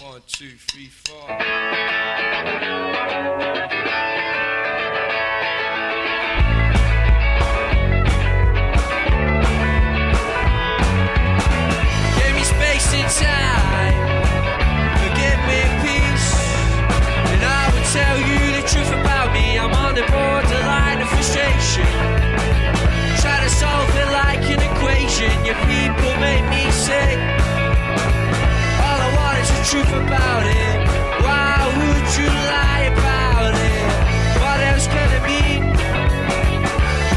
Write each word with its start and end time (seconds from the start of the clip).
One, 0.00 0.22
two, 0.28 0.50
three, 0.68 0.86
four. 0.86 1.26
Give 12.14 12.32
me 12.32 12.44
space 12.46 12.94
and 12.94 13.10
time. 13.10 13.98
Forgive 15.02 15.40
me 15.50 15.66
peace. 15.82 16.30
And 17.26 17.42
I 17.42 17.66
will 17.74 17.82
tell 17.90 18.18
you 18.22 18.38
the 18.54 18.68
truth 18.68 18.92
about 19.00 19.32
me. 19.32 19.58
I'm 19.58 19.74
on 19.74 19.96
the 19.96 20.02
borderline 20.02 21.02
of 21.02 21.08
frustration. 21.08 21.90
Try 23.20 23.42
to 23.42 23.50
solve 23.50 23.90
it 23.96 24.12
like 24.12 24.44
an 24.46 24.62
equation. 24.62 25.44
Your 25.44 25.56
people 25.66 26.20
make 26.20 26.48
me 26.50 26.70
sick. 26.70 27.37
Truth 29.70 29.92
about 29.92 30.46
it. 30.46 30.88
Why 31.20 31.60
would 31.76 32.08
you 32.16 32.26
lie 32.26 32.84
about 32.90 33.52
it? 33.52 33.88
What 34.40 34.60
else 34.60 34.86
can 34.86 35.08
it 35.12 35.22
mean? 35.28 35.62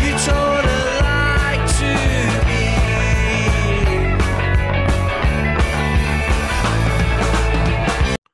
You 0.03 0.11
told 0.19 0.65
a 0.65 0.79
lie 0.99 1.63
to 1.79 1.91
me. 2.47 2.63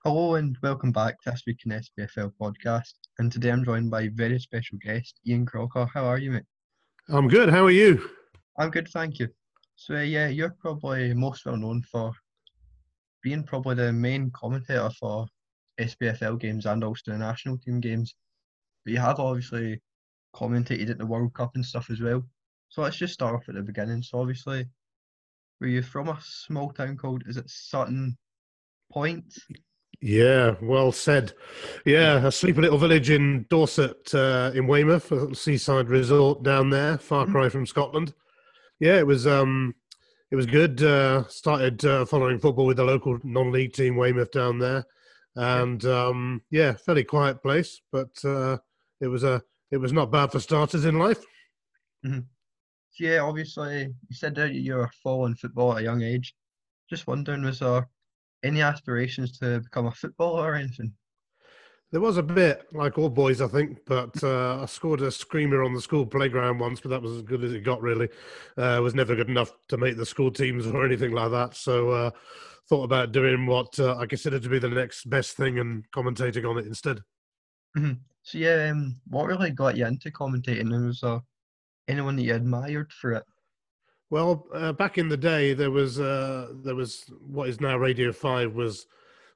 Hello 0.03 0.33
and 0.33 0.57
welcome 0.63 0.91
back 0.91 1.21
to 1.21 1.29
this 1.29 1.43
week 1.45 1.61
in 1.67 1.73
SPFL 1.73 2.31
podcast. 2.41 2.93
And 3.19 3.31
today 3.31 3.51
I'm 3.51 3.63
joined 3.63 3.91
by 3.91 4.01
a 4.01 4.09
very 4.09 4.39
special 4.39 4.79
guest, 4.79 5.19
Ian 5.27 5.45
Crocker. 5.45 5.85
How 5.93 6.05
are 6.05 6.17
you, 6.17 6.31
mate? 6.31 6.45
I'm 7.09 7.27
good. 7.27 7.49
How 7.49 7.65
are 7.65 7.69
you? 7.69 8.09
I'm 8.57 8.71
good, 8.71 8.87
thank 8.87 9.19
you. 9.19 9.27
So 9.75 9.93
uh, 9.97 10.01
yeah, 10.01 10.27
you're 10.27 10.55
probably 10.59 11.13
most 11.13 11.45
well 11.45 11.55
known 11.55 11.83
for 11.83 12.13
being 13.27 13.43
probably 13.43 13.75
the 13.75 13.91
main 13.91 14.31
commentator 14.31 14.89
for 14.97 15.27
SPFL 15.81 16.39
games 16.39 16.65
and 16.65 16.81
also 16.81 17.11
the 17.11 17.17
national 17.17 17.57
team 17.57 17.81
games. 17.81 18.15
But 18.85 18.93
you 18.93 18.99
have 18.99 19.19
obviously 19.19 19.81
commentated 20.33 20.89
at 20.89 20.97
the 20.97 21.05
World 21.05 21.33
Cup 21.33 21.51
and 21.55 21.65
stuff 21.65 21.89
as 21.89 21.99
well. 21.99 22.23
So 22.69 22.83
let's 22.83 22.95
just 22.95 23.13
start 23.13 23.35
off 23.35 23.49
at 23.49 23.55
the 23.55 23.61
beginning. 23.61 24.01
So 24.01 24.21
obviously, 24.21 24.65
were 25.59 25.67
you 25.67 25.81
from 25.81 26.07
a 26.07 26.17
small 26.21 26.71
town 26.71 26.95
called 26.95 27.23
is 27.27 27.35
it 27.35 27.49
Sutton 27.49 28.17
Poyntz? 28.95 29.39
Yeah, 29.99 30.55
well 30.61 30.93
said. 30.93 31.33
Yeah, 31.85 32.25
a 32.25 32.31
sleepy 32.31 32.61
little 32.61 32.77
village 32.77 33.09
in 33.09 33.45
Dorset, 33.49 34.13
uh, 34.15 34.51
in 34.55 34.67
Weymouth, 34.67 35.11
a 35.11 35.15
little 35.15 35.35
seaside 35.35 35.89
resort 35.89 36.43
down 36.43 36.69
there, 36.69 36.97
far 36.97 37.25
Mhm. 37.25 37.31
cry 37.31 37.49
from 37.49 37.65
Scotland. 37.65 38.13
Yeah, 38.79 38.99
it 38.99 39.07
was 39.07 39.27
um, 39.27 39.73
it 40.31 40.35
was 40.35 40.45
good. 40.45 40.81
Uh, 40.83 41.27
started 41.27 41.83
uh, 41.85 42.05
following 42.05 42.39
football 42.39 42.65
with 42.65 42.77
the 42.77 42.83
local 42.83 43.17
non-league 43.23 43.73
team 43.73 43.95
Weymouth 43.95 44.31
down 44.31 44.59
there, 44.59 44.85
and 45.35 45.83
um, 45.85 46.41
yeah, 46.51 46.73
fairly 46.73 47.03
quiet 47.03 47.41
place, 47.41 47.81
but 47.91 48.09
uh, 48.25 48.57
it 49.01 49.07
was 49.07 49.23
a 49.23 49.41
it 49.71 49.77
was 49.77 49.93
not 49.93 50.11
bad 50.11 50.31
for 50.31 50.39
starters 50.39 50.85
in 50.85 50.97
life. 50.99 51.23
So 52.91 53.05
yeah, 53.05 53.19
obviously 53.19 53.83
you 54.09 54.15
said 54.15 54.35
that 54.35 54.53
you 54.53 54.75
were 54.75 54.89
following 55.03 55.35
football 55.35 55.73
at 55.73 55.79
a 55.79 55.83
young 55.83 56.01
age. 56.01 56.33
Just 56.89 57.05
wondering, 57.05 57.43
was 57.43 57.59
there 57.59 57.87
any 58.43 58.61
aspirations 58.61 59.37
to 59.39 59.59
become 59.59 59.87
a 59.87 59.91
footballer 59.91 60.51
or 60.51 60.55
anything? 60.55 60.93
There 61.91 62.01
was 62.01 62.17
a 62.17 62.23
bit, 62.23 62.67
like 62.73 62.97
all 62.97 63.09
boys, 63.09 63.39
I 63.39 63.47
think, 63.47 63.79
but 63.85 64.21
uh, 64.21 64.61
I 64.61 64.65
scored 64.65 65.01
a 65.01 65.09
screamer 65.09 65.63
on 65.63 65.73
the 65.73 65.81
school 65.81 66.05
playground 66.05 66.59
once, 66.59 66.81
but 66.81 66.89
that 66.89 67.01
was 67.01 67.13
as 67.13 67.21
good 67.21 67.45
as 67.45 67.53
it 67.53 67.63
got, 67.63 67.81
really. 67.81 68.09
Uh, 68.57 68.79
was 68.83 68.93
never 68.93 69.15
good 69.15 69.29
enough 69.29 69.53
to 69.69 69.77
make 69.77 69.95
the 69.95 70.05
school 70.05 70.29
teams 70.29 70.67
or 70.67 70.85
anything 70.85 71.13
like 71.13 71.31
that. 71.31 71.55
So 71.55 71.91
uh, 71.91 72.11
thought 72.67 72.83
about 72.83 73.13
doing 73.13 73.45
what 73.45 73.79
uh, 73.79 73.95
I 73.97 74.05
considered 74.05 74.43
to 74.43 74.49
be 74.49 74.59
the 74.59 74.67
next 74.67 75.09
best 75.09 75.37
thing 75.37 75.59
and 75.59 75.89
commentating 75.91 76.49
on 76.49 76.57
it 76.57 76.65
instead. 76.65 76.99
So 78.23 78.37
yeah, 78.37 78.71
um, 78.71 78.99
what 79.07 79.27
really 79.27 79.51
got 79.51 79.77
you 79.77 79.85
into 79.85 80.11
commentating? 80.11 80.73
And 80.73 80.87
was 80.87 80.99
there 80.99 81.21
anyone 81.87 82.17
that 82.17 82.23
you 82.23 82.35
admired 82.35 82.91
for 82.91 83.13
it? 83.13 83.23
Well, 84.09 84.47
uh, 84.53 84.73
back 84.73 84.97
in 84.97 85.07
the 85.07 85.15
day, 85.15 85.53
there 85.53 85.71
was 85.71 85.99
uh, 85.99 86.49
there 86.63 86.75
was 86.75 87.05
what 87.25 87.47
is 87.47 87.61
now 87.61 87.77
Radio 87.77 88.11
Five 88.11 88.53
was 88.53 88.87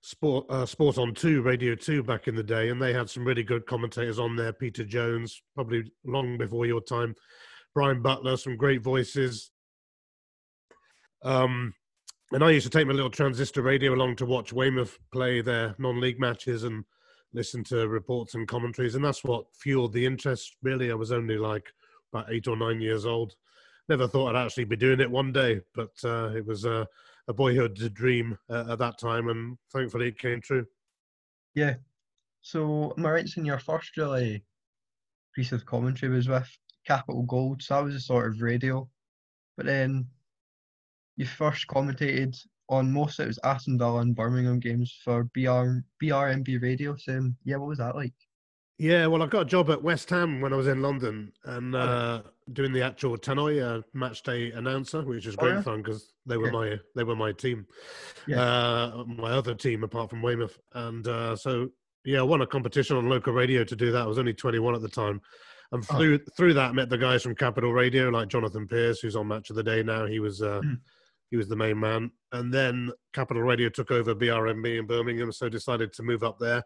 Sport 0.01 0.45
uh, 0.49 0.65
Sport 0.65 0.97
on 0.97 1.13
Two, 1.13 1.41
Radio 1.41 1.75
Two 1.75 2.03
back 2.03 2.27
in 2.27 2.35
the 2.35 2.43
day, 2.43 2.69
and 2.69 2.81
they 2.81 2.93
had 2.93 3.09
some 3.09 3.25
really 3.25 3.43
good 3.43 3.65
commentators 3.65 4.19
on 4.19 4.35
there. 4.35 4.51
Peter 4.51 4.83
Jones, 4.83 5.41
probably 5.53 5.91
long 6.05 6.37
before 6.37 6.65
your 6.65 6.81
time. 6.81 7.15
Bryan 7.73 8.01
Butler, 8.01 8.35
some 8.37 8.57
great 8.57 8.81
voices. 8.81 9.51
Um, 11.23 11.73
and 12.31 12.43
I 12.43 12.49
used 12.49 12.65
to 12.65 12.75
take 12.75 12.87
my 12.87 12.93
little 12.93 13.09
transistor 13.11 13.61
radio 13.61 13.93
along 13.93 14.15
to 14.17 14.25
watch 14.25 14.51
Weymouth 14.51 14.97
play 15.13 15.41
their 15.41 15.75
non-league 15.77 16.19
matches 16.19 16.63
and 16.63 16.83
listen 17.33 17.63
to 17.65 17.87
reports 17.87 18.33
and 18.33 18.47
commentaries, 18.47 18.95
and 18.95 19.05
that's 19.05 19.23
what 19.23 19.45
fueled 19.53 19.93
the 19.93 20.05
interest. 20.05 20.55
Really, 20.63 20.91
I 20.91 20.95
was 20.95 21.11
only 21.11 21.37
like 21.37 21.71
about 22.11 22.31
eight 22.31 22.47
or 22.47 22.57
nine 22.57 22.81
years 22.81 23.05
old 23.05 23.35
never 23.91 24.07
thought 24.07 24.35
I'd 24.35 24.45
actually 24.45 24.63
be 24.63 24.77
doing 24.77 25.01
it 25.01 25.11
one 25.11 25.31
day, 25.33 25.59
but 25.75 25.91
uh, 26.03 26.31
it 26.35 26.45
was 26.45 26.65
a, 26.65 26.87
a 27.31 27.33
boyhood 27.33 27.93
dream 27.93 28.37
uh, 28.49 28.65
at 28.71 28.79
that 28.79 28.99
time, 28.99 29.29
and 29.29 29.57
thankfully 29.71 30.09
it 30.09 30.19
came 30.19 30.41
true. 30.41 30.65
Yeah. 31.55 31.75
So 32.41 32.93
am 32.97 33.05
I 33.05 33.23
in 33.37 33.45
your 33.45 33.59
first 33.59 33.95
really 33.97 34.43
piece 35.33 35.53
of 35.53 35.65
commentary 35.65 36.13
was 36.13 36.27
with 36.27 36.49
Capital 36.85 37.23
Gold? 37.23 37.61
So 37.61 37.75
that 37.75 37.83
was 37.85 37.95
a 37.95 37.99
sort 37.99 38.27
of 38.27 38.41
radio. 38.41 38.87
But 39.55 39.65
then 39.65 40.07
you 41.15 41.25
first 41.25 41.67
commentated 41.67 42.37
on 42.67 42.91
most 42.91 43.19
it 43.19 43.27
was 43.27 43.39
Aston 43.43 43.77
Villa 43.77 44.01
and 44.01 44.15
Birmingham 44.15 44.59
games 44.59 44.97
for 45.03 45.23
BR 45.33 45.83
BRMB 46.03 46.61
radio. 46.61 46.95
So 46.97 47.17
um, 47.17 47.37
yeah, 47.45 47.57
what 47.57 47.69
was 47.69 47.77
that 47.79 47.95
like? 47.95 48.13
Yeah, 48.81 49.05
well, 49.05 49.21
I 49.21 49.27
got 49.27 49.43
a 49.43 49.45
job 49.45 49.69
at 49.69 49.83
West 49.83 50.09
Ham 50.09 50.41
when 50.41 50.53
I 50.53 50.55
was 50.55 50.65
in 50.67 50.81
London 50.81 51.31
and 51.45 51.75
Oh. 51.75 51.79
uh, 51.79 52.21
doing 52.51 52.73
the 52.73 52.81
actual 52.81 53.15
Tannoy 53.15 53.61
uh, 53.61 53.83
match 53.93 54.23
day 54.23 54.49
announcer, 54.53 55.03
which 55.03 55.27
was 55.27 55.35
Oh, 55.37 55.41
great 55.43 55.53
yeah? 55.53 55.61
fun 55.61 55.83
because 55.83 56.13
they 56.25 56.35
were 56.35 56.47
Yeah. 56.47 56.51
my 56.51 56.79
they 56.95 57.03
were 57.03 57.15
my 57.15 57.31
team, 57.31 57.67
Yeah. 58.25 58.41
uh, 58.41 59.03
my 59.05 59.33
other 59.33 59.53
team 59.53 59.83
apart 59.83 60.09
from 60.09 60.23
Weymouth, 60.23 60.57
and 60.73 61.07
uh, 61.07 61.35
so 61.35 61.69
yeah, 62.05 62.21
I 62.21 62.23
won 62.23 62.41
a 62.41 62.47
competition 62.47 62.97
on 62.97 63.07
local 63.07 63.33
radio 63.33 63.63
to 63.63 63.75
do 63.75 63.91
that. 63.91 64.01
I 64.01 64.07
was 64.07 64.17
only 64.17 64.33
21 64.33 64.73
at 64.73 64.81
the 64.81 64.89
time, 64.89 65.21
and 65.73 65.85
Oh. 65.91 65.97
through 65.97 66.17
through 66.35 66.55
that 66.55 66.73
met 66.73 66.89
the 66.89 66.97
guys 66.97 67.21
from 67.21 67.35
Capital 67.35 67.71
Radio 67.71 68.09
like 68.09 68.29
Jonathan 68.29 68.67
Pearce, 68.67 68.99
who's 68.99 69.15
on 69.15 69.27
Match 69.27 69.51
of 69.51 69.57
the 69.57 69.63
Day 69.63 69.83
now. 69.83 70.07
He 70.07 70.19
was 70.19 70.41
uh, 70.41 70.61
Mm. 70.61 70.79
he 71.29 71.37
was 71.37 71.47
the 71.47 71.55
main 71.55 71.79
man, 71.79 72.09
and 72.31 72.51
then 72.51 72.91
Capital 73.13 73.43
Radio 73.43 73.69
took 73.69 73.91
over 73.91 74.15
BRMB 74.15 74.79
in 74.79 74.87
Birmingham, 74.87 75.31
so 75.31 75.49
decided 75.49 75.93
to 75.93 76.01
move 76.03 76.23
up 76.23 76.39
there 76.39 76.63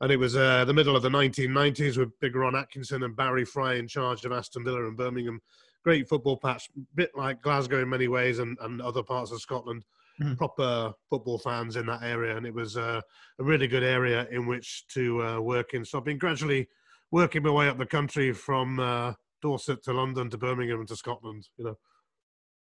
and 0.00 0.12
it 0.12 0.16
was 0.16 0.36
uh, 0.36 0.64
the 0.64 0.74
middle 0.74 0.96
of 0.96 1.02
the 1.02 1.08
1990s 1.08 1.96
with 1.96 2.18
Big 2.20 2.36
Ron 2.36 2.54
Atkinson 2.54 3.02
and 3.02 3.16
Barry 3.16 3.44
Fry 3.44 3.74
in 3.74 3.88
charge 3.88 4.24
of 4.24 4.32
Aston 4.32 4.64
Villa 4.64 4.86
and 4.86 4.96
Birmingham. 4.96 5.40
Great 5.84 6.08
football 6.08 6.36
patch, 6.36 6.68
bit 6.94 7.10
like 7.16 7.42
Glasgow 7.42 7.82
in 7.82 7.88
many 7.88 8.08
ways 8.08 8.38
and, 8.38 8.56
and 8.60 8.80
other 8.80 9.02
parts 9.02 9.32
of 9.32 9.40
Scotland. 9.40 9.84
Mhm. 10.20 10.36
Proper 10.36 10.92
football 11.08 11.38
fans 11.38 11.76
in 11.76 11.86
that 11.86 12.02
area, 12.02 12.36
and 12.36 12.44
it 12.44 12.52
was 12.52 12.76
uh, 12.76 13.00
a 13.38 13.44
really 13.44 13.68
good 13.68 13.84
area 13.84 14.26
in 14.32 14.46
which 14.46 14.84
to 14.88 15.22
uh, 15.22 15.40
work 15.40 15.74
in. 15.74 15.84
So 15.84 15.96
I've 15.96 16.04
been 16.04 16.18
gradually 16.18 16.68
working 17.12 17.44
my 17.44 17.50
way 17.50 17.68
up 17.68 17.78
the 17.78 17.86
country 17.86 18.32
from 18.32 18.80
uh, 18.80 19.12
Dorset 19.42 19.82
to 19.84 19.92
London 19.92 20.28
to 20.30 20.36
Birmingham 20.36 20.84
to 20.86 20.96
Scotland. 20.96 21.48
You 21.56 21.66
know, 21.66 21.78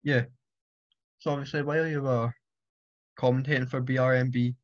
Yeah. 0.04 0.24
So 1.18 1.32
obviously 1.32 1.62
while 1.62 1.86
you 1.86 2.02
were 2.02 2.32
commentating 3.18 3.68
for 3.68 3.82
BRMB, 3.82 4.54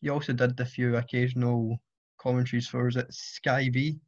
you 0.00 0.12
also 0.12 0.32
did 0.32 0.56
the 0.56 0.64
few 0.64 0.96
occasional 0.96 1.78
commentaries 2.22 2.68
for 2.68 2.84
was 2.84 2.96
it 2.96 3.12
Sky 3.12 3.68
V? 3.72 3.98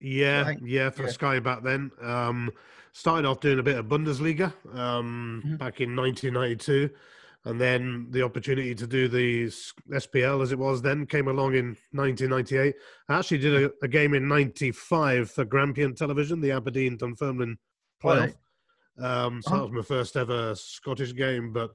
Yeah, 0.00 0.54
yeah, 0.62 0.90
for 0.90 1.04
yeah. 1.04 1.08
Sky 1.10 1.38
back 1.40 1.62
then. 1.62 1.90
Um, 2.00 2.50
started 2.92 3.26
off 3.26 3.40
doing 3.40 3.58
a 3.58 3.62
bit 3.62 3.76
of 3.78 3.86
Bundesliga 3.86 4.52
um, 4.76 5.42
Mhm. 5.44 5.58
back 5.58 5.80
in 5.80 5.94
1992, 5.96 6.90
and 7.44 7.60
then 7.60 8.06
the 8.10 8.22
opportunity 8.22 8.74
to 8.74 8.86
do 8.86 9.08
the 9.08 9.46
SPL 9.92 10.42
as 10.42 10.52
it 10.52 10.58
was 10.58 10.82
then 10.82 11.06
came 11.06 11.28
along 11.28 11.54
in 11.54 11.76
1998. 11.92 12.74
I 13.08 13.18
actually 13.18 13.38
did 13.38 13.64
a, 13.64 13.72
a 13.82 13.88
game 13.88 14.14
in 14.14 14.28
'95 14.28 15.30
for 15.30 15.44
Grampian 15.44 15.94
Television, 15.94 16.40
the 16.40 16.52
Aberdeen 16.52 16.96
Dunfermline 16.96 17.58
playoff. 18.02 18.34
Um, 18.98 19.42
so 19.42 19.50
Uh-huh. 19.50 19.56
that 19.58 19.62
was 19.64 19.72
my 19.72 19.82
first 19.82 20.16
ever 20.16 20.54
Scottish 20.54 21.14
game, 21.14 21.52
but 21.52 21.70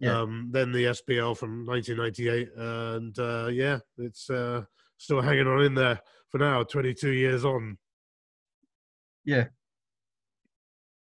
Yeah. 0.00 0.20
um, 0.20 0.48
then 0.52 0.70
the 0.70 0.84
SPL 0.84 1.36
from 1.36 1.66
1998, 1.66 2.50
and 2.56 3.18
uh, 3.18 3.48
yeah, 3.52 3.78
it's 3.98 4.30
uh, 4.30 4.62
still 4.96 5.20
hanging 5.20 5.46
on 5.46 5.62
in 5.64 5.74
there 5.74 6.00
for 6.30 6.38
now, 6.38 6.62
22 6.62 7.10
years 7.10 7.44
on. 7.44 7.76
Yeah. 9.24 9.46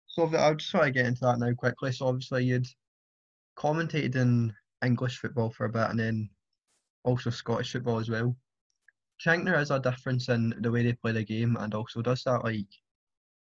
So 0.06 0.24
I'll 0.36 0.54
just 0.54 0.70
try 0.70 0.84
to 0.84 0.90
get 0.90 1.06
into 1.06 1.22
that 1.22 1.38
now 1.38 1.52
quickly. 1.54 1.90
So 1.92 2.06
obviously 2.06 2.44
you'd 2.44 2.66
commentated 3.56 4.16
in 4.16 4.52
English 4.84 5.18
football 5.18 5.50
for 5.50 5.64
a 5.64 5.70
bit 5.70 5.88
and 5.90 5.98
then 5.98 6.30
also 7.04 7.30
Scottish 7.30 7.72
football 7.72 7.98
as 7.98 8.10
well. 8.10 8.36
Do 9.24 9.32
you 9.32 9.44
there 9.44 9.60
is 9.60 9.70
a 9.70 9.80
difference 9.80 10.28
in 10.28 10.54
the 10.60 10.70
way 10.70 10.82
they 10.82 10.92
play 10.94 11.12
the 11.12 11.24
game 11.24 11.56
and 11.58 11.72
also 11.74 12.02
does 12.02 12.24
that 12.24 12.44
like 12.44 12.66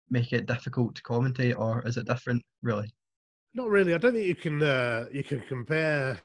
make 0.10 0.34
it 0.34 0.46
difficult 0.46 0.96
to 0.96 1.04
commentate 1.04 1.58
or 1.58 1.86
is 1.88 1.98
it 1.98 2.08
different 2.08 2.44
really? 2.62 2.94
Not 3.56 3.70
really. 3.70 3.94
I 3.94 3.98
don't 3.98 4.14
think 4.14 4.28
you 4.28 4.36
can 4.36 4.62
uh, 4.62 5.06
you 5.12 5.24
can 5.24 5.42
compare. 5.42 6.20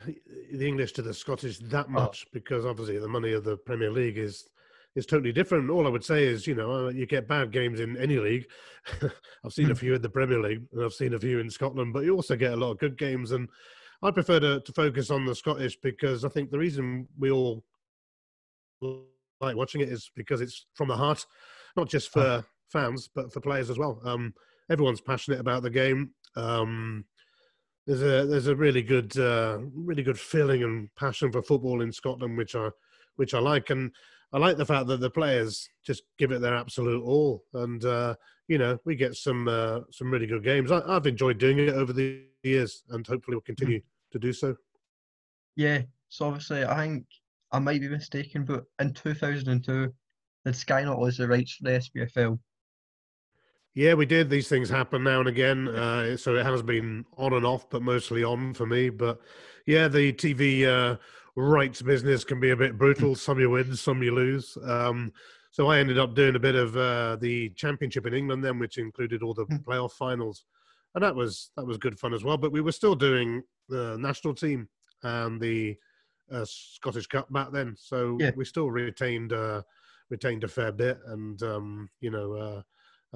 the 0.53 0.67
English 0.67 0.93
to 0.93 1.03
the 1.03 1.15
Scottish 1.15 1.59
that 1.59 1.89
much 1.89 2.27
because 2.33 2.67
obviously 2.67 2.99
the 2.99 3.09
money 3.09 3.33
of 3.33 3.45
the 3.45 3.57
Premier 3.57 3.91
League 3.91 4.19
is 4.19 4.49
is 4.95 5.07
totally 5.07 5.33
different. 5.33 5.71
All 5.71 5.87
I 5.87 5.91
would 5.91 6.05
say 6.05 6.25
is, 6.25 6.47
you 6.47 6.55
know, 6.55 6.87
uh, 6.87 6.91
you 6.91 7.07
get 7.07 7.27
bad 7.27 7.51
games 7.51 7.81
in 7.81 7.97
any 7.97 8.19
league. 8.19 8.47
I've 9.45 9.53
seen 9.53 9.71
a 9.71 9.75
few 9.75 9.95
in 9.95 10.03
the 10.03 10.09
Premier 10.09 10.41
League 10.41 10.63
and 10.73 10.85
I've 10.85 10.93
seen 10.93 11.15
a 11.15 11.19
few 11.19 11.41
in 11.41 11.51
Scotland, 11.51 11.93
but 11.93 12.05
you 12.05 12.15
also 12.15 12.37
get 12.37 12.53
a 12.53 12.57
lot 12.57 12.71
of 12.71 12.79
good 12.79 12.97
games. 12.97 13.33
And 13.33 13.49
I 14.03 14.11
prefer 14.11 14.39
to, 14.41 14.61
to 14.61 14.73
focus 14.73 15.11
on 15.11 15.25
the 15.25 15.35
Scottish 15.35 15.77
because 15.83 16.25
I 16.25 16.29
think 16.29 16.51
the 16.51 16.59
reason 16.59 17.09
we 17.19 17.31
all 17.31 17.65
like 19.41 19.57
watching 19.57 19.81
it 19.81 19.89
is 19.89 20.11
because 20.15 20.41
it's 20.41 20.67
from 20.75 20.89
the 20.89 20.97
heart, 20.97 21.27
not 21.77 21.89
just 21.89 22.13
for 22.13 22.45
fans, 22.69 23.09
but 23.13 23.33
for 23.33 23.41
players 23.41 23.71
as 23.71 23.79
well. 23.79 24.01
Um, 24.05 24.33
everyone's 24.71 25.01
passionate 25.01 25.41
about 25.41 25.63
the 25.63 25.71
game. 25.71 26.11
Um, 26.37 27.05
there's 27.87 28.03
a 28.03 28.27
there's 28.27 28.47
a 28.47 28.57
really 28.57 28.83
good 28.83 29.17
uh, 29.19 29.59
really 29.75 30.03
good 30.03 30.19
feeling 30.19 30.63
and 30.63 30.95
passion 30.95 31.31
for 31.31 31.43
football 31.43 31.83
in 31.83 31.93
Scotland, 31.93 32.37
which 32.37 32.55
I 32.55 32.71
which 33.17 33.35
I 33.35 33.39
like, 33.39 33.71
and 33.71 33.93
I 34.33 34.39
like 34.39 34.57
the 34.57 34.67
fact 34.67 34.87
that 34.89 35.01
the 35.01 35.11
players 35.11 35.69
just 35.85 36.05
give 36.19 36.33
it 36.33 36.41
their 36.41 36.57
absolute 36.57 37.03
all, 37.03 37.45
and 37.55 37.85
uh, 37.85 38.15
you 38.49 38.59
know 38.59 38.79
we 38.85 38.97
get 38.97 39.15
some 39.15 39.49
uh, 39.49 39.81
some 39.91 40.11
really 40.11 40.27
good 40.27 40.45
games. 40.45 40.73
I, 40.73 40.93
have 40.93 41.07
enjoyed 41.07 41.39
doing 41.39 41.59
it 41.59 41.75
over 41.75 41.93
the 41.93 42.23
years, 42.43 42.85
and 42.91 43.07
hopefully 43.07 43.37
we'll 43.37 43.43
continue 43.43 43.81
to 44.13 44.19
do 44.19 44.33
so. 44.33 44.57
Yeah, 45.57 45.83
so 46.09 46.27
obviously 46.27 46.65
I 46.65 46.77
think 46.77 47.05
I 47.53 47.59
might 47.59 47.81
be 47.81 47.89
mistaken, 47.89 48.45
but 48.45 48.65
in 48.81 48.93
2002, 48.93 49.93
did 50.45 50.57
Sky 50.57 50.83
not 50.85 50.99
lose 50.99 51.19
the 51.19 51.29
rights 51.29 51.55
for 51.55 51.65
the 51.65 51.79
SPFL? 51.79 52.39
Yeah, 53.75 53.95
we 53.95 54.07
did. 54.07 54.31
These 54.31 54.49
things 54.49 54.69
happen 54.71 55.03
now 55.03 55.19
and 55.19 55.29
again. 55.29 55.67
Uh, 55.69 56.17
so 56.17 56.37
it 56.37 56.47
has 56.47 56.63
been 56.63 57.05
on 57.17 57.33
and 57.33 57.45
off, 57.45 57.69
but 57.69 57.83
mostly 57.83 58.23
on 58.23 58.55
for 58.55 58.67
me. 58.67 58.89
But 58.89 59.21
yeah, 59.67 59.89
the 59.89 60.13
TV 60.13 60.65
uh, 60.65 60.97
rights 61.35 61.83
business 61.83 62.23
can 62.23 62.39
be 62.39 62.51
a 62.51 62.57
bit 62.57 62.79
brutal. 62.79 63.17
Some 63.17 63.41
you 63.41 63.51
win, 63.51 63.75
some 63.75 64.01
you 64.03 64.15
lose. 64.15 64.57
Um, 64.63 65.13
so 65.51 65.69
I 65.69 65.79
ended 65.79 65.99
up 65.99 66.15
doing 66.15 66.37
a 66.37 66.41
bit 66.41 66.55
of 66.55 66.77
uh, 66.77 67.17
the 67.17 67.51
championship 67.51 68.07
in 68.07 68.15
England 68.15 68.45
then, 68.45 68.61
which 68.61 68.79
included 68.79 69.23
all 69.23 69.35
the 69.35 69.45
Hmm. 69.47 69.57
playoff 69.57 69.93
finals, 69.93 70.45
and 70.95 71.03
that 71.03 71.15
was 71.15 71.51
that 71.57 71.67
was 71.67 71.77
good 71.77 71.99
fun 71.99 72.15
as 72.15 72.23
well. 72.23 72.37
But 72.37 72.53
we 72.53 72.61
were 72.61 72.73
still 72.73 72.95
doing 72.95 73.43
the 73.69 73.97
national 73.99 74.35
team 74.35 74.69
and 75.03 75.41
the 75.41 75.77
uh, 76.31 76.45
Scottish 76.45 77.09
Cup 77.09 77.33
back 77.33 77.51
then, 77.51 77.75
so 77.77 78.19
Yeah. 78.21 78.31
we 78.37 78.45
still 78.45 78.71
retained 78.71 79.33
uh, 79.33 79.63
retained 80.11 80.45
a 80.45 80.49
fair 80.49 80.71
bit, 80.71 81.01
and 81.07 81.43
um, 81.43 81.91
you 82.01 82.11
know. 82.13 82.63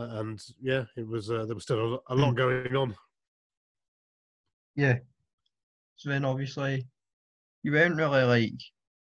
And 0.00 0.41
yeah, 0.61 0.85
it 0.97 1.06
was 1.06 1.31
uh, 1.31 1.45
there 1.45 1.55
was 1.55 1.65
still 1.65 1.95
a, 2.09 2.15
a 2.15 2.17
lot 2.17 2.35
Mm. 2.35 2.37
going 2.37 2.77
on. 2.77 2.95
Yeah. 4.77 4.99
So 5.97 6.09
then 6.11 6.25
obviously 6.25 6.87
you 7.62 7.73
weren't 7.73 7.97
really 7.97 8.23
like 8.23 8.61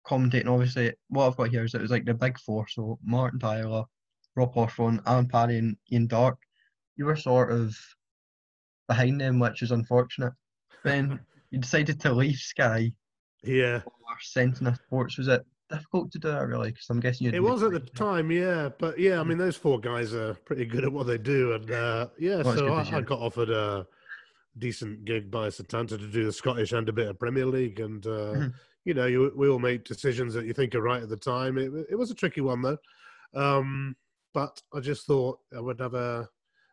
commentating. 0.06 0.48
Obviously, 0.48 0.92
what 1.08 1.26
I've 1.26 1.36
got 1.36 1.50
here 1.50 1.64
is 1.64 1.74
it 1.74 1.82
was 1.82 1.90
like 1.90 2.06
the 2.06 2.14
big 2.14 2.38
four. 2.38 2.66
So 2.68 2.98
Martin 3.04 3.38
Tyler, 3.38 3.84
Rob 4.36 4.54
Hawthorne, 4.54 5.02
Alan 5.06 5.28
Parry, 5.28 5.58
and 5.58 5.76
Ian 5.92 6.06
Darke. 6.06 6.38
You 6.96 7.04
were 7.04 7.16
sort 7.16 7.52
of 7.52 7.76
behind 8.88 9.20
them, 9.20 9.38
which 9.38 9.62
is 9.62 9.70
unfortunate. 9.70 10.32
Then 10.84 11.20
you 11.50 11.58
decided 11.58 12.00
to 12.00 12.12
leave 12.12 12.36
Sky 12.36 12.92
Yeah, 13.44 13.82
or 13.84 14.16
Setanta 14.24 14.76
Sports. 14.86 15.18
Was 15.18 15.28
it 15.28 15.44
difficult 15.70 16.12
to 16.12 16.18
do 16.18 16.28
that 16.30 16.46
really? 16.46 16.72
Because 16.72 16.88
I'm 16.90 17.00
guessing 17.00 17.26
you. 17.26 17.32
it 17.32 17.42
was 17.42 17.62
at 17.62 17.72
the 17.72 17.80
time. 17.80 18.30
Yeah, 18.30 18.68
but 18.78 18.98
yeah, 18.98 19.20
I 19.20 19.22
mean 19.24 19.38
those 19.38 19.56
four 19.56 19.78
guys 19.80 20.12
are 20.14 20.34
pretty 20.44 20.64
good 20.66 20.84
at 20.84 20.92
what 20.92 21.06
they 21.06 21.18
do, 21.18 21.52
and 21.54 21.70
uh, 21.70 22.08
yeah, 22.18 22.42
Well, 22.42 22.56
so 22.56 22.74
I, 22.74 22.96
I 22.96 23.00
got 23.00 23.18
offered 23.20 23.50
a 23.50 23.86
decent 24.58 25.04
gig 25.04 25.30
by 25.30 25.48
Setanta 25.48 25.90
to 25.90 25.98
do 26.10 26.24
the 26.24 26.32
Scottish 26.32 26.72
and 26.72 26.88
a 26.88 26.92
bit 26.92 27.08
of 27.08 27.18
Premier 27.18 27.46
League, 27.46 27.80
and 27.80 28.04
uh, 28.06 28.10
Mhm. 28.34 28.54
you 28.84 28.94
know, 28.94 29.06
you 29.06 29.32
we 29.36 29.48
all 29.48 29.58
make 29.58 29.84
decisions 29.84 30.34
that 30.34 30.44
you 30.46 30.52
think 30.52 30.74
are 30.74 30.82
right 30.82 31.02
at 31.02 31.08
the 31.08 31.16
time. 31.16 31.58
It, 31.58 31.72
it 31.90 31.96
was 31.96 32.10
a 32.10 32.14
tricky 32.14 32.40
one 32.40 32.62
though, 32.62 32.78
um, 33.34 33.96
but 34.34 34.60
I 34.74 34.80
just 34.80 35.06
thought 35.06 35.38
I 35.56 35.60
would 35.60 35.80
have 35.80 35.94
a 35.94 36.28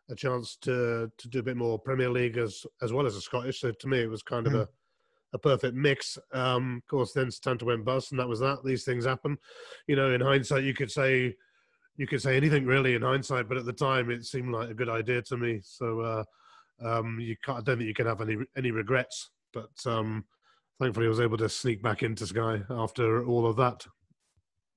a 0.09 0.15
chance 0.15 0.55
to 0.61 1.11
to 1.17 1.27
do 1.27 1.39
a 1.39 1.43
bit 1.43 1.57
more 1.57 1.77
Premier 1.77 2.09
League 2.09 2.37
as 2.37 2.65
as 2.81 2.93
well 2.93 3.05
as 3.05 3.15
the 3.15 3.21
Scottish. 3.21 3.59
So 3.61 3.71
to 3.71 3.87
me, 3.87 3.99
it 3.99 4.09
was 4.09 4.23
kind 4.23 4.47
of 4.47 4.53
Mhm. 4.53 4.61
a 4.61 4.69
a 5.37 5.39
perfect 5.39 5.75
mix. 5.75 6.17
Um, 6.33 6.81
of 6.83 6.89
course, 6.89 7.13
then 7.13 7.27
Setanta 7.27 7.63
went 7.63 7.85
bust, 7.85 8.11
and 8.11 8.19
that 8.19 8.27
was 8.27 8.39
that. 8.39 8.63
These 8.63 8.83
things 8.83 9.05
happen. 9.05 9.37
You 9.87 9.95
know, 9.95 10.13
in 10.13 10.21
hindsight, 10.21 10.63
you 10.63 10.73
could 10.73 10.91
say 10.91 11.35
you 11.95 12.07
could 12.07 12.21
say 12.21 12.37
anything 12.37 12.65
really 12.65 12.95
in 12.95 13.01
hindsight, 13.01 13.47
but 13.47 13.57
at 13.57 13.65
the 13.65 13.73
time, 13.73 14.11
it 14.11 14.25
seemed 14.25 14.53
like 14.53 14.69
a 14.69 14.73
good 14.73 14.89
idea 14.89 15.21
to 15.23 15.37
me. 15.37 15.59
So 15.63 16.01
uh, 16.01 16.23
um, 16.83 17.19
you 17.19 17.35
can't. 17.43 17.59
I 17.59 17.61
don't 17.61 17.77
think 17.77 17.87
you 17.87 17.93
can 17.93 18.07
have 18.07 18.21
any 18.21 18.37
any 18.55 18.71
regrets. 18.71 19.29
But 19.53 19.71
um, 19.85 20.25
thankfully, 20.79 21.05
I 21.05 21.09
was 21.09 21.19
able 21.19 21.37
to 21.37 21.49
sneak 21.49 21.81
back 21.81 22.03
into 22.03 22.27
Sky 22.27 22.61
after 22.69 23.25
all 23.25 23.45
of 23.47 23.55
that. 23.57 23.85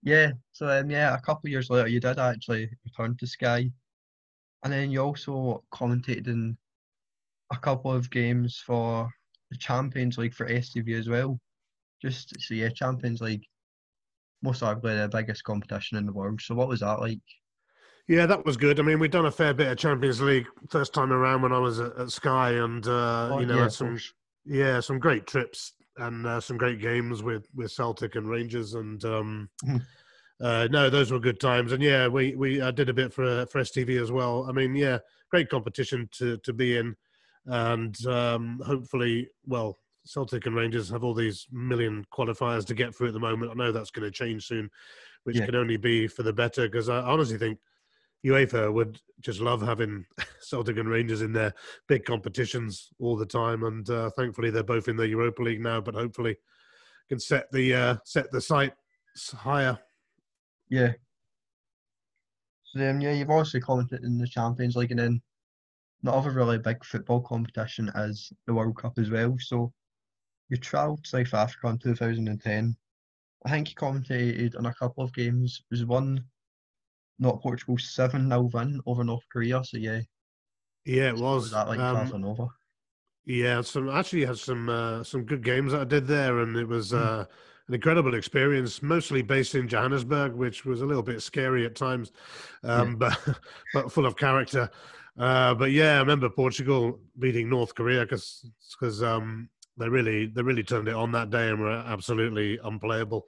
Yeah. 0.03 0.33
So 0.53 0.69
um, 0.69 0.91
yeah, 0.91 1.15
a 1.15 1.21
couple 1.21 1.49
of 1.49 1.53
years 1.53 1.71
later, 1.71 1.89
you 1.89 2.01
did 2.01 2.19
actually 2.19 2.71
return 2.85 3.17
to 3.19 3.27
Sky, 3.27 3.71
and 4.65 4.73
then 4.73 4.91
you 4.91 5.01
also 5.01 5.65
commentated 5.73 6.29
in 6.29 6.57
a 7.53 7.57
couple 7.57 7.93
of 7.93 8.11
games 8.11 8.62
for 8.65 9.11
the 9.50 9.56
Champions 9.56 10.19
League 10.19 10.35
for 10.35 10.47
STV 10.47 10.99
as 10.99 11.08
well. 11.08 11.38
Just 12.00 12.35
so 12.41 12.55
yeah, 12.55 12.69
Champions 12.70 13.20
League, 13.20 13.44
most 14.43 14.62
arguably 14.62 15.02
the 15.02 15.08
biggest 15.08 15.44
competition 15.44 15.99
in 15.99 16.06
the 16.06 16.12
world. 16.12 16.41
So 16.41 16.55
what 16.55 16.69
was 16.69 16.81
that 16.81 17.00
like? 17.00 17.19
Yeah, 18.08 18.26
that 18.26 18.44
was 18.44 18.56
good. 18.56 18.81
I 18.81 18.82
mean, 18.82 18.99
we'd 18.99 19.11
done 19.12 19.26
a 19.26 19.31
fair 19.31 19.55
bit 19.55 19.69
of 19.69 19.79
Champions 19.79 20.20
League 20.20 20.47
first 20.69 20.93
time 20.94 21.12
around 21.12 21.43
when 21.43 21.52
I 21.52 21.58
was 21.58 21.79
at, 21.79 21.97
at 21.97 22.11
Sky, 22.11 22.52
and 22.52 22.85
uh, 22.87 23.31
Oh, 23.32 23.41
you 23.41 23.47
know, 23.47 23.62
yeah, 23.62 23.69
some. 23.69 23.99
Yeah, 24.47 24.81
some 24.81 24.99
great 24.99 25.26
trips 25.26 25.75
and 25.99 26.26
uh, 26.26 26.41
some 26.41 26.56
great 26.56 26.81
games 26.81 27.23
with 27.23 27.47
with 27.55 27.70
Celtic 27.70 28.17
and 28.17 28.29
Rangers, 28.29 28.75
and 28.75 29.05
um, 29.05 29.50
Mhm. 29.62 29.82
uh, 30.41 30.67
no, 30.70 30.88
those 30.88 31.12
were 31.12 31.20
good 31.20 31.38
times. 31.38 31.73
And 31.73 31.82
yeah, 31.82 32.08
we 32.08 32.35
we 32.35 32.61
uh, 32.61 32.70
did 32.70 32.88
a 32.88 32.94
bit 32.94 33.12
for 33.12 33.44
for 33.47 33.61
STV 33.61 34.00
as 34.00 34.11
well. 34.11 34.47
I 34.49 34.52
mean, 34.52 34.75
yeah, 34.75 34.99
great 35.31 35.50
competition 35.50 36.08
to 36.12 36.38
to 36.38 36.52
be 36.55 36.79
in, 36.79 36.97
and 37.46 38.06
um, 38.06 38.60
hopefully, 38.64 39.28
well, 39.46 39.78
Celtic 40.04 40.46
and 40.46 40.56
Rangers 40.56 40.88
have 40.90 41.04
all 41.04 41.14
these 41.14 41.46
million 41.50 42.04
qualifiers 42.12 42.64
to 42.66 42.75
get 42.75 42.94
through 42.94 43.08
at 43.08 43.12
the 43.12 43.20
moment. 43.20 43.50
I 43.50 43.54
know 43.54 43.72
that's 43.72 43.90
going 43.90 44.04
to 44.04 44.10
change 44.10 44.46
soon, 44.46 44.70
which 45.25 45.37
Yeah. 45.37 45.46
can 45.46 45.56
only 45.56 45.76
be 45.76 46.06
for 46.08 46.22
the 46.22 46.32
better. 46.32 46.69
Because 46.69 46.88
I 46.88 47.00
honestly 47.00 47.38
think 47.38 47.58
UEFA 48.25 48.72
would 48.72 49.00
just 49.20 49.40
love 49.40 49.62
having 49.62 50.04
Celtic 50.40 50.78
and 50.78 50.88
Rangers 50.88 51.22
in 51.22 51.32
their 51.32 51.52
big 51.88 52.04
competitions 52.04 52.88
all 52.98 53.16
the 53.16 53.26
time, 53.26 53.64
and 53.64 53.88
uh, 53.90 54.10
thankfully 54.10 54.50
they're 54.50 54.62
both 54.62 54.88
in 54.88 54.96
the 54.96 55.08
Europa 55.08 55.42
League 55.42 55.60
now. 55.60 55.81
But 55.81 55.94
hopefully, 55.94 56.37
can 57.08 57.19
set 57.20 57.50
the 57.52 57.75
uh, 57.75 57.96
set 58.04 58.31
the 58.31 58.40
sights 58.40 59.32
higher. 59.35 59.78
Yeah. 60.68 60.92
So 62.64 62.78
then 62.78 63.00
yeah, 63.00 63.12
you've 63.12 63.30
also 63.30 63.59
commented 63.59 64.04
in 64.04 64.16
the 64.18 64.28
Champions 64.28 64.76
League, 64.76 64.92
and 64.92 65.00
then 65.00 65.23
the 66.02 66.12
other 66.12 66.30
really 66.30 66.59
big 66.59 66.85
football 66.85 67.21
competition 67.21 67.90
is 67.95 68.33
the 68.47 68.54
World 68.54 68.76
Cup 68.76 68.99
as 68.99 69.11
well. 69.11 69.37
So 69.38 69.73
you 70.49 70.57
travelled 70.57 71.04
to 71.04 71.11
South 71.11 71.35
Africa 71.35 71.69
in 71.69 71.78
2010. 71.78 72.76
I 73.47 73.50
think 73.50 73.71
you 73.71 73.75
commentated 73.75 74.57
on 74.59 74.66
a 74.66 74.75
couple 74.75 75.04
of 75.04 75.12
games. 75.14 75.62
It 75.71 75.75
was 75.75 75.85
one, 75.85 76.25
not 77.19 77.40
Portugal, 77.42 77.78
7 77.78 78.28
0 78.28 78.50
win 78.52 78.80
over 78.87 79.04
North 79.04 79.25
Korea. 79.33 79.62
So 79.64 79.76
yeah, 79.78 80.00
Yeah, 80.85 81.09
it 81.11 81.14
was. 81.16 81.45
was 81.45 81.50
that 81.52 81.69
like 81.69 81.78
um, 81.78 82.25
over? 82.25 82.49
Yeah, 83.25 83.61
some 83.61 83.88
actually 83.90 84.25
had 84.25 84.38
some 84.38 84.69
uh, 84.69 85.04
some 85.04 85.25
good 85.25 85.45
games 85.45 85.73
that 85.73 85.83
I 85.83 85.85
did 85.85 86.07
there, 86.07 86.40
and 86.40 86.57
it 86.57 86.66
was 86.66 86.92
Mm. 86.92 86.99
uh, 86.99 87.25
an 87.69 87.75
incredible 87.75 88.14
experience. 88.14 88.83
Mostly 88.83 89.23
based 89.23 89.54
in 89.54 89.69
Johannesburg, 89.69 90.33
which 90.35 90.64
was 90.64 90.80
a 90.80 90.87
little 90.87 91.02
bit 91.02 91.23
scary 91.23 91.64
at 91.66 91.76
times, 91.76 92.12
um, 92.64 92.97
but 92.99 93.16
but 93.75 93.92
full 93.92 94.07
of 94.07 94.16
character. 94.16 94.71
Uh, 95.19 95.55
but 95.55 95.71
yeah, 95.71 95.97
I 95.97 95.99
remember 95.99 96.29
Portugal 96.29 96.99
beating 97.19 97.49
North 97.49 97.75
Korea 97.75 98.02
because 98.02 98.45
because 98.73 99.02
um, 99.02 99.49
they 99.76 99.88
really 99.88 100.26
they 100.26 100.43
really 100.43 100.62
turned 100.62 100.88
it 100.88 100.95
on 100.95 101.12
that 101.12 101.31
day 101.31 101.49
and 101.49 101.61
were 101.61 101.71
absolutely 101.71 102.59
unplayable. 102.64 103.26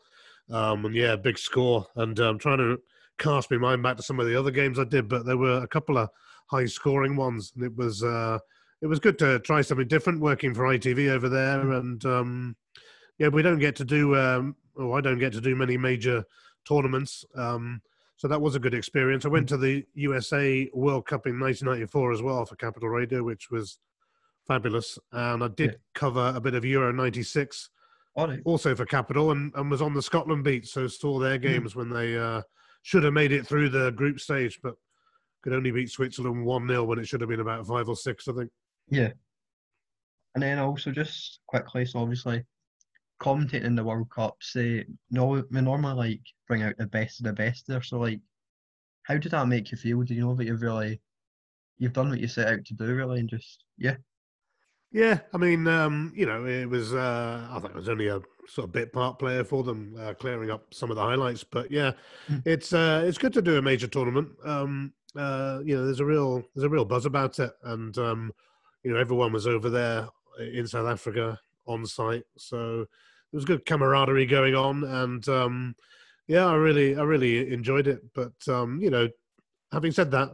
Um, 0.50 0.84
and 0.84 0.94
yeah, 0.94 1.16
big 1.16 1.38
score. 1.38 1.86
And 1.96 2.18
I'm 2.18 2.38
trying 2.38 2.58
to 2.58 2.80
cast 3.18 3.50
my 3.50 3.58
mind 3.58 3.82
back 3.82 3.96
to 3.96 4.02
some 4.02 4.20
of 4.20 4.26
the 4.26 4.38
other 4.38 4.50
games 4.50 4.78
I 4.78 4.84
did, 4.84 5.08
but 5.08 5.26
there 5.26 5.36
were 5.36 5.58
a 5.58 5.68
couple 5.68 5.98
of 5.98 6.08
high 6.46 6.66
scoring 6.66 7.16
ones, 7.16 7.52
and 7.54 7.64
it 7.64 7.76
was. 7.76 8.02
Uh, 8.02 8.38
it 8.82 8.88
was 8.88 8.98
good 8.98 9.18
to 9.20 9.38
try 9.38 9.62
something 9.62 9.86
different 9.86 10.20
working 10.20 10.52
for 10.52 10.64
ITV 10.64 11.08
over 11.08 11.28
there. 11.28 11.72
And 11.72 12.04
um, 12.04 12.56
yeah, 13.16 13.28
we 13.28 13.40
don't 13.40 13.60
get 13.60 13.76
to 13.76 13.84
do, 13.84 14.16
um, 14.16 14.56
or 14.74 14.98
I 14.98 15.00
don't 15.00 15.20
get 15.20 15.32
to 15.34 15.40
do 15.40 15.54
many 15.54 15.76
major 15.76 16.24
tournaments. 16.66 17.24
Um, 17.36 17.80
so 18.22 18.28
that 18.28 18.40
was 18.40 18.54
a 18.54 18.60
good 18.60 18.72
experience. 18.72 19.24
I 19.24 19.30
went 19.30 19.48
to 19.48 19.56
the 19.56 19.84
USA 19.94 20.70
World 20.74 21.06
Cup 21.06 21.26
in 21.26 21.40
1994 21.40 22.12
as 22.12 22.22
well 22.22 22.46
for 22.46 22.54
Capital 22.54 22.88
Radio, 22.88 23.24
which 23.24 23.50
was 23.50 23.80
fabulous. 24.46 24.96
And 25.10 25.42
I 25.42 25.48
did 25.48 25.72
Yeah. 25.72 25.76
cover 25.94 26.32
a 26.32 26.40
bit 26.40 26.54
of 26.54 26.64
Euro 26.64 26.92
96 26.92 27.70
All 28.14 28.28
right. 28.28 28.40
also 28.44 28.76
for 28.76 28.86
Capital 28.86 29.32
and, 29.32 29.52
and 29.56 29.68
was 29.68 29.82
on 29.82 29.92
the 29.92 30.00
Scotland 30.00 30.44
beat. 30.44 30.68
So 30.68 30.86
saw 30.86 31.18
their 31.18 31.36
games 31.36 31.74
when 31.74 31.90
they 31.90 32.16
uh, 32.16 32.42
should 32.82 33.02
have 33.02 33.12
made 33.12 33.32
it 33.32 33.44
through 33.44 33.70
the 33.70 33.90
group 33.90 34.20
stage, 34.20 34.60
but 34.62 34.76
could 35.42 35.52
only 35.52 35.72
beat 35.72 35.90
Switzerland 35.90 36.44
1 36.44 36.68
0 36.68 36.84
when 36.84 37.00
it 37.00 37.08
should 37.08 37.22
have 37.22 37.30
been 37.30 37.40
about 37.40 37.66
five 37.66 37.88
or 37.88 37.96
six, 37.96 38.28
I 38.28 38.34
think. 38.34 38.52
Yeah. 38.88 39.10
And 40.36 40.44
then 40.44 40.60
also 40.60 40.92
just 40.92 41.40
quickly, 41.48 41.84
so 41.86 41.98
obviously 41.98 42.44
commentating 43.22 43.64
in 43.64 43.76
the 43.76 43.84
World 43.84 44.10
Cups, 44.10 44.52
they 44.54 44.86
no, 45.10 45.26
we 45.50 45.60
normally 45.62 45.94
like 45.94 46.22
bring 46.48 46.62
out 46.62 46.76
the 46.78 46.86
best 46.86 47.20
of 47.20 47.26
the 47.26 47.32
best 47.32 47.66
there. 47.68 47.82
So 47.82 47.98
like, 48.00 48.20
how 49.04 49.18
did 49.18 49.32
that 49.32 49.48
make 49.48 49.70
you 49.72 49.78
feel? 49.78 50.02
Do 50.02 50.14
you 50.14 50.22
know 50.22 50.34
that 50.36 50.46
you've 50.46 50.62
really, 50.62 51.00
you've 51.78 51.94
done 51.94 52.10
what 52.10 52.20
you 52.20 52.28
set 52.28 52.48
out 52.48 52.64
to 52.66 52.74
do, 52.74 52.94
really, 52.94 53.20
and 53.20 53.30
just 53.30 53.64
yeah, 53.78 53.96
Yeah, 54.90 55.20
I 55.32 55.38
mean, 55.38 55.66
um, 55.68 56.12
you 56.14 56.26
know, 56.26 56.44
it 56.46 56.66
was. 56.66 56.92
Uh, 56.92 57.46
I 57.50 57.58
think 57.60 57.70
it 57.70 57.76
was 57.76 57.88
only 57.88 58.08
a 58.08 58.20
sort 58.46 58.66
of 58.66 58.72
bit 58.72 58.92
part 58.92 59.18
player 59.18 59.42
for 59.42 59.62
them, 59.62 59.96
uh, 59.98 60.12
clearing 60.12 60.50
up 60.50 60.74
some 60.74 60.90
of 60.90 60.96
the 60.96 61.02
highlights. 61.02 61.44
But 61.44 61.70
yeah, 61.70 61.92
Mm. 62.30 62.44
it's 62.44 62.72
uh, 62.74 63.02
it's 63.06 63.16
good 63.18 63.32
to 63.34 63.42
do 63.42 63.56
a 63.56 63.62
major 63.62 63.86
tournament. 63.86 64.30
Um, 64.44 64.92
uh, 65.16 65.60
you 65.64 65.74
know, 65.76 65.84
there's 65.86 66.00
a 66.00 66.04
real 66.04 66.42
there's 66.54 66.64
a 66.64 66.68
real 66.68 66.84
buzz 66.84 67.06
about 67.06 67.38
it, 67.38 67.52
and 67.62 67.96
um, 67.96 68.32
you 68.84 68.92
know, 68.92 68.98
everyone 68.98 69.32
was 69.32 69.46
over 69.46 69.70
there 69.70 70.08
in 70.38 70.66
South 70.66 70.86
Africa 70.86 71.40
on 71.66 71.86
site, 71.86 72.24
so 72.36 72.86
there 73.32 73.38
was 73.38 73.44
good 73.46 73.64
camaraderie 73.64 74.26
going 74.26 74.54
on, 74.54 74.84
and 74.84 75.26
um, 75.28 75.74
yeah, 76.28 76.46
I 76.46 76.54
really 76.54 76.96
I 76.96 77.02
really 77.02 77.52
enjoyed 77.52 77.86
it. 77.86 78.00
But 78.14 78.32
um, 78.46 78.80
you 78.80 78.90
know, 78.90 79.08
having 79.72 79.92
said 79.92 80.10
that, 80.10 80.30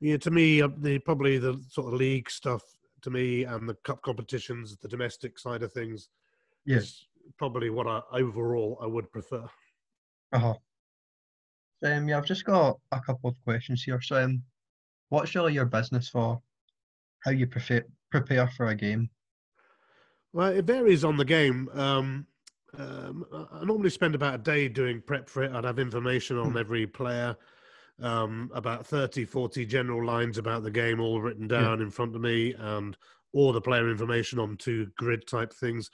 yeah, 0.00 0.16
to 0.18 0.30
me, 0.30 0.62
uh, 0.62 0.68
the 0.78 0.98
probably 1.00 1.38
the 1.38 1.60
sort 1.68 1.92
of 1.92 1.98
league 1.98 2.30
stuff 2.30 2.62
to 3.02 3.10
me 3.10 3.44
and 3.44 3.68
the 3.68 3.74
cup 3.84 4.00
competitions, 4.02 4.76
the 4.76 4.88
domestic 4.88 5.38
side 5.38 5.62
of 5.62 5.72
things, 5.72 6.08
yeah, 6.64 6.76
is 6.76 7.06
probably 7.36 7.70
what 7.70 7.88
I 7.88 8.00
overall 8.12 8.78
I 8.80 8.86
would 8.86 9.10
prefer. 9.10 9.44
uh 10.32 10.38
huh. 10.38 10.54
Um, 11.84 12.08
yeah, 12.08 12.18
I've 12.18 12.26
just 12.26 12.44
got 12.44 12.78
a 12.92 13.00
couple 13.00 13.30
of 13.30 13.36
questions 13.44 13.82
here. 13.82 14.00
So, 14.00 14.22
um, 14.22 14.42
what's 15.08 15.34
really 15.34 15.52
your 15.52 15.66
business 15.66 16.08
for 16.08 16.40
how 17.24 17.32
you 17.32 17.46
prepare 17.46 17.84
prepare 18.10 18.48
for 18.48 18.68
a 18.68 18.74
game? 18.74 19.10
Well, 20.32 20.52
it 20.52 20.64
varies 20.64 21.04
on 21.04 21.16
the 21.16 21.24
game. 21.24 21.68
Um, 21.72 22.26
um, 22.78 23.24
I 23.52 23.64
normally 23.64 23.90
spend 23.90 24.14
about 24.14 24.34
a 24.34 24.38
day 24.38 24.68
doing 24.68 25.00
prep 25.00 25.28
for 25.28 25.42
it. 25.42 25.52
I'd 25.52 25.64
have 25.64 25.78
information 25.78 26.38
on 26.38 26.52
Hmm. 26.52 26.58
every 26.58 26.86
player, 26.86 27.36
um, 28.00 28.50
about 28.54 28.86
30, 28.86 29.24
40 29.24 29.64
general 29.66 30.04
lines 30.04 30.38
about 30.38 30.62
the 30.62 30.70
game, 30.70 31.00
all 31.00 31.20
written 31.20 31.48
Yeah. 31.56 31.68
down 31.68 31.80
in 31.80 31.90
front 31.90 32.14
of 32.14 32.20
me, 32.20 32.54
and 32.54 32.96
all 33.32 33.52
the 33.52 33.60
player 33.60 33.90
information 33.90 34.38
on 34.38 34.56
two 34.56 34.86
grid 34.96 35.26
type 35.26 35.52
things. 35.52 35.90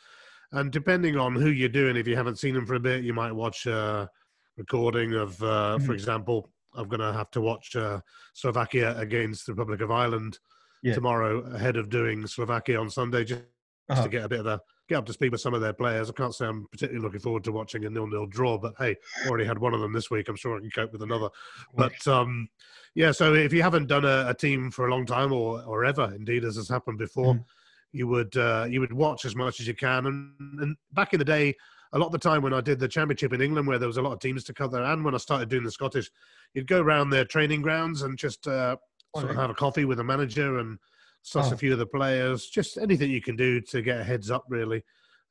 And 0.53 0.71
depending 0.71 1.17
on 1.17 1.35
who 1.35 1.49
you're 1.51 1.69
doing, 1.69 1.97
if 1.97 2.07
you 2.07 2.17
haven't 2.17 2.39
seen 2.39 2.55
them 2.55 2.67
for 2.67 2.75
a 2.75 2.81
bit, 2.81 3.05
you 3.05 3.15
might 3.15 3.33
watch 3.33 3.67
a 3.67 4.11
recording 4.57 5.15
of, 5.15 5.43
uh, 5.43 5.79
for 5.79 5.93
Mhm. 5.93 5.95
example, 5.95 6.53
I'm 6.75 6.89
going 6.89 7.01
to 7.01 7.13
have 7.13 7.31
to 7.33 7.41
watch 7.41 7.75
uh, 7.77 8.01
Slovakia 8.35 8.97
against 8.99 9.47
the 9.47 9.53
Republic 9.53 9.81
of 9.81 9.91
Ireland 9.91 10.39
Yeah. 10.83 10.95
tomorrow 10.95 11.41
ahead 11.55 11.77
of 11.77 11.89
doing 11.89 12.27
Slovakia 12.27 12.81
on 12.81 12.91
Sunday, 12.91 13.25
just 13.25 13.45
Uh-huh. 13.93 14.03
to 14.05 14.09
get 14.09 14.25
a 14.25 14.29
bit 14.29 14.41
of 14.41 14.47
a 14.47 14.61
get 14.89 14.97
up 14.99 15.07
to 15.07 15.13
speed 15.13 15.33
with 15.33 15.41
some 15.41 15.55
of 15.55 15.61
their 15.61 15.73
players. 15.73 16.11
I 16.11 16.13
can't 16.13 16.35
say 16.35 16.47
I'm 16.47 16.67
particularly 16.71 17.03
looking 17.05 17.21
forward 17.21 17.45
to 17.45 17.53
watching 17.53 17.85
a 17.85 17.91
nil-nil 17.91 18.27
draw, 18.27 18.59
but 18.59 18.75
hey, 18.79 18.97
already 19.29 19.45
had 19.45 19.59
one 19.59 19.75
of 19.75 19.81
them 19.81 19.93
this 19.93 20.11
week. 20.11 20.29
I'm 20.29 20.37
sure 20.37 20.57
I 20.57 20.61
can 20.61 20.71
cope 20.71 20.93
with 20.93 21.03
another. 21.03 21.29
But 21.75 22.07
um, 22.09 22.49
yeah, 22.95 23.13
so 23.13 23.35
if 23.35 23.53
you 23.53 23.63
haven't 23.63 23.87
done 23.87 24.05
a, 24.05 24.27
a 24.29 24.35
team 24.35 24.71
for 24.71 24.87
a 24.87 24.91
long 24.91 25.07
time 25.07 25.33
or 25.33 25.63
or 25.63 25.85
ever, 25.85 26.13
indeed, 26.15 26.45
as 26.45 26.57
has 26.57 26.69
happened 26.69 26.99
before, 26.99 27.35
Mm. 27.35 27.45
you 27.93 28.07
would 28.09 28.37
uh, 28.37 28.67
you 28.69 28.81
would 28.81 28.93
watch 28.93 29.25
as 29.25 29.37
much 29.37 29.61
as 29.61 29.67
you 29.69 29.75
can. 29.75 30.07
And, 30.07 30.61
and 30.61 30.77
back 30.93 31.13
in 31.13 31.19
the 31.19 31.25
day, 31.25 31.55
a 31.93 31.99
lot 31.99 32.07
of 32.07 32.13
the 32.13 32.19
time 32.19 32.43
when 32.43 32.55
I 32.55 32.61
did 32.61 32.79
the 32.79 32.89
championship 32.89 33.33
in 33.33 33.41
England, 33.43 33.69
where 33.69 33.79
there 33.79 33.89
was 33.89 33.99
a 33.99 34.03
lot 34.03 34.13
of 34.15 34.21
teams 34.21 34.45
to 34.45 34.55
cover, 34.55 34.83
and 34.83 35.05
when 35.05 35.15
I 35.15 35.19
started 35.19 35.49
doing 35.49 35.63
the 35.65 35.71
Scottish, 35.71 36.11
you'd 36.55 36.67
go 36.67 36.81
around 36.81 37.11
their 37.11 37.25
training 37.27 37.63
grounds 37.63 38.03
and 38.03 38.17
just 38.19 38.47
uh, 38.49 38.77
sort 39.17 39.31
of 39.31 39.37
have 39.37 39.51
a 39.51 39.55
coffee 39.55 39.85
with 39.85 40.01
a 40.01 40.05
manager 40.05 40.59
and 40.59 40.79
suss 41.23 41.51
Oh. 41.51 41.55
a 41.55 41.57
few 41.57 41.73
of 41.73 41.79
the 41.79 41.87
players, 41.87 42.47
just 42.49 42.77
anything 42.79 43.11
you 43.11 43.23
can 43.23 43.37
do 43.37 43.61
to 43.61 43.81
get 43.83 44.01
a 44.01 44.05
heads 44.05 44.31
up, 44.31 44.45
really. 44.49 44.83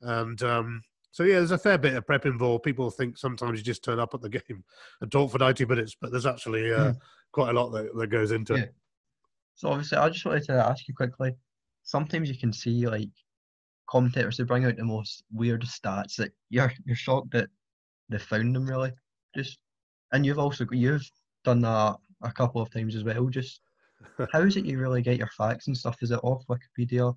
And 0.02 0.42
um, 0.44 0.82
so, 1.12 1.24
yeah, 1.24 1.36
there's 1.36 1.52
a 1.52 1.58
fair 1.58 1.78
bit 1.78 1.94
of 1.96 2.06
prep 2.08 2.26
involved. 2.26 2.64
People 2.64 2.90
think 2.90 3.18
sometimes 3.18 3.60
you 3.60 3.64
just 3.66 3.84
turn 3.84 4.00
up 4.00 4.14
at 4.14 4.22
the 4.22 4.30
game 4.30 4.64
and 5.02 5.12
talk 5.12 5.32
for 5.32 5.38
90 5.38 5.66
minutes, 5.66 5.96
but 6.00 6.12
there's 6.12 6.26
actually 6.26 6.74
uh, 6.74 6.92
Mm. 6.94 6.98
quite 7.32 7.50
a 7.50 7.54
lot 7.54 7.70
that, 7.72 7.96
that 7.96 8.08
goes 8.08 8.32
into 8.32 8.56
Yeah. 8.56 8.64
it. 8.64 8.76
So 9.56 9.70
obviously, 9.70 9.98
I 9.98 10.10
just 10.10 10.26
wanted 10.26 10.44
to 10.46 10.54
ask 10.54 10.88
you 10.88 10.94
quickly. 10.96 11.36
Sometimes 11.84 12.30
you 12.30 12.38
can 12.38 12.54
see 12.54 12.88
like 12.88 13.10
commentators 13.90 14.38
they 14.38 14.44
bring 14.44 14.66
out 14.66 14.78
the 14.78 14.84
most 14.86 15.24
weird 15.32 15.62
stats 15.64 16.16
that 16.16 16.32
you're 16.50 16.72
you're 16.86 16.96
shocked 16.96 17.32
that 17.32 17.50
they 18.10 18.18
found 18.18 18.56
them 18.56 18.66
really. 18.66 18.92
Just 19.36 19.60
and 20.14 20.26
you've 20.26 20.40
also 20.40 20.66
you've 20.72 21.10
done 21.44 21.60
that 21.62 21.98
a 22.24 22.32
couple 22.32 22.62
of 22.62 22.72
times 22.72 22.96
as 22.96 23.04
well. 23.04 23.28
Just 23.28 23.62
how 24.32 24.42
is 24.42 24.58
it 24.58 24.66
you 24.66 24.80
really 24.80 25.02
get 25.02 25.18
your 25.18 25.30
facts 25.38 25.68
and 25.68 25.78
stuff? 25.78 25.98
Is 26.02 26.12
it 26.12 26.20
off 26.24 26.44
Wikipedia? 26.48 27.16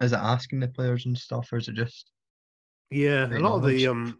Is 0.00 0.12
it 0.12 0.18
asking 0.18 0.60
the 0.60 0.68
players 0.68 1.06
and 1.06 1.16
stuff, 1.16 1.52
or 1.52 1.58
is 1.58 1.68
it 1.68 1.74
just 1.74 2.10
Yeah, 2.90 3.26
a 3.26 3.38
lot 3.40 3.56
of 3.56 3.64
the 3.64 3.86
um, 3.88 4.18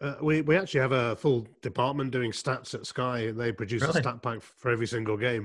uh, 0.00 0.14
we 0.20 0.42
we 0.42 0.56
actually 0.56 0.80
have 0.80 0.92
a 0.92 1.16
full 1.16 1.46
department 1.62 2.10
doing 2.10 2.30
stats 2.32 2.74
at 2.74 2.86
Sky, 2.86 3.20
and 3.20 3.40
they 3.40 3.50
produce 3.52 3.82
a 3.82 3.92
stat 3.92 4.22
pack 4.22 4.42
for 4.42 4.70
every 4.70 4.86
single 4.86 5.16
game. 5.16 5.44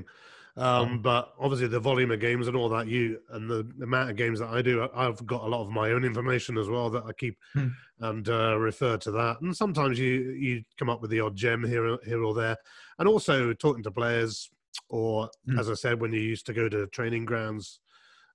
Um, 0.57 0.95
Oh. 0.95 0.97
But 0.97 1.33
obviously, 1.39 1.67
the 1.67 1.79
volume 1.79 2.11
of 2.11 2.19
games 2.19 2.49
and 2.49 2.57
all 2.57 2.67
that, 2.69 2.85
you 2.85 3.21
and 3.29 3.49
the, 3.49 3.63
the 3.77 3.85
amount 3.85 4.09
of 4.09 4.17
games 4.17 4.39
that 4.39 4.49
I 4.49 4.61
do, 4.61 4.83
I- 4.83 5.07
I've 5.07 5.25
got 5.25 5.43
a 5.43 5.47
lot 5.47 5.61
of 5.61 5.69
my 5.71 5.91
own 5.91 6.03
information 6.03 6.57
as 6.57 6.67
well 6.67 6.89
that 6.89 7.05
I 7.05 7.13
keep 7.13 7.37
Hmm. 7.53 7.69
and 8.01 8.27
uh, 8.27 8.57
refer 8.59 8.97
to 8.97 9.11
that. 9.11 9.39
And 9.39 9.55
sometimes 9.55 9.97
you 9.97 10.31
you 10.31 10.63
come 10.77 10.89
up 10.89 11.01
with 11.01 11.09
the 11.11 11.21
odd 11.21 11.37
gem 11.37 11.63
here 11.63 11.97
here 12.05 12.21
or 12.21 12.33
there, 12.33 12.57
and 12.99 13.07
also 13.07 13.53
talking 13.53 13.83
to 13.83 13.91
players, 13.91 14.49
or 14.89 15.29
Hmm. 15.45 15.59
as 15.59 15.69
I 15.69 15.73
said, 15.73 16.01
when 16.01 16.13
you 16.13 16.19
used 16.19 16.45
to 16.47 16.53
go 16.53 16.69
to 16.69 16.87
training 16.87 17.25
grounds 17.25 17.79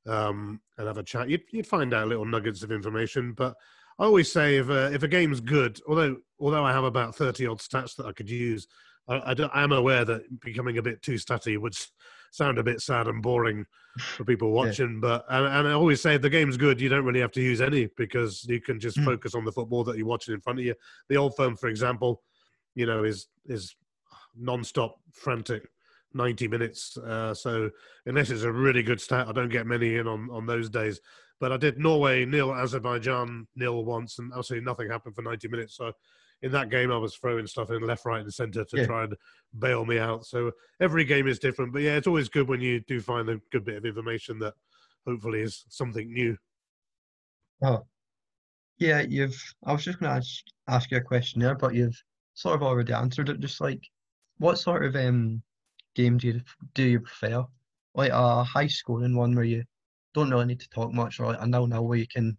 um, 0.06 0.60
and 0.78 0.86
have 0.86 0.98
a 0.98 1.02
chat, 1.02 1.28
you'd, 1.28 1.42
you'd 1.50 1.66
find 1.66 1.92
out 1.92 2.08
little 2.08 2.24
nuggets 2.24 2.62
of 2.62 2.70
information. 2.72 3.32
But 3.32 3.54
I 3.98 4.04
always 4.04 4.30
say 4.30 4.56
if 4.56 4.68
a, 4.68 4.92
if 4.92 5.02
a 5.02 5.08
game's 5.08 5.40
good, 5.40 5.80
although 5.88 6.16
although 6.38 6.64
I 6.64 6.72
have 6.72 6.84
about 6.84 7.16
thirty 7.16 7.46
odd 7.46 7.58
stats 7.58 7.96
that 7.96 8.06
I 8.06 8.12
could 8.12 8.28
use, 8.30 8.66
I, 9.08 9.16
I, 9.16 9.34
I 9.52 9.62
am 9.64 9.72
aware 9.72 10.04
that 10.04 10.40
becoming 10.40 10.78
a 10.78 10.82
bit 10.82 11.02
too 11.02 11.14
statty 11.14 11.58
would 11.58 11.74
sound 12.30 12.58
a 12.58 12.62
bit 12.62 12.80
sad 12.80 13.08
and 13.08 13.22
boring 13.22 13.64
for 13.96 14.24
people 14.24 14.50
watching. 14.50 15.00
But 15.00 15.24
and, 15.30 15.46
and 15.46 15.66
I 15.68 15.72
always 15.72 16.02
say 16.02 16.16
if 16.16 16.22
the 16.22 16.28
game's 16.30 16.58
good, 16.58 16.80
you 16.80 16.90
don't 16.90 17.04
really 17.06 17.20
have 17.20 17.32
to 17.32 17.40
use 17.42 17.60
any 17.62 17.88
because 17.96 18.44
you 18.44 18.60
can 18.60 18.78
just 18.78 18.98
Mm. 18.98 19.06
focus 19.06 19.34
on 19.34 19.44
the 19.44 19.52
football 19.52 19.82
that 19.84 19.96
you're 19.96 20.06
watching 20.06 20.34
in 20.34 20.40
front 20.40 20.58
of 20.58 20.64
you. 20.66 20.74
The 21.08 21.16
old 21.16 21.34
firm, 21.34 21.56
for 21.56 21.68
example, 21.68 22.22
you 22.74 22.84
know, 22.86 23.04
is 23.04 23.28
is 23.46 23.74
non-stop, 24.36 25.00
frantic. 25.12 25.68
90 26.14 26.48
minutes 26.48 26.96
uh, 26.98 27.34
so 27.34 27.70
unless 28.06 28.30
it's 28.30 28.42
a 28.42 28.50
really 28.52 28.82
good 28.82 29.00
stat 29.00 29.28
i 29.28 29.32
don't 29.32 29.48
get 29.50 29.66
many 29.66 29.96
in 29.96 30.06
on 30.06 30.28
on 30.30 30.46
those 30.46 30.70
days 30.70 31.00
but 31.38 31.52
I 31.52 31.56
did 31.58 31.78
Norway 31.78 32.24
nil, 32.24 32.54
Azerbaijan 32.54 33.46
nil 33.56 33.84
once, 33.84 34.18
and 34.18 34.32
absolutely 34.34 34.64
nothing 34.64 34.88
happened 34.90 35.14
for 35.14 35.22
90 35.22 35.48
minutes. 35.48 35.76
So 35.76 35.92
in 36.42 36.50
that 36.52 36.70
game, 36.70 36.90
I 36.90 36.96
was 36.96 37.14
throwing 37.16 37.46
stuff 37.46 37.70
in 37.70 37.82
left, 37.82 38.06
right, 38.06 38.22
and 38.22 38.32
centre 38.32 38.64
to 38.64 38.76
Yeah. 38.76 38.86
try 38.86 39.04
and 39.04 39.14
bail 39.58 39.84
me 39.84 39.98
out. 39.98 40.24
So 40.24 40.52
every 40.80 41.04
game 41.04 41.26
is 41.26 41.38
different, 41.38 41.72
but 41.72 41.82
yeah, 41.82 41.96
it's 41.96 42.06
always 42.06 42.28
good 42.30 42.48
when 42.48 42.60
you 42.60 42.80
do 42.80 43.00
find 43.00 43.28
a 43.28 43.38
good 43.52 43.64
bit 43.64 43.76
of 43.76 43.84
information 43.84 44.38
that 44.38 44.54
hopefully 45.06 45.42
is 45.42 45.66
something 45.68 46.10
new. 46.10 46.38
Oh, 47.62 47.86
yeah, 48.78 49.02
you've. 49.02 49.38
I 49.64 49.72
was 49.72 49.84
just 49.84 49.98
going 50.00 50.10
to 50.10 50.16
ask, 50.16 50.42
ask 50.68 50.90
you 50.90 50.96
a 50.98 51.02
question 51.02 51.40
there, 51.40 51.54
but 51.54 51.74
you've 51.74 52.02
sort 52.34 52.54
of 52.54 52.62
already 52.62 52.92
answered 52.92 53.28
it. 53.28 53.40
Just 53.40 53.60
like, 53.60 53.80
what 54.38 54.58
sort 54.58 54.84
of 54.84 54.96
um 54.96 55.42
game 55.96 56.18
do 56.18 56.28
you 56.28 56.40
do 56.74 56.84
you 56.84 57.00
prefer? 57.00 57.44
Like 57.94 58.12
a 58.12 58.44
high 58.44 58.66
scoring 58.68 59.16
one 59.16 59.34
where 59.34 59.44
you 59.44 59.64
don't 60.14 60.30
really 60.30 60.44
need 60.46 60.60
to 60.60 60.68
talk 60.68 60.92
much, 60.92 61.18
or 61.18 61.26
like 61.26 61.40
a 61.40 61.46
nil 61.46 61.66
nil 61.66 61.86
where 61.86 61.98
you 61.98 62.06
can, 62.06 62.36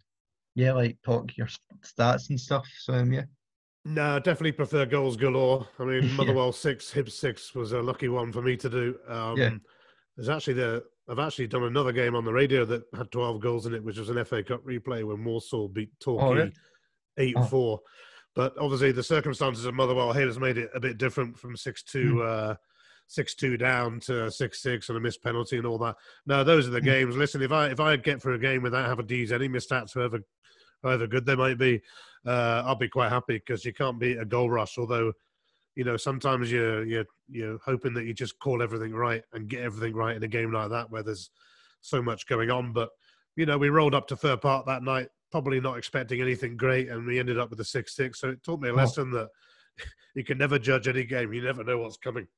yeah, 0.54 0.72
like 0.72 0.96
talk 1.04 1.36
your 1.36 1.48
stats 1.84 2.30
and 2.30 2.40
stuff. 2.40 2.66
So 2.78 2.94
um, 2.94 3.12
yeah, 3.12 3.24
No, 3.84 4.16
I 4.16 4.18
definitely 4.20 4.52
prefer 4.52 4.86
goals 4.86 5.16
galore. 5.16 5.66
I 5.78 5.84
mean, 5.84 6.04
Yeah. 6.08 6.14
Motherwell 6.14 6.52
six, 6.52 6.90
Hibs 6.92 7.12
six 7.12 7.54
was 7.54 7.72
a 7.72 7.82
lucky 7.82 8.08
one 8.08 8.32
for 8.32 8.40
me 8.42 8.56
to 8.56 8.70
do. 8.70 8.96
Um, 9.08 9.36
Yeah. 9.36 9.50
There's 10.16 10.28
actually 10.28 10.54
the 10.54 10.84
I've 11.10 11.18
actually 11.20 11.46
done 11.46 11.62
another 11.64 11.92
game 11.92 12.14
on 12.14 12.24
the 12.24 12.32
radio 12.32 12.64
that 12.66 12.82
had 12.94 13.10
12 13.10 13.40
goals 13.40 13.64
in 13.66 13.74
it, 13.74 13.82
which 13.82 13.96
was 13.98 14.10
an 14.10 14.22
FA 14.26 14.42
Cup 14.42 14.62
replay 14.64 15.04
when 15.04 15.24
Walsall 15.24 15.68
beat 15.68 15.90
Oh, 15.92 16.04
Torquay 16.18 16.34
really? 16.38 16.52
eight 17.18 17.34
Oh. 17.36 17.44
four. 17.44 17.80
But 18.34 18.56
obviously, 18.58 18.92
the 18.92 19.02
circumstances 19.02 19.64
of 19.64 19.74
Motherwell 19.74 20.12
here 20.12 20.26
has 20.26 20.38
made 20.38 20.58
it 20.58 20.70
a 20.74 20.80
bit 20.80 20.98
different 20.98 21.36
from 21.38 21.56
six 21.56 21.82
two. 21.82 22.16
Hmm. 22.16 22.22
Uh, 22.22 22.54
Six 23.10 23.34
two 23.34 23.56
down 23.56 24.00
to 24.00 24.30
six 24.30 24.60
six 24.62 24.90
and 24.90 24.98
a 24.98 25.00
missed 25.00 25.22
penalty 25.22 25.56
and 25.56 25.66
all 25.66 25.78
that. 25.78 25.96
No, 26.26 26.44
those 26.44 26.68
are 26.68 26.70
the 26.70 26.78
Hmm. 26.80 26.84
games. 26.84 27.16
Listen, 27.16 27.40
if 27.42 27.50
I 27.52 27.68
if 27.68 27.80
I 27.80 27.96
get 27.96 28.20
through 28.22 28.34
a 28.34 28.38
game 28.38 28.62
without 28.62 28.86
having 28.86 29.06
to 29.06 29.16
use 29.16 29.32
any 29.32 29.48
missed 29.48 29.70
stats, 29.70 29.94
however 29.94 30.20
however 30.82 31.06
good 31.06 31.24
they 31.26 31.34
might 31.34 31.56
be, 31.58 31.80
uh, 32.26 32.62
I'll 32.66 32.74
be 32.76 32.88
quite 32.88 33.08
happy 33.08 33.38
because 33.38 33.64
you 33.64 33.72
can't 33.72 33.98
beat 33.98 34.18
a 34.18 34.24
goal 34.26 34.50
rush. 34.50 34.76
Although, 34.76 35.14
you 35.74 35.84
know, 35.84 35.96
sometimes 35.96 36.52
you're 36.52 36.84
you're 36.84 37.06
you're 37.30 37.58
hoping 37.64 37.94
that 37.94 38.04
you 38.04 38.12
just 38.12 38.38
call 38.40 38.62
everything 38.62 38.92
right 38.92 39.22
and 39.32 39.48
get 39.48 39.62
everything 39.62 39.94
right 39.94 40.14
in 40.14 40.22
a 40.22 40.28
game 40.28 40.52
like 40.52 40.68
that 40.70 40.90
where 40.90 41.02
there's 41.02 41.30
so 41.80 42.02
much 42.02 42.26
going 42.26 42.50
on. 42.50 42.74
But 42.74 42.90
you 43.36 43.46
know, 43.46 43.56
we 43.56 43.70
rolled 43.70 43.94
up 43.94 44.06
to 44.08 44.16
Fir 44.16 44.36
Park 44.36 44.66
that 44.66 44.82
night, 44.82 45.08
probably 45.32 45.60
not 45.60 45.78
expecting 45.78 46.20
anything 46.20 46.58
great, 46.58 46.90
and 46.90 47.06
we 47.06 47.18
ended 47.18 47.38
up 47.38 47.48
with 47.48 47.60
a 47.60 47.64
six 47.64 47.96
six. 47.96 48.20
So 48.20 48.28
it 48.30 48.42
taught 48.42 48.60
me 48.60 48.68
a 48.68 48.72
Oh. 48.72 48.76
lesson 48.76 49.10
that 49.12 49.30
you 50.14 50.24
can 50.24 50.36
never 50.36 50.58
judge 50.58 50.88
any 50.88 51.04
game. 51.04 51.32
You 51.32 51.40
never 51.40 51.64
know 51.64 51.78
what's 51.78 51.96
coming. 51.96 52.28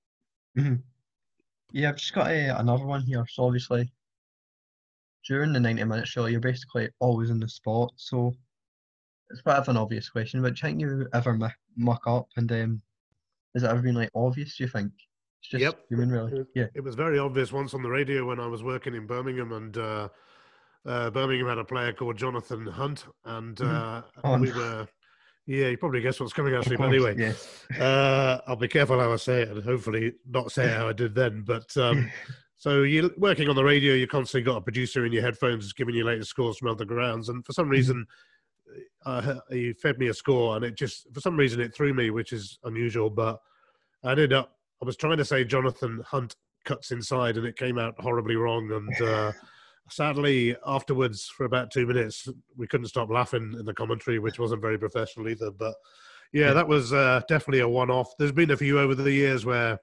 Yeah. 0.57 1.89
I've 1.89 1.97
just 1.97 2.15
got 2.15 2.31
uh, 2.31 2.57
another 2.59 2.85
one 2.85 3.03
here. 3.03 3.25
So 3.29 3.45
obviously, 3.45 3.91
during 5.27 5.53
the 5.53 5.61
90 5.61 5.85
minute 5.85 6.09
show, 6.09 6.27
you're 6.27 6.41
basically 6.41 6.89
always 6.99 7.31
in 7.31 7.41
the 7.41 7.49
spot. 7.49 7.93
So, 7.97 8.35
it's 9.31 9.41
a 9.41 9.45
bit 9.45 9.55
of 9.55 9.69
an 9.69 9.77
obvious 9.77 10.09
question, 10.09 10.43
but 10.43 10.59
think 10.59 10.81
you 10.81 11.07
ever 11.15 11.35
mu- 11.35 11.49
muck 11.77 12.03
up 12.07 12.27
and 12.37 12.51
um, 12.51 12.83
has 13.55 13.63
it 13.63 13.71
ever 13.71 13.81
been 13.83 13.95
like 13.95 14.11
obvious? 14.15 14.57
Do 14.57 14.65
you 14.65 14.69
think? 14.69 14.91
It's 15.41 15.51
just 15.51 15.63
Yep. 15.63 15.81
human, 15.89 16.11
really. 16.11 16.45
Yeah. 16.55 16.67
It 16.75 16.83
was 16.83 16.97
very 16.97 17.19
obvious 17.19 17.53
once 17.53 17.73
on 17.73 17.83
the 17.83 17.89
radio 17.89 18.27
when 18.27 18.41
I 18.41 18.47
was 18.49 18.63
working 18.65 18.95
in 18.95 19.07
Birmingham, 19.07 19.53
and 19.53 19.77
uh, 19.79 20.09
uh, 20.85 21.11
Birmingham 21.11 21.47
had 21.47 21.59
a 21.59 21.65
player 21.65 21.93
called 21.93 22.17
Jonathan 22.19 22.67
Hunt, 22.67 23.07
and 23.25 23.57
Mhm. 23.57 23.73
uh, 23.73 24.03
Oh, 24.25 24.39
we 24.39 24.51
no. 24.51 24.57
were. 24.57 24.89
Yeah, 25.51 25.67
you 25.67 25.79
probably 25.79 26.01
guess 26.01 26.21
what's 26.21 26.33
coming 26.33 26.55
actually, 26.55 26.75
Of 26.75 26.79
but 26.79 26.89
anyway, 26.91 27.17
yes. 27.19 27.65
uh, 27.77 28.39
I'll 28.47 28.55
be 28.55 28.69
careful 28.69 29.01
how 29.01 29.13
I 29.13 29.17
say 29.17 29.43
it, 29.43 29.49
and 29.49 29.65
hopefully 29.65 30.13
not 30.25 30.53
say 30.53 30.67
it 30.67 30.77
how 30.77 30.87
I 30.87 30.93
did 30.93 31.13
then. 31.13 31.43
But 31.45 31.77
um, 31.77 32.09
so 32.57 32.83
you're 32.85 33.11
working 33.19 33.49
on 33.49 33.57
the 33.57 33.65
radio, 33.65 33.95
you 33.95 34.07
constantly 34.07 34.45
got 34.45 34.59
a 34.59 34.61
producer 34.61 35.05
in 35.05 35.13
your 35.13 35.23
headphones 35.23 35.73
giving 35.73 35.97
you 35.97 36.05
latest 36.05 36.31
scores 36.31 36.57
from 36.57 36.69
other 36.69 36.85
grounds, 36.85 37.31
and 37.31 37.45
for 37.45 37.53
some 37.53 37.69
reason, 37.69 38.07
uh, 39.05 39.41
he 39.51 39.73
fed 39.73 39.99
me 39.99 40.07
a 40.07 40.15
score, 40.15 40.55
and 40.55 40.65
it 40.65 40.77
just 40.77 41.13
for 41.13 41.21
some 41.21 41.37
reason 41.37 41.61
it 41.61 41.75
threw 41.75 41.93
me, 41.93 42.11
which 42.11 42.33
is 42.33 42.61
unusual. 42.63 43.11
But 43.11 43.41
I 44.05 44.13
ended 44.13 44.33
up, 44.33 44.53
I 44.81 44.87
was 44.87 44.97
trying 44.97 45.19
to 45.19 45.25
say 45.25 45.43
Jonathan 45.43 46.01
Hunt 46.07 46.37
cuts 46.65 46.93
inside, 46.93 47.37
and 47.37 47.45
it 47.45 47.57
came 47.57 47.77
out 47.77 47.97
horribly 47.99 48.37
wrong, 48.37 48.71
and. 48.71 49.03
Uh, 49.03 49.33
Sadly, 49.91 50.57
afterwards, 50.67 51.27
for 51.29 51.45
about 51.45 51.71
two 51.71 51.87
minutes, 51.87 52.29
we 52.57 52.67
couldn't 52.67 52.87
stop 52.87 53.11
laughing 53.11 53.55
in 53.59 53.65
the 53.65 53.75
commentary, 53.75 54.19
which 54.19 54.39
wasn't 54.39 54.63
very 54.63 54.79
professional 54.79 55.29
either. 55.29 55.51
But 55.51 55.75
yeah, 56.33 56.53
that 56.53 56.69
was 56.69 56.93
uh, 56.93 57.23
definitely 57.29 57.61
a 57.61 57.69
one-off. 57.69 58.17
There's 58.19 58.33
been 58.33 58.53
a 58.53 58.57
few 58.57 58.79
over 58.79 58.95
the 58.95 59.11
years 59.13 59.45
where 59.45 59.81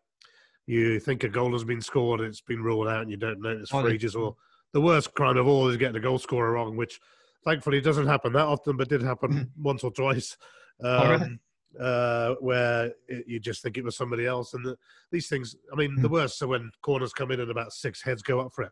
you 0.65 0.99
think 0.99 1.23
a 1.23 1.29
goal 1.29 1.51
has 1.53 1.63
been 1.63 1.81
scored, 1.81 2.21
it's 2.21 2.41
been 2.41 2.63
ruled 2.63 2.87
out, 2.87 3.01
and 3.01 3.11
you 3.11 3.17
don't 3.17 3.41
notice 3.41 3.69
for 3.69 3.89
ages. 3.89 4.15
Or 4.15 4.35
the 4.73 4.81
worst 4.81 5.13
crime 5.13 5.37
of 5.37 5.47
all 5.47 5.67
is 5.67 5.77
getting 5.77 5.95
a 5.97 6.01
goal 6.01 6.19
scorer 6.19 6.51
wrong, 6.53 6.77
which 6.77 6.99
thankfully 7.43 7.81
doesn't 7.81 8.07
happen 8.07 8.33
that 8.33 8.45
often, 8.45 8.77
but 8.77 8.89
did 8.89 9.01
happen 9.01 9.51
once 9.61 9.83
or 9.83 9.91
twice. 9.91 10.37
Oh? 10.81 11.15
Um, 11.15 11.39
uh, 11.79 12.35
where 12.39 12.93
it, 13.07 13.25
you 13.27 13.39
just 13.39 13.61
think 13.61 13.77
it 13.77 13.83
was 13.83 13.95
somebody 13.95 14.25
else, 14.25 14.53
and 14.53 14.65
the, 14.65 14.77
these 15.11 15.27
things. 15.27 15.55
I 15.71 15.75
mean, 15.75 15.95
the 16.01 16.07
Mm. 16.07 16.11
worst 16.11 16.41
are 16.41 16.47
when 16.47 16.71
corners 16.81 17.13
come 17.13 17.31
in 17.31 17.39
and 17.39 17.51
about 17.51 17.71
six 17.73 18.01
heads 18.01 18.23
go 18.23 18.39
up 18.39 18.53
for 18.53 18.63
it, 18.63 18.71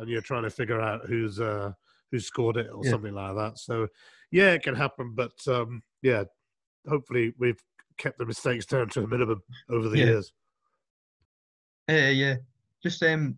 and 0.00 0.08
you're 0.08 0.22
trying 0.22 0.42
to 0.44 0.50
figure 0.50 0.80
out 0.80 1.06
who's 1.06 1.40
uh, 1.40 1.72
who 2.10 2.18
scored 2.18 2.56
it 2.56 2.70
or 2.72 2.84
Yeah. 2.84 2.90
something 2.90 3.14
like 3.14 3.36
that. 3.36 3.58
So, 3.58 3.88
yeah, 4.30 4.52
it 4.52 4.62
can 4.62 4.74
happen, 4.74 5.14
but 5.14 5.32
um, 5.46 5.82
yeah, 6.02 6.24
hopefully 6.88 7.34
we've 7.38 7.62
kept 7.98 8.18
the 8.18 8.26
mistakes 8.26 8.66
down 8.66 8.88
to 8.90 9.04
a 9.04 9.06
minimum 9.06 9.42
over 9.68 9.88
the 9.88 9.98
Yeah. 9.98 10.04
years. 10.06 10.32
Uh, 11.88 12.10
yeah. 12.12 12.36
Just 12.82 13.02
um, 13.02 13.36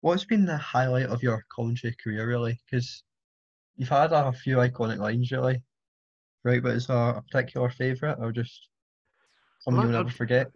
what's 0.00 0.24
been 0.24 0.44
the 0.44 0.56
highlight 0.56 1.06
of 1.06 1.22
your 1.22 1.44
commentary 1.48 1.94
career, 2.02 2.26
really? 2.26 2.60
Because 2.64 3.02
you've 3.76 3.88
had 3.88 4.12
a 4.12 4.32
few 4.32 4.56
iconic 4.56 4.98
lines, 4.98 5.32
really, 5.32 5.62
right? 6.44 6.62
But 6.62 6.76
is 6.76 6.86
there 6.86 6.96
a 6.96 7.22
particular 7.22 7.70
favourite 7.70 8.18
or 8.18 8.32
just 8.32 8.68
something 9.60 9.82
Well, 9.82 9.90
you'll 9.90 10.02
never 10.04 10.14
forget? 10.14 10.52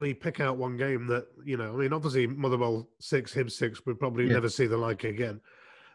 We 0.00 0.12
pick 0.12 0.40
out 0.40 0.56
one 0.56 0.76
game 0.76 1.06
that 1.06 1.26
you 1.44 1.56
know. 1.56 1.72
I 1.72 1.76
mean, 1.76 1.92
obviously 1.92 2.26
Motherwell 2.26 2.88
six, 3.00 3.32
Hibs 3.34 3.52
six. 3.52 3.80
We'll 3.86 3.94
probably 3.96 4.26
Yeah. 4.26 4.34
never 4.34 4.48
see 4.48 4.66
the 4.66 4.76
like 4.76 5.04
again. 5.04 5.40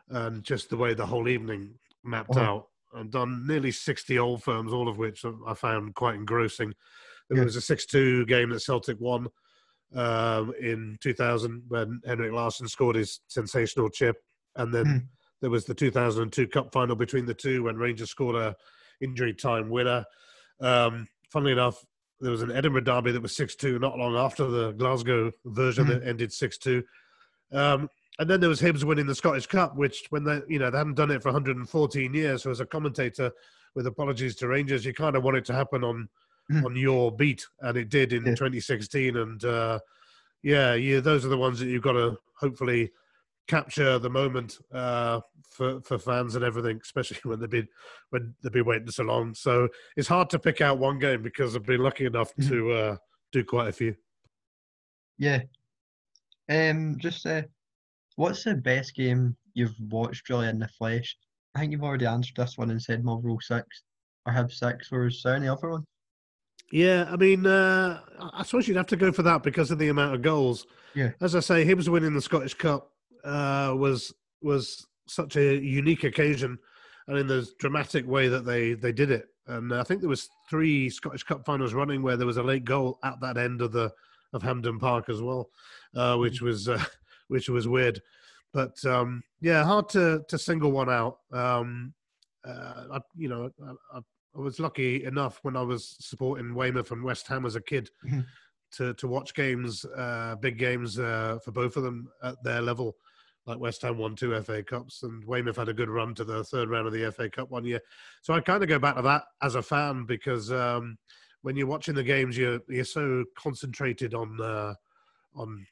And 0.08 0.44
just 0.44 0.70
the 0.70 0.78
way 0.78 0.94
the 0.94 1.06
whole 1.06 1.28
evening 1.28 1.76
mapped 2.04 2.32
Uh-huh. 2.32 2.42
out. 2.42 2.68
I've 2.94 3.12
done 3.12 3.46
nearly 3.46 3.72
sixty 3.72 4.18
old 4.18 4.42
firms, 4.44 4.74
all 4.74 4.88
of 4.88 4.98
which 4.98 5.24
I 5.46 5.54
found 5.54 5.94
quite 5.96 6.16
engrossing. 6.16 6.74
There 7.30 7.38
Yeah. 7.38 7.44
was 7.44 7.56
a 7.56 7.62
six-two 7.62 8.26
game 8.26 8.50
that 8.50 8.62
Celtic 8.62 9.00
won 9.00 9.28
um, 9.96 10.54
in 10.60 10.98
2000 11.02 11.64
when 11.68 12.00
Henrik 12.06 12.32
Larsson 12.32 12.68
scored 12.68 12.96
his 12.96 13.22
sensational 13.28 13.90
chip, 13.90 14.18
and 14.56 14.72
then 14.74 14.86
Mm. 14.86 15.08
there 15.42 15.50
was 15.50 15.66
the 15.66 15.74
2002 15.74 16.48
Cup 16.48 16.72
final 16.72 16.96
between 16.96 17.26
the 17.26 17.34
two 17.34 17.64
when 17.64 17.76
Rangers 17.76 18.12
scored 18.12 18.36
a 18.36 18.56
injury 19.02 19.34
time 19.34 19.68
winner. 19.70 20.06
Um, 20.60 21.08
funnily 21.32 21.54
enough, 21.54 21.84
there 22.22 22.32
was 22.32 22.42
an 22.42 22.52
Edinburgh 22.52 22.82
derby 22.82 23.12
that 23.12 23.22
was 23.22 23.36
6 23.36 23.56
2 23.56 23.80
not 23.80 23.98
long 23.98 24.16
after 24.16 24.46
the 24.48 24.72
Glasgow 24.74 25.32
version 25.46 25.86
Mhm. 25.86 25.90
that 25.90 26.08
ended 26.08 26.34
6 26.34 26.58
2. 26.58 26.84
Um, 27.52 27.90
and 28.20 28.30
then 28.30 28.40
there 28.42 28.50
was 28.50 28.62
Hibs 28.62 28.84
winning 28.84 29.06
the 29.08 29.16
Scottish 29.16 29.48
Cup, 29.48 29.76
which 29.78 30.06
when 30.10 30.24
they, 30.26 30.42
you 30.48 30.60
know, 30.60 30.70
they 30.70 30.78
hadn't 30.78 30.96
done 30.96 31.12
it 31.12 31.22
for 31.24 31.30
114 31.30 32.14
years. 32.14 32.44
So 32.44 32.52
as 32.52 32.60
a 32.60 32.66
commentator, 32.66 33.32
with 33.76 33.88
apologies 33.88 34.36
to 34.38 34.48
Rangers, 34.48 34.84
you 34.86 34.94
kind 34.94 35.16
of 35.16 35.24
want 35.24 35.38
it 35.38 35.46
to 35.46 35.54
happen 35.54 35.84
on 35.84 36.10
Mhm. 36.52 36.66
on 36.66 36.76
your 36.76 37.16
beat, 37.16 37.46
and 37.62 37.78
it 37.78 37.90
did 37.90 38.12
in 38.12 38.26
Yeah. 38.26 38.36
2016. 38.36 39.16
And 39.18 39.44
uh, 39.46 39.80
yeah, 40.42 40.74
yeah, 40.74 41.00
those 41.00 41.24
are 41.26 41.30
the 41.30 41.38
ones 41.38 41.60
that 41.60 41.68
you've 41.68 41.84
got 41.84 41.94
to 41.94 42.18
hopefully 42.34 42.92
capture 43.50 44.00
the 44.00 44.10
moment 44.10 44.58
uh, 44.74 45.20
for 45.50 45.82
for 45.82 45.98
fans 45.98 46.36
and 46.36 46.46
everything, 46.46 46.80
especially 46.82 47.18
when 47.24 47.40
they've 47.40 47.50
been 47.50 47.68
when 48.12 48.34
they've 48.42 48.54
been 48.54 48.66
waiting 48.66 48.90
so 48.92 49.04
long. 49.04 49.34
So 49.34 49.68
it's 49.98 50.08
hard 50.08 50.30
to 50.30 50.40
pick 50.40 50.62
out 50.62 50.78
one 50.80 51.00
game 51.00 51.22
because 51.22 51.56
I've 51.56 51.66
been 51.66 51.82
lucky 51.84 52.06
enough 52.06 52.34
Mhm. 52.36 52.48
to 52.50 52.72
uh, 52.72 52.98
do 53.32 53.44
quite 53.44 53.68
a 53.68 53.74
few. 53.74 53.96
Yeah. 55.18 55.42
Um, 56.50 56.96
just 56.98 57.26
uh, 57.26 57.44
what's 58.16 58.44
the 58.44 58.56
best 58.56 58.96
game 58.96 59.36
you've 59.54 59.76
watched 59.90 60.30
really 60.30 60.48
in 60.48 60.60
the 60.60 60.68
flesh? 60.68 61.16
I 61.56 61.60
think 61.60 61.72
you've 61.72 61.84
already 61.84 62.06
answered 62.06 62.36
this 62.38 62.58
one 62.58 62.70
and 62.72 62.82
said 62.82 63.04
Motherwell 63.04 63.40
six 63.42 63.84
or 64.26 64.34
Hib 64.34 64.52
six. 64.52 64.90
Or 64.92 65.08
is 65.08 65.22
there 65.24 65.36
any 65.36 65.48
other 65.48 65.70
one? 65.70 65.84
Yeah, 66.72 67.08
I 67.12 67.16
mean, 67.18 67.48
uh, 67.48 68.00
I 68.34 68.44
suppose 68.44 68.68
you'd 68.68 68.78
have 68.78 68.86
to 68.88 68.96
go 68.96 69.12
for 69.12 69.24
that 69.24 69.42
because 69.42 69.72
of 69.72 69.80
the 69.80 69.90
amount 69.90 70.14
of 70.14 70.22
goals. 70.22 70.68
Yeah. 70.94 71.12
As 71.20 71.34
I 71.36 71.40
say, 71.40 71.66
Hibs 71.66 71.88
winning 71.88 72.14
the 72.14 72.22
Scottish 72.22 72.54
Cup 72.54 72.92
uh, 73.24 73.74
was 73.78 74.14
was 74.42 74.86
such 75.08 75.36
a 75.36 75.56
unique 75.58 76.04
occasion, 76.04 76.58
and 77.08 77.18
in 77.18 77.28
the 77.28 77.48
dramatic 77.60 78.08
way 78.08 78.28
that 78.28 78.46
they 78.46 78.74
they 78.74 78.92
did 78.92 79.12
it. 79.12 79.28
And 79.48 79.74
I 79.74 79.84
think 79.84 80.02
there 80.02 80.10
was 80.10 80.30
three 80.50 80.90
Scottish 80.90 81.24
Cup 81.24 81.44
finals 81.46 81.74
running 81.74 82.04
where 82.04 82.18
there 82.18 82.28
was 82.28 82.38
a 82.38 82.44
late 82.44 82.66
goal 82.66 83.00
at 83.04 83.20
that 83.22 83.38
end 83.38 83.62
of 83.62 83.72
the 83.72 83.92
of 84.34 84.44
Hampden 84.44 84.78
Park 84.80 85.10
as 85.10 85.22
well, 85.22 85.50
uh, 85.96 86.16
which 86.18 86.42
was 86.42 86.70
uh, 86.70 86.84
which 87.30 87.50
was 87.50 87.68
weird. 87.68 88.02
But 88.54 88.84
um, 88.86 89.24
yeah, 89.42 89.64
hard 89.64 89.90
to 89.90 90.24
to 90.28 90.38
single 90.38 90.72
one 90.72 90.90
out. 90.90 91.20
Um, 91.32 91.94
uh, 92.48 92.84
I, 92.94 93.00
you 93.16 93.28
know, 93.30 93.50
I, 93.64 93.98
I 93.98 94.02
I 94.36 94.40
was 94.40 94.60
lucky 94.60 95.04
enough 95.06 95.40
when 95.42 95.58
I 95.58 95.62
was 95.64 95.98
supporting 96.00 96.54
Weymouth 96.54 96.92
and 96.92 97.04
West 97.04 97.28
Ham 97.28 97.46
as 97.48 97.56
a 97.56 97.62
kid 97.62 97.90
Mhm. 98.06 98.26
to 98.74 98.94
to 98.94 99.08
watch 99.08 99.34
games, 99.34 99.84
uh, 99.86 100.36
big 100.40 100.60
games 100.60 101.00
uh, 101.00 101.40
for 101.44 101.52
both 101.52 101.76
of 101.76 101.84
them 101.84 102.08
at 102.22 102.42
their 102.44 102.62
level. 102.62 102.96
Like 103.46 103.60
West 103.60 103.82
Ham 103.82 103.98
won 103.98 104.16
two 104.16 104.40
FA 104.42 104.62
Cups, 104.62 105.04
and 105.04 105.26
Weymouth 105.26 105.58
had 105.58 105.70
a 105.70 105.74
good 105.74 105.90
run 105.90 106.14
to 106.16 106.24
the 106.24 106.44
third 106.44 106.70
round 106.70 106.88
of 106.88 106.94
the 106.94 107.12
FA 107.12 107.30
Cup 107.30 107.50
one 107.50 107.66
year. 107.66 107.82
So 108.22 108.34
I 108.34 108.42
kind 108.42 108.62
of 108.62 108.70
go 108.70 108.80
back 108.80 108.96
to 108.96 109.02
that 109.02 109.24
as 109.42 109.56
a 109.56 109.62
fan 109.62 110.06
because 110.06 110.52
um, 110.52 110.98
when 111.42 111.56
you're 111.56 111.68
watching 111.68 111.96
the 111.96 112.04
games, 112.04 112.38
you're 112.38 112.60
you're 112.68 112.86
so 112.86 113.24
concentrated 113.38 114.14
on 114.14 114.40
uh, 114.40 114.74
on 115.36 115.66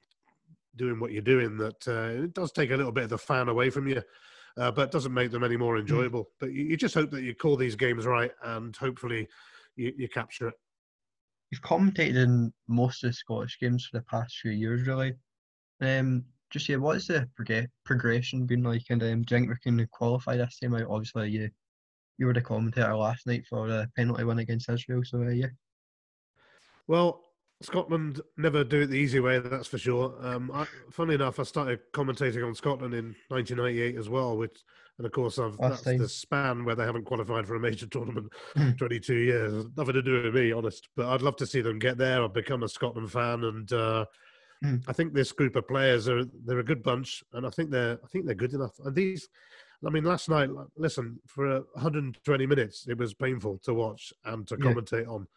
doing 0.75 0.99
what 0.99 1.11
you're 1.11 1.21
doing 1.21 1.57
that 1.57 1.87
uh, 1.87 2.23
it 2.23 2.33
does 2.33 2.51
take 2.51 2.71
a 2.71 2.77
little 2.77 2.91
bit 2.91 3.05
of 3.05 3.09
the 3.09 3.17
fan 3.17 3.49
away 3.49 3.69
from 3.69 3.87
you 3.87 4.01
uh, 4.57 4.71
but 4.71 4.91
doesn't 4.91 5.13
make 5.13 5.31
them 5.31 5.43
any 5.43 5.57
more 5.57 5.77
enjoyable. 5.77 6.29
But 6.39 6.51
you, 6.51 6.63
you 6.63 6.77
just 6.77 6.95
hope 6.95 7.11
that 7.11 7.23
you 7.23 7.35
call 7.35 7.55
these 7.55 7.75
games 7.75 8.05
right, 8.05 8.31
and 8.43 8.75
hopefully 8.75 9.27
you, 9.75 9.93
you 9.97 10.09
capture 10.09 10.49
it. 10.49 10.55
You've 11.51 11.61
commentated 11.61 12.15
in 12.15 12.53
most 12.67 13.03
of 13.03 13.11
the 13.11 13.13
Scottish 13.13 13.57
games 13.59 13.85
for 13.85 13.97
the 13.97 14.05
past 14.05 14.37
few 14.39 14.51
years, 14.51 14.85
really. 14.85 15.13
Um, 15.79 16.25
just 16.49 16.69
yeah, 16.69 16.77
what's 16.77 17.07
the 17.07 17.29
prog- 17.35 17.67
progression 17.83 18.45
been 18.45 18.63
like? 18.63 18.85
And 18.89 19.01
um, 19.03 19.21
do 19.23 19.35
you 19.35 19.39
think 19.45 19.49
we 19.49 19.55
can 19.61 19.87
qualify 19.91 20.37
this 20.37 20.59
time 20.59 20.75
out? 20.75 20.87
Obviously, 20.89 21.29
you 21.29 21.49
you 22.17 22.25
were 22.25 22.33
the 22.33 22.41
commentator 22.41 22.95
last 22.95 23.27
night 23.27 23.45
for 23.47 23.67
the 23.67 23.89
penalty 23.95 24.23
win 24.23 24.39
against 24.39 24.69
Israel, 24.69 25.03
so 25.05 25.21
uh, 25.21 25.29
yeah. 25.29 25.47
Well, 26.87 27.23
Scotland 27.61 28.21
never 28.37 28.63
do 28.63 28.81
it 28.81 28.87
the 28.87 28.95
easy 28.95 29.19
way, 29.19 29.39
that's 29.39 29.67
for 29.67 29.77
sure. 29.77 30.15
Um, 30.25 30.51
I, 30.53 30.65
funny 30.91 31.15
enough, 31.15 31.39
I 31.39 31.43
started 31.43 31.79
commentating 31.93 32.45
on 32.45 32.55
Scotland 32.55 32.93
in 32.93 33.15
1998 33.29 33.97
as 33.97 34.09
well, 34.09 34.37
which, 34.37 34.63
and 34.97 35.05
of 35.05 35.11
course, 35.11 35.37
I've, 35.39 35.57
that's 35.57 35.81
time. 35.81 35.97
the 35.97 36.07
span 36.07 36.65
where 36.65 36.75
they 36.75 36.85
haven't 36.85 37.05
qualified 37.05 37.45
for 37.47 37.55
a 37.55 37.59
major 37.59 37.87
tournament 37.87 38.31
Mhm. 38.55 38.77
22 38.77 39.15
years. 39.15 39.65
Nothing 39.75 39.93
to 39.95 40.01
do 40.01 40.23
with 40.23 40.35
me, 40.35 40.51
honest. 40.51 40.87
But 40.95 41.07
I'd 41.07 41.21
love 41.21 41.35
to 41.37 41.45
see 41.47 41.61
them 41.61 41.79
get 41.79 41.97
there. 41.97 42.23
I've 42.23 42.33
become 42.33 42.63
a 42.63 42.69
Scotland 42.69 43.11
fan, 43.11 43.43
and 43.43 43.71
uh, 43.73 44.05
Mhm. 44.63 44.83
I 44.87 44.93
think 44.93 45.13
this 45.13 45.31
group 45.31 45.55
of 45.55 45.67
players 45.67 46.07
are 46.09 46.25
they're 46.25 46.59
a 46.59 46.63
good 46.63 46.81
bunch, 46.83 47.23
and 47.33 47.45
I 47.45 47.49
think 47.49 47.69
they're 47.69 47.99
I 48.03 48.07
think 48.07 48.25
they're 48.25 48.35
good 48.35 48.53
enough. 48.53 48.79
And 48.79 48.95
these, 48.95 49.29
I 49.85 49.89
mean, 49.91 50.03
last 50.03 50.29
night, 50.29 50.49
listen, 50.75 51.19
for 51.27 51.61
120 51.75 52.45
minutes, 52.47 52.87
it 52.87 52.97
was 52.97 53.13
painful 53.13 53.59
to 53.59 53.73
watch 53.73 54.11
and 54.25 54.47
to 54.47 54.55
Yeah. 54.59 54.65
commentate 54.65 55.07
on. 55.07 55.27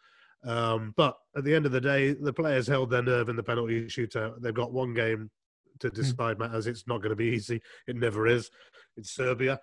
Um, 0.43 0.93
but 0.97 1.19
at 1.35 1.43
the 1.43 1.53
end 1.53 1.67
of 1.67 1.71
the 1.71 1.81
day, 1.81 2.13
the 2.13 2.33
players 2.33 2.65
held 2.65 2.89
their 2.89 3.03
nerve 3.03 3.29
in 3.29 3.35
the 3.35 3.43
penalty 3.43 3.85
shootout. 3.85 4.41
They've 4.41 4.53
got 4.53 4.71
one 4.73 4.93
game 4.95 5.29
to 5.79 5.89
decide 5.91 6.39
matters. 6.39 6.65
It's 6.65 6.87
not 6.87 6.97
going 7.01 7.11
to 7.11 7.15
be 7.15 7.25
easy. 7.27 7.61
It 7.87 7.95
never 7.95 8.25
is. 8.27 8.49
It's 8.97 9.11
Serbia. 9.11 9.59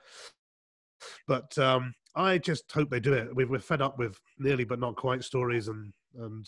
But 1.26 1.56
um, 1.58 1.94
I 2.14 2.38
just 2.38 2.70
hope 2.70 2.90
they 2.90 3.00
do 3.00 3.12
it. 3.12 3.34
We- 3.34 3.44
We're 3.44 3.58
fed 3.58 3.82
up 3.82 3.98
with 3.98 4.20
nearly 4.38 4.64
but 4.64 4.78
not 4.78 4.94
quite 4.96 5.24
stories, 5.24 5.66
and 5.68 5.92
and 6.16 6.46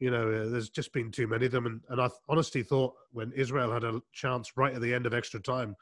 you 0.00 0.10
know, 0.10 0.28
uh, 0.30 0.48
there's 0.48 0.70
just 0.70 0.92
been 0.92 1.10
too 1.10 1.26
many 1.26 1.46
of 1.46 1.52
them. 1.52 1.66
And, 1.66 1.80
and 1.88 2.00
I 2.00 2.08
honestly 2.28 2.62
thought 2.62 2.94
when 3.12 3.32
Israel 3.32 3.72
had 3.72 3.84
a 3.84 4.00
chance 4.12 4.56
right 4.56 4.74
at 4.74 4.80
the 4.80 4.94
end 4.94 5.06
of 5.06 5.14
extra 5.14 5.40
time, 5.40 5.74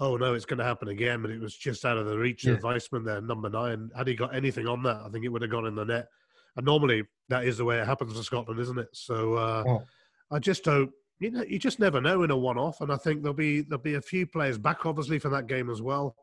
oh 0.00 0.16
no, 0.16 0.34
it's 0.34 0.44
going 0.44 0.58
to 0.58 0.64
happen 0.64 0.88
again, 0.88 1.22
but 1.22 1.30
it 1.30 1.40
was 1.40 1.56
just 1.56 1.84
out 1.84 1.96
of 1.96 2.06
the 2.06 2.18
reach 2.18 2.44
Yeah. 2.44 2.54
of 2.54 2.62
Weissman 2.64 3.04
there, 3.04 3.20
number 3.20 3.48
nine. 3.48 3.90
Had 3.96 4.08
he 4.08 4.14
got 4.14 4.34
anything 4.34 4.66
on 4.66 4.82
that, 4.82 5.02
I 5.04 5.08
think 5.08 5.24
it 5.24 5.28
would 5.28 5.42
have 5.42 5.50
gone 5.52 5.66
in 5.66 5.74
the 5.76 5.84
net. 5.84 6.08
And 6.56 6.66
normally 6.66 7.04
that 7.28 7.44
is 7.44 7.58
the 7.58 7.64
way 7.64 7.78
it 7.78 7.86
happens 7.86 8.16
in 8.16 8.22
Scotland, 8.22 8.60
isn't 8.60 8.78
it? 8.78 8.88
So 8.92 9.34
uh, 9.34 9.64
Oh. 9.66 9.82
I 10.30 10.38
just 10.38 10.64
hope 10.64 10.90
you 11.20 11.30
know 11.30 11.44
you 11.44 11.60
just 11.60 11.78
never 11.78 12.00
know 12.00 12.24
in 12.24 12.32
a 12.32 12.36
one-off, 12.36 12.80
and 12.80 12.90
I 12.92 12.96
think 12.96 13.22
there'll 13.22 13.34
be 13.34 13.60
there'll 13.60 13.82
be 13.82 13.94
a 13.94 14.00
few 14.00 14.26
players 14.26 14.58
back, 14.58 14.84
obviously, 14.84 15.20
for 15.20 15.28
that 15.28 15.46
game 15.46 15.70
as 15.70 15.80
well. 15.80 16.16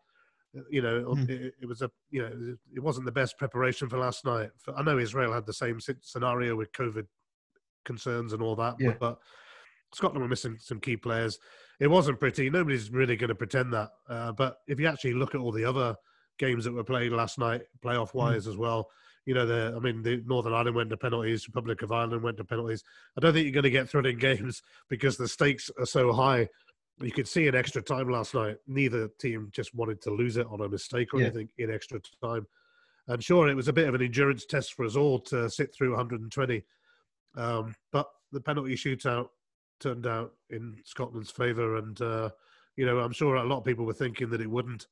You 0.70 0.82
know, 0.82 1.16
Hmm. 1.16 1.30
it, 1.30 1.54
it 1.62 1.66
was 1.66 1.82
a 1.82 1.90
you 2.10 2.22
know 2.22 2.58
it 2.76 2.80
wasn't 2.82 3.06
the 3.06 3.12
best 3.14 3.38
preparation 3.38 3.88
for 3.88 3.98
last 3.98 4.26
night. 4.26 4.50
I 4.76 4.84
know 4.84 4.98
Israel 4.98 5.32
had 5.32 5.46
the 5.46 5.54
same 5.54 5.80
scenario 6.02 6.58
with 6.58 6.74
COVID 6.74 7.08
concerns 7.86 8.34
and 8.34 8.42
all 8.42 8.56
that, 8.56 8.76
Yeah. 8.80 8.96
but 9.00 9.20
Scotland 9.94 10.22
were 10.22 10.30
missing 10.30 10.58
some 10.60 10.80
key 10.80 10.98
players. 10.98 11.38
It 11.80 11.88
wasn't 11.88 12.20
pretty. 12.20 12.50
Nobody's 12.50 12.92
really 12.92 13.16
going 13.16 13.30
to 13.30 13.36
pretend 13.36 13.74
that. 13.74 13.90
Uh, 14.08 14.32
but 14.32 14.58
if 14.68 14.80
you 14.80 14.88
actually 14.88 15.14
look 15.14 15.36
at 15.36 15.42
all 15.42 15.52
the 15.52 15.66
other 15.66 15.96
games 16.38 16.64
that 16.66 16.72
were 16.74 16.84
played 16.84 17.12
last 17.12 17.38
night, 17.38 17.64
playoff 17.84 18.14
wise 18.14 18.48
as 18.48 18.56
well, 18.58 18.90
you 19.26 19.34
know, 19.34 19.46
the 19.46 19.74
I 19.76 19.80
mean, 19.80 20.02
the 20.02 20.24
Northern 20.26 20.54
Ireland 20.54 20.76
went 20.76 20.90
to 20.92 20.98
penalties, 20.98 21.48
Republic 21.48 21.82
of 21.82 21.92
Ireland 21.92 22.24
went 22.24 22.38
to 22.38 22.44
penalties. 22.46 22.84
I 23.18 23.22
don't 23.22 23.34
think 23.34 23.46
you're 23.46 23.54
going 23.54 23.64
to 23.64 23.70
get 23.70 23.90
thrilling 23.90 24.18
games 24.20 24.62
because 24.90 25.18
the 25.18 25.28
stakes 25.28 25.70
are 25.78 25.86
so 25.86 26.12
high. 26.14 26.50
You 27.02 27.12
could 27.12 27.28
see 27.28 27.48
in 27.48 27.56
extra 27.56 27.82
time 27.82 28.10
last 28.10 28.34
night. 28.34 28.58
Neither 28.68 29.10
team 29.20 29.50
just 29.52 29.74
wanted 29.76 30.02
to 30.04 30.12
lose 30.12 30.38
it 30.38 30.48
on 30.50 30.62
a 30.62 30.70
mistake 30.70 31.14
or 31.14 31.20
Yeah. 31.20 31.28
anything 31.28 31.50
in 31.58 31.72
extra 31.72 32.00
time. 32.24 32.46
And 33.08 33.24
sure, 33.24 33.48
it 33.50 33.56
was 33.56 33.68
a 33.68 33.74
bit 33.74 33.88
of 33.88 33.96
an 33.96 34.02
endurance 34.04 34.46
test 34.46 34.74
for 34.74 34.86
us 34.86 34.96
all 34.96 35.20
to 35.22 35.50
sit 35.50 35.74
through 35.74 35.92
120. 35.92 36.64
Um, 37.36 37.74
but 37.92 38.10
the 38.32 38.42
penalty 38.42 38.76
shootout 38.76 39.30
turned 39.80 40.06
out 40.08 40.34
in 40.50 40.76
Scotland's 40.86 41.32
favour, 41.32 41.78
and 41.78 42.00
uh, 42.02 42.30
you 42.76 42.86
know 42.86 43.00
I'm 43.00 43.12
sure 43.14 43.36
a 43.36 43.44
lot 43.44 43.60
of 43.60 43.66
people 43.66 43.86
were 43.86 43.94
thinking 43.94 44.30
that 44.30 44.42
it 44.42 44.50
wouldn't, 44.50 44.88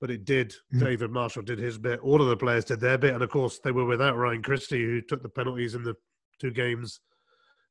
but 0.00 0.10
it 0.10 0.24
did. 0.24 0.54
Mhm. 0.74 0.80
David 0.80 1.10
Marshall 1.10 1.42
did 1.42 1.58
his 1.58 1.78
bit. 1.78 2.00
All 2.00 2.20
of 2.20 2.28
the 2.28 2.36
players 2.36 2.64
did 2.64 2.80
their 2.80 2.98
bit, 2.98 3.14
and 3.14 3.22
of 3.22 3.30
course 3.30 3.58
they 3.58 3.72
were 3.72 3.84
without 3.84 4.16
Ryan 4.16 4.42
Christie, 4.42 4.84
who 4.84 5.00
took 5.00 5.22
the 5.22 5.28
penalties 5.28 5.74
in 5.74 5.82
the 5.82 5.96
two 6.38 6.50
games 6.50 7.00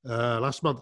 uh, 0.08 0.40
last 0.40 0.64
month. 0.64 0.82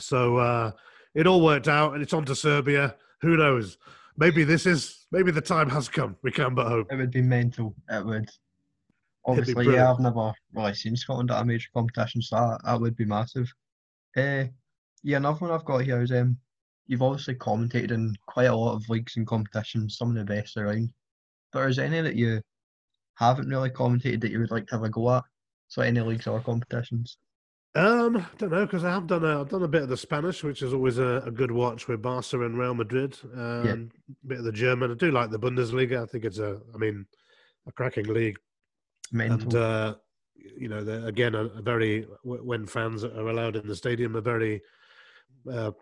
So 0.00 0.36
uh, 0.38 0.72
it 1.14 1.26
all 1.26 1.42
worked 1.42 1.68
out, 1.68 1.94
and 1.94 2.02
it's 2.02 2.12
on 2.12 2.24
to 2.26 2.34
Serbia. 2.34 2.96
Who 3.22 3.36
knows? 3.36 3.78
Maybe 4.18 4.44
this 4.44 4.66
is 4.66 5.06
maybe 5.12 5.30
the 5.30 5.40
time 5.40 5.68
has 5.70 5.88
come. 5.88 6.16
We 6.22 6.30
can 6.30 6.54
but 6.54 6.68
hope. 6.68 6.92
It 6.92 6.96
would 6.96 7.10
be 7.10 7.22
mental. 7.22 7.74
It 7.90 8.04
would. 8.04 8.28
Obviously, 9.26 9.72
yeah, 9.72 9.90
I've 9.90 9.98
never 10.00 10.32
really 10.54 10.74
seen 10.74 10.96
Scotland 10.96 11.30
at 11.30 11.42
a 11.42 11.44
major 11.44 11.68
competition, 11.74 12.22
so 12.22 12.36
that, 12.36 12.60
that 12.64 12.80
would 12.80 12.96
be 12.96 13.04
massive. 13.04 13.52
Uh, 14.16 14.44
yeah, 15.02 15.16
another 15.16 15.38
one 15.38 15.50
I've 15.50 15.64
got 15.64 15.82
here 15.82 16.00
is 16.00 16.12
um, 16.12 16.38
you've 16.86 17.02
obviously 17.02 17.34
commentated 17.34 17.90
in 17.90 18.14
quite 18.26 18.44
a 18.44 18.54
lot 18.54 18.74
of 18.74 18.88
leagues 18.88 19.16
and 19.16 19.26
competitions, 19.26 19.96
some 19.96 20.10
of 20.10 20.14
the 20.14 20.24
best 20.24 20.56
around. 20.56 20.90
But 21.52 21.68
is 21.70 21.76
there 21.76 21.86
any 21.86 22.00
that 22.00 22.16
you 22.16 22.40
haven't 23.14 23.48
really 23.48 23.70
commentated 23.70 24.20
that 24.20 24.30
you 24.30 24.40
would 24.40 24.50
like 24.50 24.66
to 24.68 24.76
have 24.76 24.84
a 24.84 24.88
go 24.88 25.16
at? 25.16 25.24
So 25.68 25.82
any 25.82 26.00
leagues 26.00 26.26
or 26.26 26.40
competitions? 26.40 27.18
Um, 27.74 28.24
don't 28.38 28.52
know 28.52 28.64
because 28.64 28.84
I 28.84 28.90
have 28.90 29.06
done 29.06 29.24
a 29.24 29.40
I've 29.40 29.50
done 29.50 29.62
a 29.62 29.68
bit 29.68 29.82
of 29.82 29.90
the 29.90 29.98
Spanish, 29.98 30.42
which 30.42 30.62
is 30.62 30.72
always 30.72 30.96
a, 30.96 31.22
a 31.26 31.30
good 31.30 31.50
watch 31.50 31.88
with 31.88 32.00
Barca 32.00 32.40
and 32.42 32.58
Real 32.58 32.72
Madrid. 32.72 33.18
Um, 33.34 33.90
a 34.24 34.26
bit 34.26 34.38
of 34.38 34.44
the 34.44 34.52
German. 34.52 34.90
I 34.90 34.94
do 34.94 35.10
like 35.10 35.30
the 35.30 35.38
Bundesliga. 35.38 36.02
I 36.02 36.06
think 36.06 36.24
it's 36.24 36.38
a 36.38 36.60
I 36.74 36.78
mean 36.78 37.04
a 37.66 37.72
cracking 37.72 38.06
league, 38.06 38.38
Mental. 39.12 39.42
and 39.42 39.54
uh, 39.54 39.94
you 40.56 40.68
know 40.68 40.78
again 41.06 41.34
a, 41.34 41.44
a 41.44 41.62
very 41.62 42.06
when 42.24 42.66
fans 42.66 43.04
are 43.04 43.28
allowed 43.28 43.56
in 43.56 43.66
the 43.66 43.76
stadium, 43.76 44.16
a 44.16 44.20
very 44.20 44.62
uh, 45.50 45.72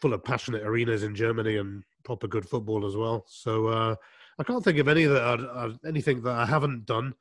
full 0.00 0.12
of 0.12 0.24
passionate 0.24 0.62
arenas 0.62 1.02
in 1.02 1.14
Germany 1.14 1.56
and 1.56 1.82
proper 2.04 2.26
good 2.26 2.48
football 2.48 2.86
as 2.86 2.96
well. 2.96 3.24
So 3.28 3.66
uh, 3.68 3.96
I 4.38 4.42
can't 4.42 4.62
think 4.62 4.78
of 4.78 4.88
any 4.88 5.04
that 5.04 5.22
I'd, 5.22 5.40
I'd, 5.40 5.78
anything 5.86 6.22
that 6.22 6.34
I 6.34 6.46
haven't 6.46 6.86
done 6.86 7.14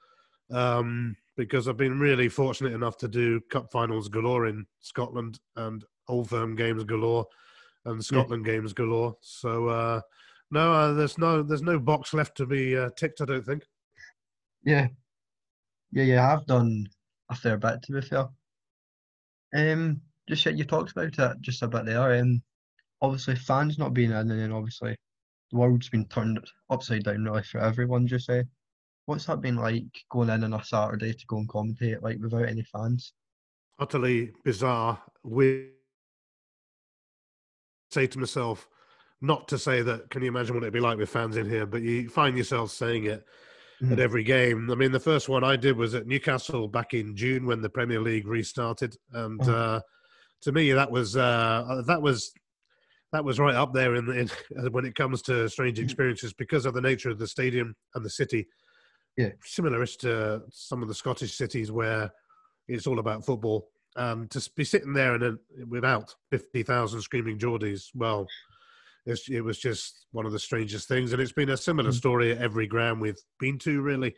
um, 0.52 1.16
because 1.38 1.68
I've 1.68 1.78
been 1.78 2.00
really 2.00 2.30
fortunate 2.30 2.74
enough 2.74 2.98
to 2.98 3.08
do 3.08 3.42
cup 3.50 3.72
finals 3.72 4.10
galore 4.10 4.48
in 4.48 4.66
Scotland 4.82 5.40
and 5.56 5.84
Old 6.08 6.30
Firm 6.30 6.56
games 6.56 6.84
galore 6.84 7.26
and 7.86 8.04
Scotland 8.04 8.46
games 8.46 8.74
galore. 8.74 9.16
So 9.22 9.68
uh, 9.68 10.02
no, 10.52 10.74
uh, 10.74 10.94
there's 10.94 11.18
no 11.18 11.42
there's 11.42 11.62
no 11.62 11.80
box 11.80 12.14
left 12.14 12.38
to 12.38 12.46
be 12.46 12.78
uh, 12.78 12.90
ticked. 12.98 13.22
I 13.22 13.26
don't 13.26 13.46
think. 13.46 13.64
Yeah. 14.64 14.88
Yeah, 15.96 16.04
yeah, 16.04 16.34
I've 16.34 16.46
done 16.46 16.88
a 17.30 17.36
fair 17.36 17.58
bit 17.58 17.82
to 17.84 17.94
be 17.94 18.02
fair. 18.02 18.28
Um, 19.56 20.02
just 20.28 20.46
you 20.46 20.66
talked 20.66 20.92
about 20.92 21.18
it 21.18 21.42
just 21.42 21.64
a 21.64 21.70
bit 21.70 21.86
there. 21.86 22.20
Um, 22.20 22.44
obviously 23.02 23.38
fans 23.38 23.80
not 23.80 23.94
being 23.94 24.12
in, 24.12 24.18
and 24.18 24.30
then 24.30 24.52
obviously 24.52 24.98
the 25.52 25.58
world's 25.58 25.88
been 25.88 26.06
turned 26.08 26.46
upside 26.70 27.06
down 27.06 27.24
really 27.24 27.44
for 27.44 27.60
everyone. 27.60 28.08
Just 28.08 28.26
say, 28.26 28.44
what's 29.06 29.26
that 29.28 29.40
been 29.40 29.56
like 29.56 29.86
going 30.12 30.30
in 30.30 30.44
on 30.44 30.54
a 30.54 30.64
Saturday 30.66 31.14
to 31.14 31.26
go 31.28 31.38
and 31.38 31.48
commentate 31.48 32.02
like 32.02 32.18
without 32.20 32.50
any 32.50 32.64
fans? 32.64 33.14
Utterly 33.80 34.32
bizarre. 34.44 35.02
We 35.24 35.70
say 37.92 38.08
to 38.08 38.20
myself, 38.20 38.68
not 39.22 39.48
to 39.48 39.58
say 39.58 39.82
that. 39.82 40.10
Can 40.10 40.24
you 40.24 40.28
imagine 40.28 40.56
what 40.56 40.64
it'd 40.64 40.74
be 40.74 40.82
like 40.82 40.98
with 40.98 41.10
fans 41.10 41.38
in 41.38 41.50
here? 41.50 41.66
But 41.66 41.84
you 41.84 42.10
find 42.10 42.38
yourself 42.38 42.72
saying 42.72 43.06
it 43.06 43.26
at 43.82 43.88
Mhm. 43.90 44.00
every 44.00 44.24
game. 44.24 44.70
I 44.72 44.76
mean, 44.76 44.92
the 44.92 45.00
first 45.00 45.28
one 45.30 45.44
I 45.44 45.56
did 45.56 45.76
was 45.78 45.96
at 45.96 46.08
Newcastle 46.08 46.68
back 46.68 46.94
in 46.94 47.16
June 47.16 47.46
when 47.46 47.62
the 47.62 47.70
Premier 47.70 48.00
League 48.00 48.28
restarted, 48.28 48.96
and 49.12 49.40
Mhm. 49.40 49.50
uh, 49.50 49.82
to 50.42 50.52
me 50.52 50.72
that 50.72 50.92
was 50.92 51.18
uh, 51.18 51.82
that 51.88 52.02
was 52.02 52.34
that 53.12 53.24
was 53.24 53.40
right 53.40 53.56
up 53.56 53.74
there 53.74 53.96
in, 53.96 54.10
in 54.12 54.28
when 54.74 54.86
it 54.86 54.96
comes 54.96 55.22
to 55.24 55.48
strange 55.50 55.80
experiences 55.80 56.34
because 56.34 56.66
of 56.66 56.74
the 56.74 56.82
nature 56.82 57.10
of 57.10 57.18
the 57.20 57.28
stadium 57.28 57.76
and 57.94 58.04
the 58.06 58.10
city. 58.10 58.48
Yeah. 59.18 59.32
similar 59.46 59.86
to 59.86 60.44
some 60.50 60.82
of 60.82 60.90
the 60.90 60.94
Scottish 60.94 61.36
cities 61.38 61.72
where 61.72 62.12
it's 62.68 62.86
all 62.86 63.00
about 63.00 63.26
football. 63.26 63.72
And 63.96 64.30
to 64.32 64.52
be 64.58 64.66
sitting 64.66 64.92
there 64.92 65.14
and 65.16 65.40
without 65.70 66.14
fifty 66.30 66.64
thousand 66.64 67.02
screaming 67.02 67.40
Geordies, 67.40 67.92
well, 67.96 68.28
it's, 69.06 69.30
it 69.30 69.42
was 69.42 69.60
just 69.60 70.08
one 70.12 70.26
of 70.26 70.32
the 70.32 70.40
strangest 70.40 70.88
things, 70.88 71.14
and 71.14 71.22
it's 71.22 71.32
been 71.32 71.50
a 71.52 71.58
similar 71.58 71.92
Mm. 71.92 71.96
story 71.96 72.32
at 72.32 72.40
every 72.40 72.68
ground 72.68 73.00
we've 73.02 73.20
been 73.40 73.58
to. 73.60 73.82
Really, 73.82 74.16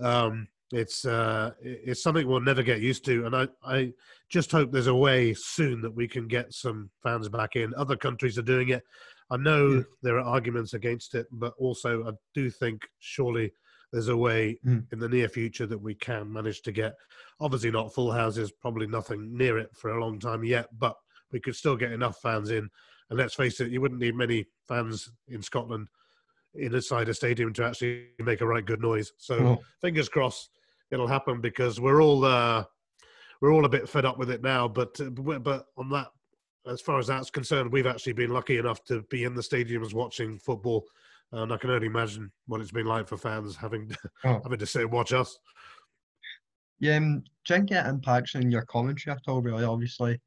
um, 0.00 0.48
it's 0.72 1.04
uh, 1.04 1.52
it's 1.60 2.02
something 2.02 2.26
we'll 2.26 2.40
never 2.40 2.62
get 2.62 2.80
used 2.80 3.04
to, 3.06 3.26
and 3.26 3.36
I 3.36 3.48
I 3.64 3.92
just 4.30 4.50
hope 4.50 4.72
there's 4.72 4.86
a 4.86 4.94
way 4.94 5.34
soon 5.34 5.82
that 5.82 5.94
we 5.94 6.08
can 6.08 6.26
get 6.28 6.52
some 6.52 6.90
fans 7.02 7.28
back 7.28 7.56
in. 7.56 7.74
Other 7.74 7.96
countries 7.96 8.38
are 8.38 8.42
doing 8.42 8.70
it. 8.70 8.82
I 9.30 9.36
know 9.36 9.74
Yeah. 9.76 9.82
there 10.02 10.18
are 10.18 10.24
arguments 10.24 10.74
against 10.74 11.14
it, 11.14 11.26
but 11.30 11.54
also 11.58 12.08
I 12.08 12.12
do 12.34 12.50
think 12.50 12.88
surely 12.98 13.52
there's 13.92 14.08
a 14.08 14.16
way 14.16 14.58
Mm. 14.64 14.90
in 14.92 14.98
the 14.98 15.08
near 15.08 15.28
future 15.28 15.66
that 15.66 15.78
we 15.78 15.94
can 15.94 16.32
manage 16.32 16.62
to 16.62 16.72
get. 16.72 16.94
Obviously, 17.40 17.70
not 17.70 17.92
full 17.94 18.10
houses, 18.10 18.50
probably 18.50 18.86
nothing 18.86 19.36
near 19.36 19.58
it 19.58 19.76
for 19.76 19.90
a 19.90 20.00
long 20.00 20.18
time 20.18 20.42
yet, 20.44 20.68
but 20.78 20.96
we 21.32 21.40
could 21.40 21.56
still 21.56 21.76
get 21.76 21.92
enough 21.92 22.20
fans 22.22 22.50
in. 22.50 22.70
And 23.12 23.18
let's 23.18 23.34
face 23.34 23.60
it, 23.60 23.70
you 23.70 23.82
wouldn't 23.82 24.00
need 24.00 24.14
many 24.14 24.46
fans 24.66 25.12
in 25.28 25.42
Scotland 25.42 25.86
inside 26.54 27.10
a 27.10 27.14
stadium 27.14 27.52
to 27.52 27.62
actually 27.62 28.06
make 28.20 28.40
a 28.40 28.46
right 28.46 28.64
good 28.64 28.80
noise. 28.80 29.12
So 29.18 29.34
Oh, 29.34 29.62
fingers 29.82 30.08
crossed 30.08 30.48
it'll 30.90 31.06
happen 31.06 31.42
because 31.42 31.78
we're 31.78 32.02
all 32.02 32.24
uh, 32.24 32.64
we're 33.42 33.52
all 33.52 33.66
a 33.66 33.68
bit 33.68 33.86
fed 33.86 34.06
up 34.06 34.16
with 34.16 34.30
it 34.30 34.42
now. 34.42 34.66
But 34.66 34.98
uh, 34.98 35.10
but 35.10 35.66
on 35.76 35.90
that, 35.90 36.06
as 36.66 36.80
far 36.80 36.98
as 36.98 37.06
that's 37.06 37.28
concerned, 37.28 37.70
we've 37.70 37.86
actually 37.86 38.14
been 38.14 38.30
lucky 38.30 38.56
enough 38.56 38.82
to 38.84 39.02
be 39.10 39.24
in 39.24 39.34
the 39.34 39.42
stadiums 39.42 39.92
watching 39.92 40.38
football, 40.38 40.86
and 41.32 41.52
I 41.52 41.58
can 41.58 41.68
only 41.68 41.88
imagine 41.88 42.32
what 42.46 42.62
it's 42.62 42.72
been 42.72 42.86
like 42.86 43.08
for 43.08 43.18
fans 43.18 43.56
having 43.56 43.94
Oh. 44.24 44.40
having 44.42 44.58
to 44.58 44.64
sit 44.64 44.80
and 44.84 44.90
watch 44.90 45.12
us. 45.12 45.38
Yeah, 46.80 46.96
um, 46.96 47.20
do 47.44 47.52
you 47.52 47.56
think 47.56 47.72
it 47.72 47.86
impacts 47.86 48.36
on 48.36 48.50
your 48.50 48.62
commentary 48.62 49.14
at 49.14 49.20
all? 49.28 49.42
Really, 49.42 49.64
obviously, 49.64 50.18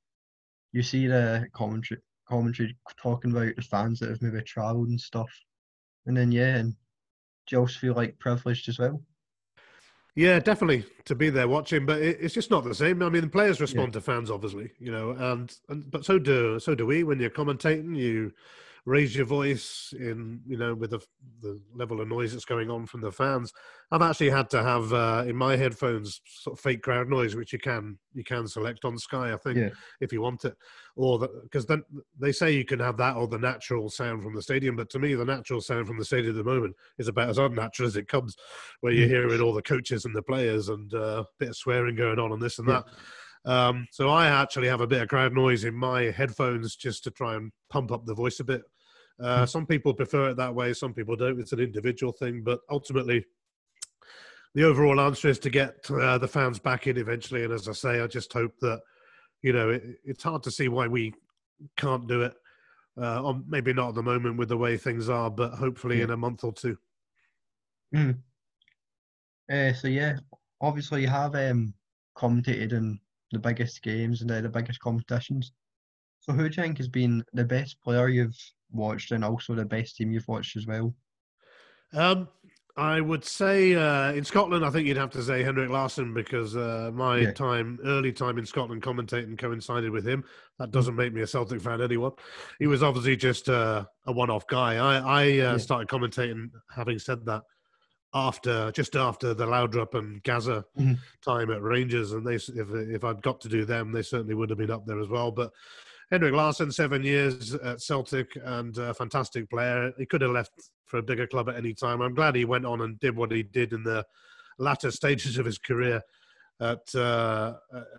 you 0.71 0.83
see 0.83 1.07
the 1.07 1.47
commentary 1.51 1.99
commentary 2.27 2.77
talking 2.97 3.31
about 3.31 3.55
the 3.55 3.61
fans 3.61 3.99
that 3.99 4.09
have 4.09 4.21
maybe 4.21 4.41
travelled 4.43 4.89
and 4.89 4.99
stuff, 4.99 5.29
and 6.05 6.15
then 6.15 6.31
yeah, 6.31 6.55
and 6.55 6.73
do 7.47 7.55
you 7.55 7.59
also 7.59 7.79
feel 7.79 7.93
like 7.93 8.19
privileged 8.19 8.69
as 8.69 8.79
well? 8.79 9.01
Yeah, 10.15 10.39
definitely 10.39 10.85
to 11.05 11.15
be 11.15 11.29
there 11.29 11.47
watching, 11.47 11.85
but 11.85 12.01
it, 12.01 12.17
it's 12.21 12.33
just 12.33 12.49
not 12.49 12.63
the 12.63 12.73
same. 12.73 13.03
I 13.03 13.09
mean, 13.09 13.23
the 13.23 13.27
players 13.27 13.59
respond 13.59 13.93
to 13.93 14.01
fans, 14.01 14.31
obviously, 14.31 14.71
you 14.79 14.91
know, 14.91 15.11
and, 15.11 15.53
and 15.67 15.91
but 15.91 16.05
so 16.05 16.17
do 16.17 16.59
so 16.59 16.73
do 16.73 16.85
we. 16.85 17.03
When 17.03 17.19
you're 17.19 17.29
commentating, 17.29 17.97
you 17.97 18.31
raise 18.85 19.15
your 19.15 19.25
voice 19.25 19.93
in, 19.97 20.41
you 20.45 20.57
know, 20.57 20.75
with 20.75 20.91
the 20.91 20.99
the 21.41 21.59
level 21.73 22.01
of 22.01 22.07
noise 22.07 22.31
that's 22.31 22.45
going 22.45 22.69
on 22.69 22.85
from 22.85 23.01
the 23.01 23.11
fans. 23.11 23.51
I've 23.91 24.01
actually 24.03 24.29
had 24.29 24.49
to 24.51 24.61
have 24.61 24.93
uh, 24.93 25.25
in 25.27 25.35
my 25.35 25.55
headphones 25.55 26.21
sort 26.25 26.57
of 26.57 26.61
fake 26.63 26.83
crowd 26.83 27.09
noise, 27.09 27.35
which 27.35 27.51
you 27.51 27.59
can 27.59 27.97
you 28.13 28.23
can 28.23 28.47
select 28.47 28.85
on 28.85 28.97
Sky, 28.97 29.33
I 29.33 29.37
think, 29.37 29.57
Yeah. 29.57 29.69
if 30.01 30.13
you 30.13 30.21
want 30.21 30.45
it, 30.45 30.55
or 30.95 31.27
because 31.43 31.65
then 31.65 31.83
they 32.19 32.31
say 32.31 32.51
you 32.51 32.63
can 32.65 32.79
have 32.79 32.97
that 32.97 33.15
or 33.15 33.27
the 33.27 33.39
natural 33.39 33.89
sound 33.89 34.21
from 34.21 34.35
the 34.35 34.41
stadium. 34.41 34.75
But 34.75 34.89
to 34.91 34.99
me, 34.99 35.15
the 35.15 35.25
natural 35.25 35.61
sound 35.61 35.87
from 35.87 35.97
the 35.97 36.05
stadium 36.05 36.37
at 36.37 36.43
the 36.45 36.49
moment 36.51 36.75
is 36.99 37.07
about 37.07 37.29
as 37.29 37.39
unnatural 37.39 37.87
as 37.87 37.95
it 37.95 38.07
comes, 38.07 38.35
where 38.81 38.93
you're 38.93 39.07
hearing 39.07 39.41
all 39.41 39.53
the 39.53 39.61
coaches 39.63 40.05
and 40.05 40.15
the 40.15 40.21
players 40.21 40.69
and 40.69 40.93
uh, 40.93 41.23
a 41.23 41.25
bit 41.39 41.49
of 41.49 41.57
swearing 41.57 41.95
going 41.95 42.19
on 42.19 42.31
and 42.31 42.41
this 42.41 42.59
and 42.59 42.67
Yeah. 42.67 42.81
that. 42.83 43.51
Um, 43.51 43.87
so 43.91 44.09
I 44.09 44.27
actually 44.27 44.67
have 44.69 44.81
a 44.81 44.87
bit 44.87 45.01
of 45.03 45.07
crowd 45.07 45.33
noise 45.33 45.65
in 45.65 45.75
my 45.75 46.03
headphones 46.03 46.75
just 46.75 47.03
to 47.03 47.11
try 47.11 47.35
and 47.35 47.51
pump 47.69 47.91
up 47.91 48.05
the 48.05 48.15
voice 48.15 48.39
a 48.39 48.43
bit. 48.43 48.63
Uh. 49.21 49.45
Some 49.45 49.65
people 49.65 49.93
prefer 49.93 50.29
it 50.29 50.37
that 50.37 50.53
way, 50.53 50.73
some 50.73 50.93
people 50.93 51.15
don't. 51.15 51.39
It's 51.39 51.53
an 51.53 51.59
individual 51.59 52.11
thing, 52.11 52.41
but 52.43 52.59
ultimately, 52.69 53.25
the 54.55 54.63
overall 54.63 54.99
answer 54.99 55.29
is 55.29 55.39
to 55.39 55.49
get 55.49 55.89
uh, 55.89 56.17
the 56.17 56.27
fans 56.27 56.59
back 56.59 56.87
in 56.87 56.97
eventually. 56.97 57.43
And 57.43 57.53
as 57.53 57.67
I 57.67 57.73
say, 57.73 58.01
I 58.01 58.07
just 58.07 58.31
hope 58.33 58.53
that 58.61 58.81
you 59.41 59.53
know 59.53 59.69
it, 59.69 59.83
it's 60.03 60.23
hard 60.23 60.43
to 60.43 60.51
see 60.51 60.67
why 60.67 60.87
we 60.87 61.13
can't 61.77 62.07
do 62.07 62.21
it. 62.23 62.33
Uh, 62.97 63.21
or 63.21 63.41
maybe 63.47 63.73
not 63.73 63.89
at 63.89 63.95
the 63.95 64.03
moment 64.03 64.37
with 64.37 64.47
the 64.47 64.55
way 64.57 64.77
things 64.77 65.09
are, 65.09 65.29
but 65.29 65.51
hopefully 65.53 65.97
Yeah. 65.97 66.05
in 66.05 66.09
a 66.11 66.17
month 66.17 66.45
or 66.45 66.53
two. 66.53 66.77
Uh, 67.93 69.73
so 69.73 69.87
yeah, 69.87 70.17
obviously 70.61 71.01
you 71.01 71.07
have 71.07 71.35
um, 71.35 71.73
commentated 72.17 72.71
in 72.71 72.99
the 73.31 73.39
biggest 73.39 73.81
games 73.83 74.21
and 74.21 74.31
uh, 74.31 74.41
the 74.41 74.49
biggest 74.49 74.79
competitions. 74.79 75.51
So 76.21 76.33
who 76.33 76.49
do 76.49 76.55
you 76.55 76.63
think 76.63 76.77
has 76.77 76.87
been 76.87 77.23
the 77.33 77.43
best 77.43 77.79
player 77.81 78.07
you've 78.07 78.37
watched 78.71 79.11
and 79.11 79.23
also 79.23 79.55
the 79.55 79.65
best 79.65 79.95
team 79.97 80.11
you've 80.11 80.27
watched 80.27 80.55
as 80.55 80.65
well? 80.67 80.93
Um, 81.93 82.27
I 82.77 82.99
would 82.99 83.23
say 83.23 83.73
uh, 83.73 84.11
in 84.11 84.25
Scotland, 84.25 84.65
I 84.65 84.69
think 84.69 84.85
you'd 84.85 84.97
have 84.97 85.11
to 85.11 85.23
say 85.23 85.43
Henrik 85.43 85.69
Larsson 85.69 86.13
because 86.13 86.57
uh, 86.57 86.91
my 86.93 87.19
Yeah. 87.19 87.31
time, 87.31 87.79
early 87.85 88.11
time 88.11 88.37
in 88.37 88.45
Scotland, 88.45 88.81
commentating 88.81 89.37
coincided 89.37 89.91
with 89.91 90.05
him. 90.05 90.25
That 90.59 90.71
doesn't 90.71 90.95
make 90.95 91.13
me 91.13 91.21
a 91.21 91.27
Celtic 91.27 91.61
fan, 91.61 91.81
anyone. 91.81 92.11
He 92.59 92.67
was 92.67 92.83
obviously 92.83 93.15
just 93.15 93.47
uh, 93.47 93.85
a 94.07 94.11
one-off 94.11 94.45
guy. 94.47 94.75
I, 94.75 94.97
I 94.97 95.23
uh, 95.23 95.27
Yeah. 95.51 95.57
started 95.57 95.87
commentating, 95.87 96.49
having 96.69 96.99
said 96.99 97.25
that, 97.27 97.43
after 98.13 98.71
just 98.71 98.95
after 98.95 99.33
the 99.33 99.45
Laudrup 99.45 99.93
and 99.93 100.21
Gazza 100.23 100.65
Mhm. 100.77 100.97
time 101.21 101.51
at 101.51 101.61
Rangers, 101.61 102.11
and 102.13 102.25
they 102.25 102.35
if 102.35 102.49
if 102.73 103.03
I'd 103.03 103.21
got 103.21 103.39
to 103.41 103.49
do 103.49 103.63
them, 103.65 103.91
they 103.91 104.01
certainly 104.01 104.35
would 104.35 104.49
have 104.49 104.59
been 104.59 104.71
up 104.71 104.85
there 104.85 104.99
as 105.01 105.09
well. 105.09 105.31
But 105.31 105.51
Henrik 106.11 106.33
Larsson, 106.33 106.71
seven 106.71 107.03
years 107.03 107.53
at 107.55 107.81
Celtic 107.81 108.37
and 108.43 108.77
a 108.77 108.93
fantastic 108.93 109.49
player. 109.49 109.91
He 109.97 110.05
could 110.05 110.21
have 110.21 110.31
left 110.31 110.51
for 110.85 110.97
a 110.97 111.03
bigger 111.03 111.25
club 111.27 111.49
at 111.49 111.55
any 111.55 111.73
time. 111.73 112.01
I'm 112.01 112.13
glad 112.13 112.35
he 112.35 112.45
went 112.45 112.65
on 112.65 112.81
and 112.81 112.99
did 112.99 113.15
what 113.15 113.31
he 113.31 113.43
did 113.43 113.73
in 113.73 113.83
the 113.83 114.05
latter 114.59 114.91
stages 114.99 115.37
of 115.37 115.45
his 115.45 115.57
career 115.57 116.01
at, 116.61 116.93
uh, 116.93 117.55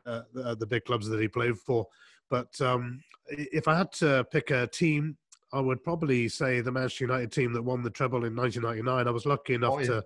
uh, 0.07 0.23
uh, 0.43 0.55
the 0.55 0.67
big 0.69 0.85
clubs 0.85 1.09
that 1.09 1.21
he 1.21 1.29
played 1.29 1.59
for. 1.59 1.87
But 2.31 2.61
um, 2.61 3.01
if 3.27 3.69
I 3.69 3.77
had 3.77 3.93
to 3.95 4.25
pick 4.31 4.51
a 4.51 4.67
team, 4.67 5.17
I 5.53 5.61
would 5.61 5.83
probably 5.83 6.29
say 6.29 6.61
the 6.61 6.73
Manchester 6.73 7.05
United 7.05 7.33
team 7.33 7.53
that 7.53 7.63
won 7.63 7.83
the 7.83 7.91
treble 7.91 8.25
in 8.25 8.35
1999. 8.35 9.07
I 9.07 9.11
was 9.11 9.27
lucky 9.27 9.55
enough 9.55 9.75
Oh, 9.75 9.79
yeah. 9.81 9.87
to 9.87 10.05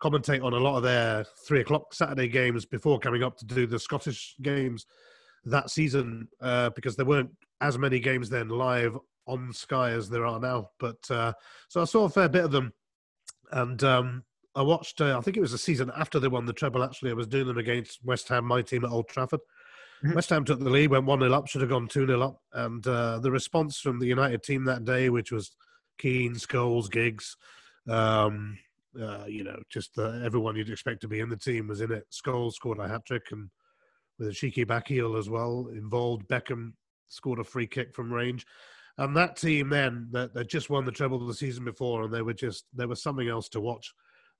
commentate 0.00 0.42
on 0.42 0.54
a 0.54 0.58
lot 0.58 0.76
of 0.76 0.82
their 0.82 1.24
three 1.46 1.60
o'clock 1.60 1.92
Saturday 1.92 2.28
games 2.28 2.64
before 2.64 2.98
coming 2.98 3.22
up 3.22 3.36
to 3.38 3.44
do 3.44 3.66
the 3.66 3.78
Scottish 3.78 4.34
games 4.42 4.86
that 5.44 5.70
season 5.70 6.28
uh, 6.40 6.70
because 6.70 6.96
there 6.96 7.06
weren't 7.06 7.30
as 7.60 7.78
many 7.78 8.00
games 8.00 8.28
then 8.28 8.48
live 8.48 8.96
on 9.26 9.52
Sky 9.52 9.90
as 9.90 10.08
there 10.08 10.26
are 10.26 10.40
now. 10.40 10.70
But 10.78 10.98
uh, 11.10 11.32
so 11.68 11.80
I 11.80 11.84
saw 11.84 12.04
a 12.04 12.10
fair 12.10 12.28
bit 12.28 12.44
of 12.44 12.52
them, 12.52 12.72
and 13.52 13.82
um, 13.84 14.24
I 14.54 14.62
watched. 14.62 15.00
Uh, 15.00 15.16
I 15.16 15.20
think 15.20 15.36
it 15.36 15.42
was 15.42 15.52
the 15.52 15.58
season 15.58 15.90
after 15.96 16.18
they 16.18 16.28
won 16.28 16.46
the 16.46 16.52
treble. 16.52 16.82
Actually, 16.82 17.10
I 17.10 17.14
was 17.14 17.26
doing 17.26 17.46
them 17.46 17.58
against 17.58 18.04
West 18.04 18.28
Ham, 18.28 18.44
my 18.44 18.62
team 18.62 18.84
at 18.84 18.90
Old 18.90 19.08
Trafford. 19.08 19.40
Mhm. 20.04 20.14
West 20.14 20.30
Ham 20.30 20.44
took 20.44 20.60
the 20.60 20.70
lead, 20.70 20.90
went 20.90 21.04
one 21.04 21.20
0 21.20 21.32
up, 21.32 21.46
should 21.46 21.60
have 21.60 21.70
gone 21.70 21.86
two 21.86 22.06
0 22.06 22.22
up, 22.22 22.42
and 22.54 22.86
uh, 22.86 23.18
the 23.18 23.30
response 23.30 23.78
from 23.78 23.98
the 23.98 24.06
United 24.06 24.42
team 24.42 24.64
that 24.64 24.84
day, 24.84 25.10
which 25.10 25.30
was 25.30 25.54
Keane, 25.98 26.34
Scholes, 26.34 26.90
Giggs. 26.90 27.36
Um, 27.86 28.58
uh, 29.00 29.24
you 29.26 29.44
know, 29.44 29.60
just 29.68 29.98
everyone 29.98 30.56
you'd 30.56 30.70
expect 30.70 31.00
to 31.02 31.08
be 31.08 31.20
in 31.20 31.28
the 31.28 31.36
team 31.36 31.68
was 31.68 31.80
in 31.80 31.92
it. 31.92 32.06
Scholes 32.10 32.54
scored 32.54 32.78
a 32.78 32.88
hat 32.88 33.04
trick 33.04 33.30
and 33.30 33.50
with 34.20 34.28
a 34.28 34.32
cheeky 34.32 34.62
back 34.62 34.86
heel 34.86 35.16
as 35.16 35.28
well 35.28 35.68
involved. 35.72 36.28
Beckham 36.28 36.74
scored 37.08 37.40
a 37.40 37.44
free 37.44 37.66
kick 37.66 37.92
from 37.92 38.12
range. 38.12 38.46
And 38.98 39.16
that 39.16 39.36
team 39.36 39.70
then 39.70 40.08
that, 40.12 40.34
that 40.34 40.48
just 40.50 40.68
won 40.68 40.84
the 40.84 40.92
treble 40.92 41.26
the 41.26 41.34
season 41.34 41.64
before, 41.64 42.02
and 42.04 42.12
they 42.12 42.22
were 42.22 42.34
just 42.34 42.66
there 42.74 42.86
was 42.88 43.02
something 43.02 43.28
else 43.28 43.48
to 43.48 43.60
watch, 43.60 43.92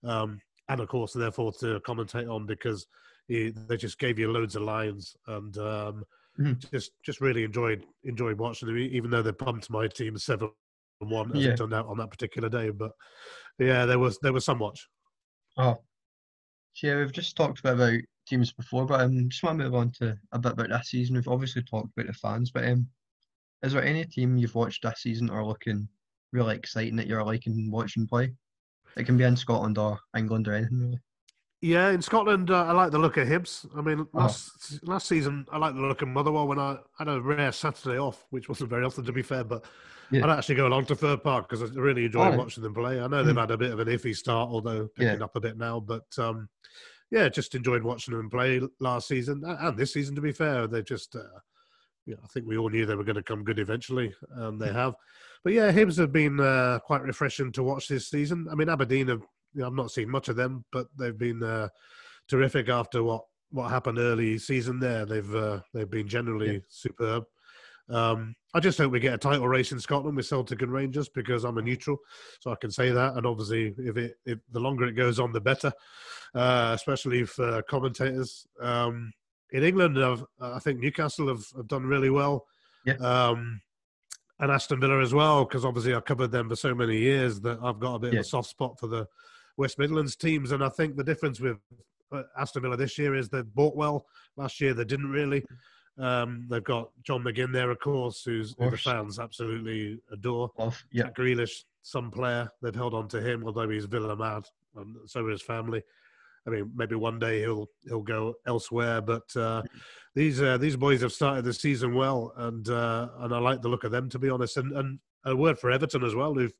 um, 0.04 0.38
and 0.68 0.80
of 0.80 0.88
course 0.88 1.14
therefore 1.14 1.50
to 1.60 1.80
commentate 1.80 2.30
on 2.30 2.44
because 2.46 2.86
he, 3.26 3.50
they 3.50 3.78
just 3.78 3.98
gave 3.98 4.18
you 4.18 4.30
loads 4.30 4.56
of 4.56 4.62
lines 4.62 5.16
and 5.28 5.56
um, 5.58 6.04
Mhm. 6.38 6.70
just 6.70 6.92
just 7.04 7.20
really 7.22 7.42
enjoyed 7.42 7.84
enjoyed 8.04 8.38
watching 8.38 8.68
them, 8.68 8.76
even 8.76 9.10
though 9.10 9.22
they 9.22 9.32
pumped 9.32 9.70
my 9.70 9.88
team 9.88 10.18
seven 10.18 10.50
one 10.98 11.34
as 11.34 11.42
Yeah. 11.44 11.52
it 11.52 11.56
turned 11.56 11.72
out 11.74 11.86
on 11.86 11.96
that 11.98 12.10
particular 12.10 12.50
day. 12.50 12.68
But 12.70 12.92
yeah, 13.58 13.86
there 13.86 13.98
was 13.98 14.18
there 14.18 14.32
was 14.34 14.44
some 14.44 14.58
watch. 14.58 14.86
Oh, 15.56 15.78
so 16.74 16.86
yeah, 16.86 16.96
we've 16.98 17.12
just 17.12 17.34
talked 17.36 17.60
about 17.60 17.78
teams 18.26 18.52
before, 18.52 18.86
but 18.86 19.00
I 19.00 19.04
um, 19.04 19.28
just 19.28 19.42
want 19.42 19.58
to 19.58 19.64
move 19.64 19.74
on 19.74 19.90
to 19.92 20.16
a 20.32 20.38
bit 20.38 20.52
about 20.52 20.68
this 20.68 20.88
season. 20.88 21.16
We've 21.16 21.28
obviously 21.28 21.62
talked 21.62 21.92
about 21.96 22.06
the 22.06 22.12
fans, 22.14 22.50
but 22.50 22.64
um, 22.64 22.86
is 23.62 23.72
there 23.72 23.84
any 23.84 24.04
team 24.04 24.36
you've 24.36 24.54
watched 24.54 24.82
this 24.82 25.02
season 25.02 25.30
or 25.30 25.44
looking 25.44 25.88
really 26.32 26.54
exciting 26.54 26.96
that 26.96 27.06
you're 27.06 27.24
liking 27.24 27.70
watching 27.70 28.06
play? 28.06 28.32
It 28.96 29.04
can 29.04 29.16
be 29.16 29.24
in 29.24 29.36
Scotland 29.36 29.78
or 29.78 29.98
England 30.16 30.48
or 30.48 30.54
anything 30.54 30.78
really. 30.80 31.00
Yeah, 31.62 31.90
in 31.90 32.00
Scotland, 32.00 32.50
uh, 32.50 32.64
I 32.64 32.72
like 32.72 32.90
the 32.90 32.98
look 32.98 33.18
of 33.18 33.28
Hibs. 33.28 33.66
I 33.76 33.82
mean, 33.82 34.06
last 34.14 34.82
last 34.82 35.06
season, 35.06 35.44
I 35.52 35.58
liked 35.58 35.76
the 35.76 35.82
look 35.82 36.00
of 36.00 36.08
Motherwell 36.08 36.48
when 36.48 36.58
I 36.58 36.78
had 36.98 37.08
a 37.08 37.20
rare 37.20 37.52
Saturday 37.52 37.98
off, 37.98 38.24
which 38.30 38.48
wasn't 38.48 38.70
very 38.70 38.82
often, 38.84 39.04
to 39.04 39.12
be 39.12 39.22
fair. 39.22 39.44
But 39.44 39.66
Yeah. 40.10 40.24
I'd 40.24 40.38
actually 40.38 40.54
go 40.54 40.66
along 40.66 40.86
to 40.86 40.96
Fir 40.96 41.18
Park 41.18 41.48
because 41.48 41.62
I 41.62 41.72
really 41.74 42.06
enjoyed 42.06 42.32
Oh. 42.34 42.38
watching 42.38 42.62
them 42.62 42.74
play. 42.74 42.98
I 42.98 43.06
know 43.08 43.22
they've 43.22 43.36
had 43.36 43.50
a 43.50 43.58
bit 43.58 43.72
of 43.72 43.78
an 43.78 43.88
iffy 43.88 44.16
start, 44.16 44.48
although 44.48 44.88
Yeah. 44.96 45.10
picking 45.10 45.22
up 45.22 45.36
a 45.36 45.40
bit 45.40 45.58
now. 45.58 45.80
But 45.80 46.06
um, 46.18 46.48
yeah, 47.10 47.28
just 47.28 47.54
enjoyed 47.54 47.82
watching 47.82 48.16
them 48.16 48.30
play 48.30 48.60
last 48.78 49.08
season 49.08 49.42
and 49.44 49.76
this 49.76 49.92
season. 49.92 50.14
To 50.14 50.20
be 50.20 50.32
fair, 50.32 50.66
they 50.66 50.82
just, 50.82 51.16
uh, 51.16 51.22
know, 52.06 52.16
I 52.22 52.26
think 52.28 52.46
we 52.46 52.56
all 52.56 52.68
knew 52.70 52.86
they 52.86 52.94
were 52.94 53.04
going 53.04 53.16
to 53.16 53.22
come 53.22 53.44
good 53.44 53.58
eventually, 53.58 54.14
and 54.30 54.60
they 54.60 54.72
have. 54.72 54.94
But 55.42 55.52
yeah, 55.54 55.72
Hibs 55.72 55.96
have 55.98 56.12
been 56.12 56.38
uh, 56.40 56.78
quite 56.84 57.02
refreshing 57.02 57.52
to 57.52 57.62
watch 57.62 57.88
this 57.88 58.08
season. 58.08 58.46
I 58.50 58.54
mean, 58.54 58.68
Aberdeen 58.68 59.08
have. 59.08 59.22
You 59.52 59.62
know, 59.62 59.66
I've 59.66 59.72
not 59.72 59.90
seen 59.90 60.08
much 60.08 60.28
of 60.28 60.36
them, 60.36 60.64
but 60.70 60.86
they've 60.96 61.18
been 61.18 61.42
uh, 61.42 61.68
terrific 62.28 62.68
after 62.68 63.02
what 63.02 63.22
what 63.50 63.68
happened 63.68 63.98
early 63.98 64.38
season. 64.38 64.78
There, 64.78 65.04
they've 65.04 65.34
uh, 65.34 65.60
they've 65.74 65.90
been 65.90 66.06
generally 66.06 66.52
Yeah. 66.54 66.58
superb. 66.68 67.24
Um, 67.90 68.34
I 68.54 68.60
just 68.60 68.78
hope 68.78 68.92
we 68.92 69.00
get 69.00 69.14
a 69.14 69.18
title 69.18 69.48
race 69.48 69.72
in 69.72 69.80
Scotland 69.80 70.16
with 70.16 70.26
Celtic 70.26 70.62
and 70.62 70.72
Rangers 70.72 71.08
because 71.08 71.44
I'm 71.44 71.58
a 71.58 71.62
neutral, 71.62 71.98
so 72.40 72.50
I 72.50 72.56
can 72.56 72.70
say 72.70 72.90
that. 72.90 73.14
And 73.14 73.26
obviously, 73.26 73.74
if 73.78 73.96
it 73.96 74.14
if 74.24 74.38
the 74.50 74.60
longer 74.60 74.86
it 74.86 74.92
goes 74.92 75.18
on, 75.20 75.32
the 75.32 75.40
better, 75.40 75.72
uh, 76.34 76.72
especially 76.74 77.24
for 77.24 77.62
commentators. 77.62 78.46
Um, 78.60 79.12
in 79.52 79.64
England, 79.64 80.02
I've, 80.02 80.24
I 80.40 80.60
think 80.60 80.78
Newcastle 80.78 81.28
have, 81.28 81.44
have 81.56 81.66
done 81.68 81.84
really 81.84 82.10
well. 82.10 82.46
Yeah. 82.86 82.94
Um, 82.94 83.60
and 84.38 84.50
Aston 84.50 84.80
Villa 84.80 85.00
as 85.02 85.12
well, 85.12 85.44
because 85.44 85.64
obviously 85.64 85.94
I 85.94 86.00
covered 86.00 86.30
them 86.30 86.48
for 86.48 86.56
so 86.56 86.74
many 86.74 86.96
years 86.98 87.40
that 87.40 87.58
I've 87.62 87.80
got 87.80 87.96
a 87.96 87.98
bit 87.98 88.12
Yeah. 88.12 88.20
of 88.20 88.24
a 88.26 88.28
soft 88.28 88.48
spot 88.48 88.78
for 88.78 88.86
the 88.86 89.06
West 89.56 89.78
Midlands 89.78 90.16
teams. 90.16 90.52
And 90.52 90.64
I 90.64 90.68
think 90.70 90.96
the 90.96 91.04
difference 91.04 91.40
with 91.40 91.58
uh, 92.12 92.22
Aston 92.38 92.62
Villa 92.62 92.76
this 92.76 92.96
year 92.96 93.14
is 93.14 93.28
they've 93.28 93.54
bought 93.54 93.76
well. 93.76 94.06
Last 94.36 94.60
year 94.60 94.72
they 94.72 94.84
didn't 94.84 95.10
really. 95.10 95.44
Um, 95.98 96.46
they've 96.48 96.64
got 96.64 96.90
John 97.02 97.22
McGinn 97.22 97.52
there, 97.52 97.70
of 97.70 97.78
course, 97.78 98.22
who's 98.24 98.54
who 98.58 98.70
the 98.70 98.78
fans 98.78 99.18
absolutely 99.18 99.98
adore. 100.10 100.50
Love, 100.58 100.82
yeah, 100.92 101.04
Jack 101.04 101.16
Grealish, 101.16 101.64
some 101.82 102.10
player, 102.10 102.48
they've 102.62 102.74
held 102.74 102.94
on 102.94 103.08
to 103.08 103.20
him, 103.20 103.44
although 103.44 103.68
he's 103.68 103.84
Villa 103.84 104.16
mad, 104.16 104.46
and 104.76 104.96
so 105.06 105.26
is 105.28 105.40
his 105.40 105.42
family. 105.42 105.82
I 106.46 106.50
mean, 106.50 106.72
maybe 106.74 106.94
one 106.94 107.18
day 107.18 107.40
he'll 107.40 107.68
he'll 107.84 108.02
go 108.02 108.34
elsewhere, 108.46 109.00
but 109.02 109.34
uh, 109.36 109.62
these 110.14 110.40
uh, 110.40 110.56
these 110.56 110.76
boys 110.76 111.02
have 111.02 111.12
started 111.12 111.44
the 111.44 111.52
season 111.52 111.94
well, 111.94 112.32
and 112.36 112.68
uh, 112.68 113.08
and 113.18 113.34
I 113.34 113.38
like 113.38 113.60
the 113.60 113.68
look 113.68 113.84
of 113.84 113.90
them 113.90 114.08
to 114.10 114.18
be 114.18 114.30
honest. 114.30 114.56
And 114.56 114.72
and 114.72 114.98
a 115.26 115.36
word 115.36 115.58
for 115.58 115.70
Everton 115.70 116.02
as 116.02 116.14
well, 116.14 116.34
who've 116.34 116.54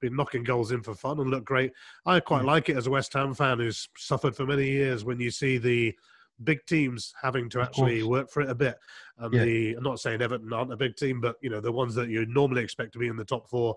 been 0.00 0.14
knocking 0.14 0.44
goals 0.44 0.70
in 0.70 0.82
for 0.82 0.94
fun 0.94 1.18
and 1.18 1.30
look 1.30 1.44
great. 1.44 1.72
I 2.06 2.20
quite 2.20 2.44
like 2.44 2.68
it 2.68 2.76
as 2.76 2.86
a 2.86 2.90
West 2.90 3.12
Ham 3.14 3.34
fan 3.34 3.58
who's 3.58 3.88
suffered 3.96 4.36
for 4.36 4.46
many 4.46 4.68
years 4.68 5.04
when 5.04 5.18
you 5.18 5.30
see 5.30 5.58
the 5.58 5.94
big 6.42 6.58
teams 6.66 7.12
having 7.22 7.48
to 7.50 7.60
actually 7.60 8.02
work 8.02 8.30
for 8.30 8.42
it 8.42 8.50
a 8.50 8.54
bit. 8.54 8.76
And 9.18 9.32
Yeah. 9.32 9.44
the 9.44 9.74
I'm 9.74 9.84
not 9.84 10.00
saying 10.00 10.20
Everton 10.20 10.52
aren't 10.52 10.72
a 10.72 10.76
big 10.76 10.96
team, 10.96 11.20
but 11.20 11.36
you 11.40 11.50
know 11.50 11.60
the 11.60 11.70
ones 11.72 11.94
that 11.94 12.08
you 12.08 12.26
normally 12.26 12.62
expect 12.62 12.92
to 12.94 12.98
be 12.98 13.06
in 13.06 13.16
the 13.16 13.24
top 13.24 13.48
four 13.48 13.76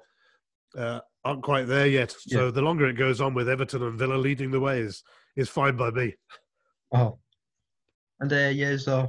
uh, 0.75 0.99
aren't 1.23 1.43
quite 1.43 1.67
there 1.67 1.87
yet. 1.87 2.11
So 2.11 2.45
Yeah. 2.45 2.51
the 2.51 2.61
longer 2.61 2.87
it 2.87 2.93
goes 2.93 3.21
on 3.21 3.33
with 3.33 3.47
Everton 3.47 3.83
and 3.83 3.97
Villa 3.99 4.15
leading 4.15 4.51
the 4.51 4.59
way 4.59 4.79
is 4.81 5.03
is 5.35 5.49
fine 5.49 5.77
by 5.77 5.91
me. 5.91 6.15
Oh. 6.91 7.19
And 8.19 8.33
uh, 8.33 8.49
yeah, 8.53 8.69
is 8.69 8.85
there 8.85 9.07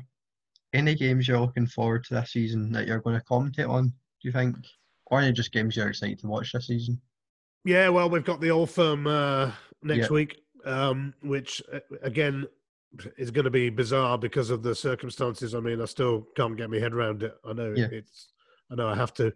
any 0.75 0.95
games 0.95 1.27
you're 1.27 1.41
looking 1.41 1.67
forward 1.67 2.05
to 2.05 2.15
this 2.15 2.33
season 2.33 2.71
that 2.73 2.87
you're 2.87 3.01
going 3.01 3.19
to 3.19 3.25
commentate 3.25 3.69
on, 3.71 3.89
do 3.89 3.95
you 4.23 4.33
think? 4.33 4.57
Or 5.07 5.21
any 5.21 5.33
just 5.33 5.53
games 5.53 5.75
you're 5.75 5.89
excited 5.89 6.19
to 6.19 6.27
watch 6.27 6.53
this 6.53 6.67
season? 6.67 7.01
Yeah, 7.65 7.89
well, 7.89 8.11
we've 8.11 8.25
got 8.25 8.43
the 8.43 8.51
Old 8.51 8.71
Firm 8.71 9.07
uh, 9.07 9.53
next 9.83 10.09
Yeah. 10.11 10.15
week, 10.15 10.43
um, 10.67 11.15
which 11.23 11.63
uh, 11.73 11.81
again 12.03 12.47
is 13.17 13.31
going 13.31 13.45
to 13.45 13.51
be 13.51 13.71
bizarre 13.71 14.19
because 14.19 14.51
of 14.51 14.63
the 14.63 14.75
circumstances. 14.75 15.55
I 15.55 15.61
mean, 15.61 15.81
I 15.81 15.85
still 15.85 16.27
can't 16.37 16.57
get 16.57 16.71
my 16.71 16.79
head 16.79 16.95
around 16.95 17.23
it. 17.23 17.35
I 17.45 17.53
know 17.53 17.73
Yeah. 17.77 17.89
it's, 17.91 18.29
I 18.71 18.75
know 18.75 18.89
I 18.89 18.95
have 18.95 19.13
to, 19.15 19.33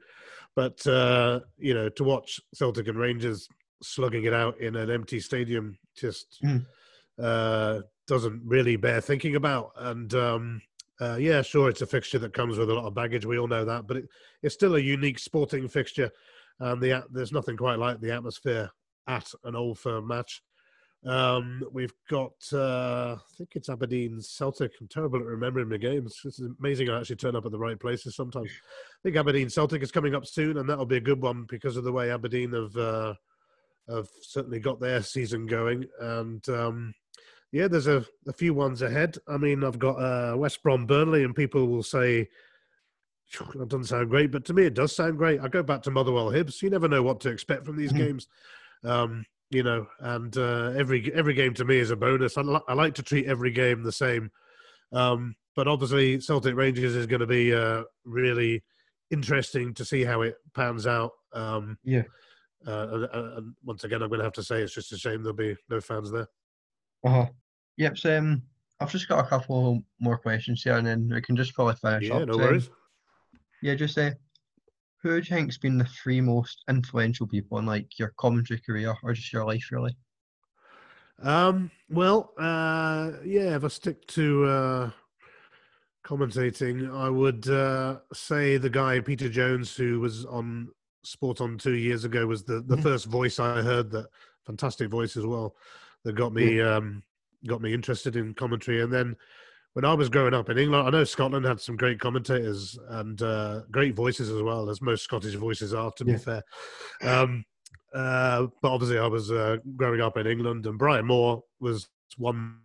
but 0.56 0.86
uh, 0.86 1.40
you 1.58 1.74
know, 1.74 1.88
to 1.90 2.04
watch 2.04 2.40
Celtic 2.54 2.88
and 2.88 2.98
Rangers 2.98 3.48
slugging 3.82 4.24
it 4.24 4.32
out 4.34 4.58
in 4.58 4.76
an 4.76 4.90
empty 4.90 5.20
stadium 5.20 5.78
just 5.96 6.38
Mm. 6.44 6.64
uh, 7.18 7.80
doesn't 8.06 8.42
really 8.44 8.76
bear 8.76 9.00
thinking 9.00 9.36
about. 9.36 9.72
And 9.76 10.12
um, 10.14 10.62
uh, 11.00 11.16
yeah, 11.16 11.42
sure, 11.42 11.68
it's 11.68 11.82
a 11.82 11.86
fixture 11.86 12.18
that 12.20 12.32
comes 12.34 12.58
with 12.58 12.70
a 12.70 12.74
lot 12.74 12.86
of 12.86 12.94
baggage. 12.94 13.24
We 13.26 13.38
all 13.38 13.48
know 13.48 13.64
that, 13.64 13.86
but 13.86 13.96
it, 13.98 14.08
it's 14.42 14.54
still 14.54 14.76
a 14.76 14.80
unique 14.80 15.18
sporting 15.18 15.68
fixture. 15.68 16.10
and 16.60 16.80
the 16.80 17.04
there's 17.10 17.32
nothing 17.32 17.56
quite 17.56 17.78
like 17.78 18.00
the 18.00 18.12
atmosphere 18.12 18.70
at 19.08 19.30
an 19.44 19.56
Old 19.56 19.78
Firm 19.78 20.06
match. 20.06 20.42
Um, 21.04 21.64
we've 21.72 21.94
got, 22.08 22.32
uh, 22.52 23.16
I 23.16 23.36
think 23.36 23.50
it's 23.54 23.68
Aberdeen 23.68 24.20
Celtic. 24.20 24.72
I'm 24.80 24.86
terrible 24.86 25.18
at 25.18 25.24
remembering 25.24 25.68
the 25.68 25.78
games. 25.78 26.20
It's 26.24 26.40
amazing 26.60 26.90
I 26.90 27.00
actually 27.00 27.16
turn 27.16 27.34
up 27.34 27.44
at 27.44 27.50
the 27.50 27.58
right 27.58 27.78
places 27.78 28.14
sometimes. 28.14 28.50
I 28.50 28.98
think 29.02 29.16
Aberdeen 29.16 29.50
Celtic 29.50 29.82
is 29.82 29.90
coming 29.90 30.14
up 30.14 30.26
soon, 30.26 30.58
and 30.58 30.68
that'll 30.68 30.86
be 30.86 30.98
a 30.98 31.00
good 31.00 31.20
one 31.20 31.44
because 31.48 31.76
of 31.76 31.84
the 31.84 31.92
way 31.92 32.12
Aberdeen 32.12 32.52
have 32.52 32.76
uh, 32.76 33.14
have 33.88 34.08
certainly 34.22 34.60
got 34.60 34.78
their 34.78 35.02
season 35.02 35.46
going. 35.46 35.86
And 36.00 36.48
um, 36.48 36.94
yeah, 37.50 37.66
there's 37.66 37.88
a, 37.88 38.06
a 38.28 38.32
few 38.32 38.54
ones 38.54 38.82
ahead. 38.82 39.16
I 39.26 39.38
mean, 39.38 39.64
I've 39.64 39.80
got 39.80 39.96
uh, 39.96 40.36
West 40.36 40.62
Brom 40.62 40.86
Burnley, 40.86 41.24
and 41.24 41.34
people 41.34 41.66
will 41.66 41.82
say 41.82 42.28
that 43.54 43.68
doesn't 43.68 43.86
sound 43.86 44.10
great, 44.10 44.30
but 44.30 44.44
to 44.44 44.54
me 44.54 44.64
it 44.64 44.74
does 44.74 44.94
sound 44.94 45.18
great. 45.18 45.40
I 45.40 45.48
go 45.48 45.62
back 45.62 45.82
to 45.82 45.90
Motherwell 45.90 46.30
Hibs. 46.30 46.62
You 46.62 46.70
never 46.70 46.88
know 46.88 47.02
what 47.02 47.20
to 47.20 47.30
expect 47.30 47.64
from 47.64 47.76
these 47.76 47.92
mm-hmm. 47.92 48.04
games. 48.04 48.28
Um, 48.84 49.24
you 49.52 49.62
know, 49.62 49.86
and 50.00 50.36
uh, 50.36 50.72
every 50.76 51.12
every 51.14 51.34
game 51.34 51.54
to 51.54 51.64
me 51.64 51.78
is 51.78 51.90
a 51.90 51.96
bonus. 51.96 52.38
I, 52.38 52.40
li- 52.40 52.60
I 52.68 52.74
like 52.74 52.94
to 52.94 53.02
treat 53.02 53.26
every 53.26 53.50
game 53.50 53.82
the 53.82 53.92
same, 53.92 54.30
um, 54.92 55.36
but 55.54 55.68
obviously 55.68 56.20
Celtic 56.20 56.56
Rangers 56.56 56.94
is 56.94 57.06
going 57.06 57.20
to 57.20 57.26
be 57.26 57.54
uh, 57.54 57.82
really 58.04 58.62
interesting 59.10 59.74
to 59.74 59.84
see 59.84 60.04
how 60.04 60.22
it 60.22 60.36
pans 60.54 60.86
out. 60.86 61.12
Um, 61.32 61.78
yeah. 61.84 62.02
Uh, 62.66 62.88
and, 62.92 63.08
and, 63.12 63.54
once 63.64 63.84
again, 63.84 64.02
I'm 64.02 64.08
going 64.08 64.20
to 64.20 64.24
have 64.24 64.32
to 64.34 64.42
say 64.42 64.62
it's 64.62 64.74
just 64.74 64.92
a 64.92 64.96
shame 64.96 65.22
there'll 65.22 65.36
be 65.36 65.56
no 65.68 65.80
fans 65.80 66.10
there. 66.10 66.28
Uh 67.04 67.10
huh. 67.10 67.26
Yep. 67.76 67.98
So 67.98 68.18
um, 68.18 68.42
I've 68.80 68.90
just 68.90 69.08
got 69.08 69.24
a 69.24 69.28
couple 69.28 69.82
more 70.00 70.16
questions 70.16 70.62
here, 70.62 70.76
and 70.76 70.86
then 70.86 71.10
we 71.12 71.20
can 71.20 71.36
just 71.36 71.54
probably 71.54 71.74
finish 71.74 72.08
yeah, 72.08 72.16
up. 72.16 72.28
no 72.28 72.36
worries. 72.36 72.70
yeah, 73.62 73.74
just 73.74 73.94
say. 73.94 74.14
Who 75.02 75.10
do 75.10 75.16
you 75.16 75.22
think's 75.22 75.58
been 75.58 75.78
the 75.78 75.84
three 75.84 76.20
most 76.20 76.62
influential 76.68 77.26
people 77.26 77.58
in 77.58 77.66
like 77.66 77.98
your 77.98 78.12
commentary 78.18 78.60
career 78.60 78.94
or 79.02 79.12
just 79.12 79.32
your 79.32 79.44
life 79.44 79.68
really? 79.70 79.96
Um, 81.22 81.70
well, 81.88 82.32
uh, 82.38 83.12
yeah, 83.24 83.56
if 83.56 83.64
I 83.64 83.68
stick 83.68 84.06
to 84.08 84.44
uh, 84.44 84.90
commentating, 86.04 86.92
I 86.92 87.08
would 87.08 87.48
uh, 87.48 87.98
say 88.12 88.56
the 88.56 88.70
guy 88.70 89.00
Peter 89.00 89.28
Jones, 89.28 89.76
who 89.76 90.00
was 90.00 90.24
on 90.24 90.68
Sport 91.04 91.40
on 91.40 91.58
two 91.58 91.74
years 91.74 92.04
ago, 92.04 92.26
was 92.26 92.44
the, 92.44 92.54
the 92.54 92.74
mm-hmm. 92.74 92.82
first 92.82 93.06
voice 93.06 93.38
I 93.38 93.62
heard. 93.62 93.90
That 93.90 94.06
fantastic 94.46 94.88
voice 94.88 95.16
as 95.16 95.26
well, 95.26 95.56
that 96.04 96.14
got 96.14 96.32
me 96.32 96.60
um, 96.60 97.02
got 97.46 97.60
me 97.60 97.74
interested 97.74 98.16
in 98.16 98.34
commentary. 98.34 98.82
And 98.82 98.92
then 98.92 99.16
when 99.74 99.84
I 99.84 99.94
was 99.94 100.08
growing 100.08 100.34
up 100.34 100.50
in 100.50 100.58
England, 100.58 100.86
I 100.86 100.90
know 100.90 101.04
Scotland 101.04 101.46
had 101.46 101.60
some 101.60 101.76
great 101.76 101.98
commentators 101.98 102.78
and 102.90 103.20
uh, 103.22 103.62
great 103.70 103.94
voices 103.94 104.28
as 104.30 104.42
well, 104.42 104.68
as 104.68 104.82
most 104.82 105.04
Scottish 105.04 105.34
voices 105.34 105.72
are, 105.72 105.90
to 105.92 106.04
yeah. 106.04 106.12
be 106.12 106.18
fair. 106.18 106.42
Um, 107.02 107.44
uh, 107.94 108.46
but 108.60 108.72
obviously, 108.72 108.98
I 108.98 109.06
was 109.06 109.30
uh, 109.30 109.56
growing 109.76 110.00
up 110.00 110.16
in 110.18 110.26
England, 110.26 110.66
and 110.66 110.78
Brian 110.78 111.06
Moore 111.06 111.42
was 111.60 111.88
one 112.18 112.58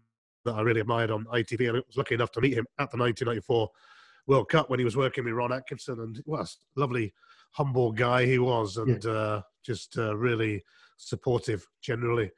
that 0.44 0.54
I 0.54 0.62
really 0.62 0.82
admired 0.82 1.12
on 1.12 1.26
ITV, 1.26 1.68
and 1.68 1.78
I 1.78 1.82
was 1.88 1.98
lucky 1.98 2.16
enough 2.16 2.32
to 2.32 2.42
meet 2.42 2.54
him 2.54 2.66
at 2.80 2.92
the 2.92 2.98
1994 2.98 3.70
World 4.28 4.50
Cup 4.50 4.70
when 4.70 4.80
he 4.80 4.86
was 4.86 4.98
working 4.98 5.24
with 5.24 5.34
Ron 5.34 5.54
Atkinson, 5.54 6.00
and 6.02 6.22
what 6.26 6.42
a 6.42 6.50
lovely, 6.76 7.14
humble 7.52 7.94
guy 7.94 8.26
he 8.26 8.40
was, 8.40 8.78
and 8.78 9.04
yeah. 9.04 9.12
Uh, 9.12 9.42
just 9.66 9.98
uh, 9.98 10.16
really 10.16 10.64
supportive 10.98 11.66
generally. 11.82 12.32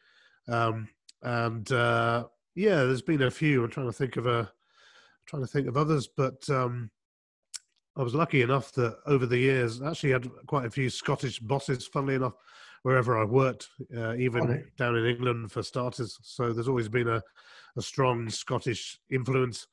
Um, 0.47 0.89
and 1.21 1.71
uh, 1.71 2.25
yeah, 2.55 2.77
there's 2.77 3.01
been 3.01 3.23
a 3.23 3.31
few. 3.31 3.63
I'm 3.63 3.69
trying 3.69 3.87
to 3.87 3.93
think 3.93 4.17
of 4.17 4.25
a 4.25 4.51
trying 5.29 5.43
to 5.43 5.47
think 5.47 5.67
of 5.67 5.77
others, 5.77 6.07
but 6.07 6.49
um, 6.49 6.89
I 7.95 8.01
was 8.01 8.15
lucky 8.15 8.41
enough 8.41 8.71
that 8.73 8.97
over 9.05 9.25
the 9.25 9.37
years, 9.37 9.81
I 9.81 9.91
actually 9.91 10.11
had 10.11 10.29
quite 10.47 10.65
a 10.65 10.71
few 10.71 10.89
Scottish 10.89 11.39
bosses, 11.39 11.85
funnily 11.85 12.15
enough, 12.15 12.33
wherever 12.83 13.19
I 13.19 13.25
worked, 13.25 13.67
uh, 13.95 14.15
even 14.15 14.65
down 14.77 14.95
in 14.95 15.05
England 15.05 15.51
for 15.51 15.61
starters. 15.61 16.17
So 16.23 16.51
there's 16.51 16.67
always 16.67 16.89
been 16.89 17.07
a, 17.07 17.21
a 17.77 17.81
strong 17.81 18.29
Scottish 18.29 18.99
influence. 19.11 19.67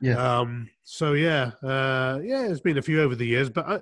Yeah. 0.00 0.16
Um, 0.16 0.70
so 0.84 1.12
yeah, 1.12 1.52
uh, 1.62 2.20
yeah, 2.22 2.42
there's 2.42 2.60
been 2.60 2.78
a 2.78 2.82
few 2.82 3.02
over 3.02 3.14
the 3.14 3.26
years, 3.26 3.50
but 3.50 3.68
I, 3.68 3.80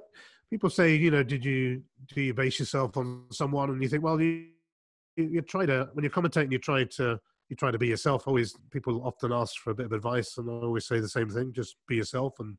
people 0.50 0.70
say, 0.70 0.94
you 0.94 1.10
know, 1.10 1.22
did 1.22 1.44
you 1.44 1.82
do 2.14 2.20
you 2.20 2.34
base 2.34 2.58
yourself 2.58 2.96
on 2.96 3.24
someone? 3.30 3.70
And 3.70 3.82
you 3.82 3.88
think, 3.88 4.02
well, 4.02 4.20
you 4.20 4.48
you, 5.16 5.24
you 5.24 5.42
try 5.42 5.66
to 5.66 5.88
when 5.92 6.02
you're 6.02 6.10
commentating, 6.10 6.52
you 6.52 6.58
try 6.58 6.84
to 6.84 7.20
you 7.52 7.56
try 7.56 7.70
to 7.70 7.78
be 7.78 7.88
yourself. 7.88 8.26
Always, 8.26 8.56
people 8.70 9.02
often 9.04 9.30
ask 9.30 9.58
for 9.58 9.70
a 9.70 9.74
bit 9.74 9.84
of 9.84 9.92
advice, 9.92 10.38
and 10.38 10.48
I 10.48 10.54
always 10.54 10.86
say 10.86 11.00
the 11.00 11.08
same 11.08 11.28
thing: 11.28 11.52
just 11.52 11.76
be 11.86 11.96
yourself 11.96 12.40
and 12.40 12.56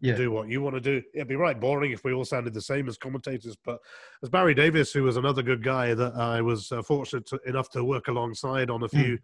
yeah. 0.00 0.14
do 0.14 0.30
what 0.30 0.48
you 0.48 0.62
want 0.62 0.76
to 0.76 0.80
do. 0.80 1.02
It'd 1.14 1.26
be 1.26 1.34
right 1.34 1.58
boring 1.58 1.90
if 1.90 2.04
we 2.04 2.12
all 2.12 2.24
sounded 2.24 2.54
the 2.54 2.62
same 2.62 2.86
as 2.88 2.96
commentators. 2.96 3.56
But 3.64 3.80
as 4.22 4.28
Barry 4.28 4.54
Davies, 4.54 4.92
who 4.92 5.02
was 5.02 5.16
another 5.16 5.42
good 5.42 5.64
guy 5.64 5.94
that 5.94 6.14
I 6.14 6.42
was 6.42 6.70
uh, 6.70 6.80
fortunate 6.82 7.26
to, 7.26 7.40
enough 7.44 7.70
to 7.70 7.82
work 7.82 8.06
alongside 8.06 8.70
on 8.70 8.84
a 8.84 8.86
hmm. 8.86 8.96
few. 8.96 9.16
Mm. 9.16 9.22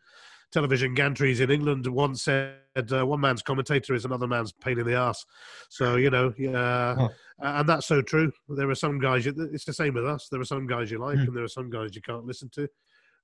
Television 0.50 0.94
gantries 0.94 1.40
in 1.40 1.50
England 1.50 1.86
once 1.86 2.24
said, 2.24 2.58
uh, 2.92 3.06
"One 3.06 3.20
man's 3.20 3.40
commentator 3.40 3.94
is 3.94 4.04
another 4.04 4.26
man's 4.26 4.52
pain 4.52 4.78
in 4.78 4.84
the 4.84 4.94
ass." 4.94 5.24
So 5.70 5.96
you 5.96 6.10
know, 6.10 6.34
yeah, 6.36 6.94
oh. 6.98 7.08
and 7.38 7.66
that's 7.66 7.86
so 7.86 8.02
true. 8.02 8.30
There 8.50 8.68
are 8.68 8.74
some 8.74 8.98
guys. 8.98 9.26
It's 9.26 9.64
the 9.64 9.72
same 9.72 9.94
with 9.94 10.04
us. 10.04 10.28
There 10.30 10.42
are 10.42 10.44
some 10.44 10.66
guys 10.66 10.90
you 10.90 10.98
like, 10.98 11.16
mm. 11.16 11.26
and 11.26 11.34
there 11.34 11.44
are 11.44 11.48
some 11.48 11.70
guys 11.70 11.94
you 11.94 12.02
can't 12.02 12.26
listen 12.26 12.50
to. 12.50 12.68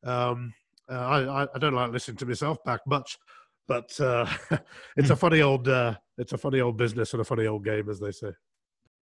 Um, 0.04 0.54
uh, 0.90 0.94
I, 0.94 1.46
I 1.54 1.58
don't 1.58 1.74
like 1.74 1.92
listening 1.92 2.16
to 2.18 2.26
myself 2.26 2.62
back 2.64 2.80
much, 2.86 3.18
but 3.66 3.98
uh, 4.00 4.26
it's 4.96 5.10
a 5.10 5.14
hmm. 5.14 5.18
funny 5.18 5.42
old 5.42 5.68
uh, 5.68 5.94
it's 6.16 6.32
a 6.32 6.38
funny 6.38 6.60
old 6.60 6.76
business 6.76 7.12
and 7.12 7.20
a 7.20 7.24
funny 7.24 7.46
old 7.46 7.64
game, 7.64 7.88
as 7.88 8.00
they 8.00 8.12
say. 8.12 8.32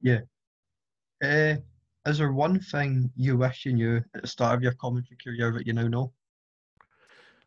Yeah. 0.00 0.20
Uh, 1.22 1.56
is 2.06 2.18
there 2.18 2.32
one 2.32 2.60
thing 2.60 3.10
you 3.16 3.36
wish 3.36 3.64
you 3.64 3.72
knew 3.72 3.96
at 4.14 4.22
the 4.22 4.28
start 4.28 4.54
of 4.54 4.62
your 4.62 4.72
commentary 4.72 5.16
career 5.22 5.52
that 5.52 5.66
you 5.66 5.72
now 5.72 5.88
know? 5.88 6.12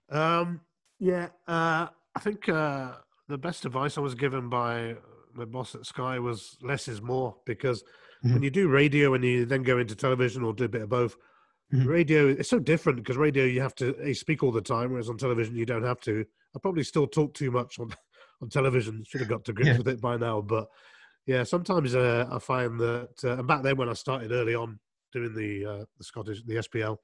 Um. 0.10 0.62
Yeah. 1.00 1.28
Uh, 1.48 1.88
I 2.16 2.20
think 2.20 2.50
uh, 2.50 2.94
the 3.28 3.38
best 3.38 3.66
advice 3.66 3.98
I 3.98 4.02
was 4.02 4.16
given 4.16 4.50
by 4.50 4.96
my 5.34 5.46
boss 5.46 5.76
at 5.76 5.86
Sky 5.86 6.20
was 6.20 6.58
less 6.62 6.88
is 6.88 7.02
more 7.02 7.36
because 7.46 7.84
mm-hmm. 8.24 8.34
when 8.34 8.44
you 8.44 8.50
do 8.50 8.68
radio 8.68 9.14
and 9.14 9.24
you 9.24 9.46
then 9.46 9.64
go 9.64 9.78
into 9.78 9.96
television 9.96 10.44
or 10.44 10.54
do 10.54 10.66
a 10.66 10.70
bit 10.70 10.82
of 10.82 10.90
both, 10.90 11.16
Mm-hmm. 11.74 11.88
Radio 11.88 12.28
it's 12.28 12.50
so 12.50 12.58
different 12.58 12.98
because 12.98 13.16
radio 13.16 13.46
you 13.46 13.62
have 13.62 13.76
to 13.76 14.14
speak 14.16 14.42
all 14.42 14.52
the 14.52 14.62
time, 14.62 14.92
whereas 14.92 15.10
on 15.10 15.18
television 15.18 15.56
you 15.56 15.66
don't 15.66 15.84
have 15.84 16.02
to. 16.02 16.26
I 16.56 16.60
probably 16.60 16.84
still 16.84 17.06
talk 17.06 17.34
too 17.36 17.52
much 17.52 17.80
on 17.80 17.94
on 18.42 18.50
television. 18.50 19.04
Should 19.08 19.22
have 19.22 19.30
got 19.30 19.46
to 19.46 19.54
grips 19.54 19.70
yeah. 19.70 19.78
with 19.78 19.88
it 19.88 20.02
by 20.02 20.18
now, 20.18 20.42
but 20.42 20.68
yeah, 21.28 21.44
sometimes 21.44 21.94
uh, 21.94 22.28
I 22.32 22.40
find 22.40 22.80
that. 22.80 23.10
Uh, 23.24 23.38
and 23.38 23.48
back 23.48 23.62
then, 23.62 23.78
when 23.78 23.88
I 23.88 23.94
started 23.94 24.32
early 24.32 24.56
on 24.56 24.80
doing 25.14 25.36
the 25.36 25.66
uh, 25.66 25.86
the 25.98 26.04
Scottish 26.04 26.42
the 26.44 26.56
SPL, 26.56 26.98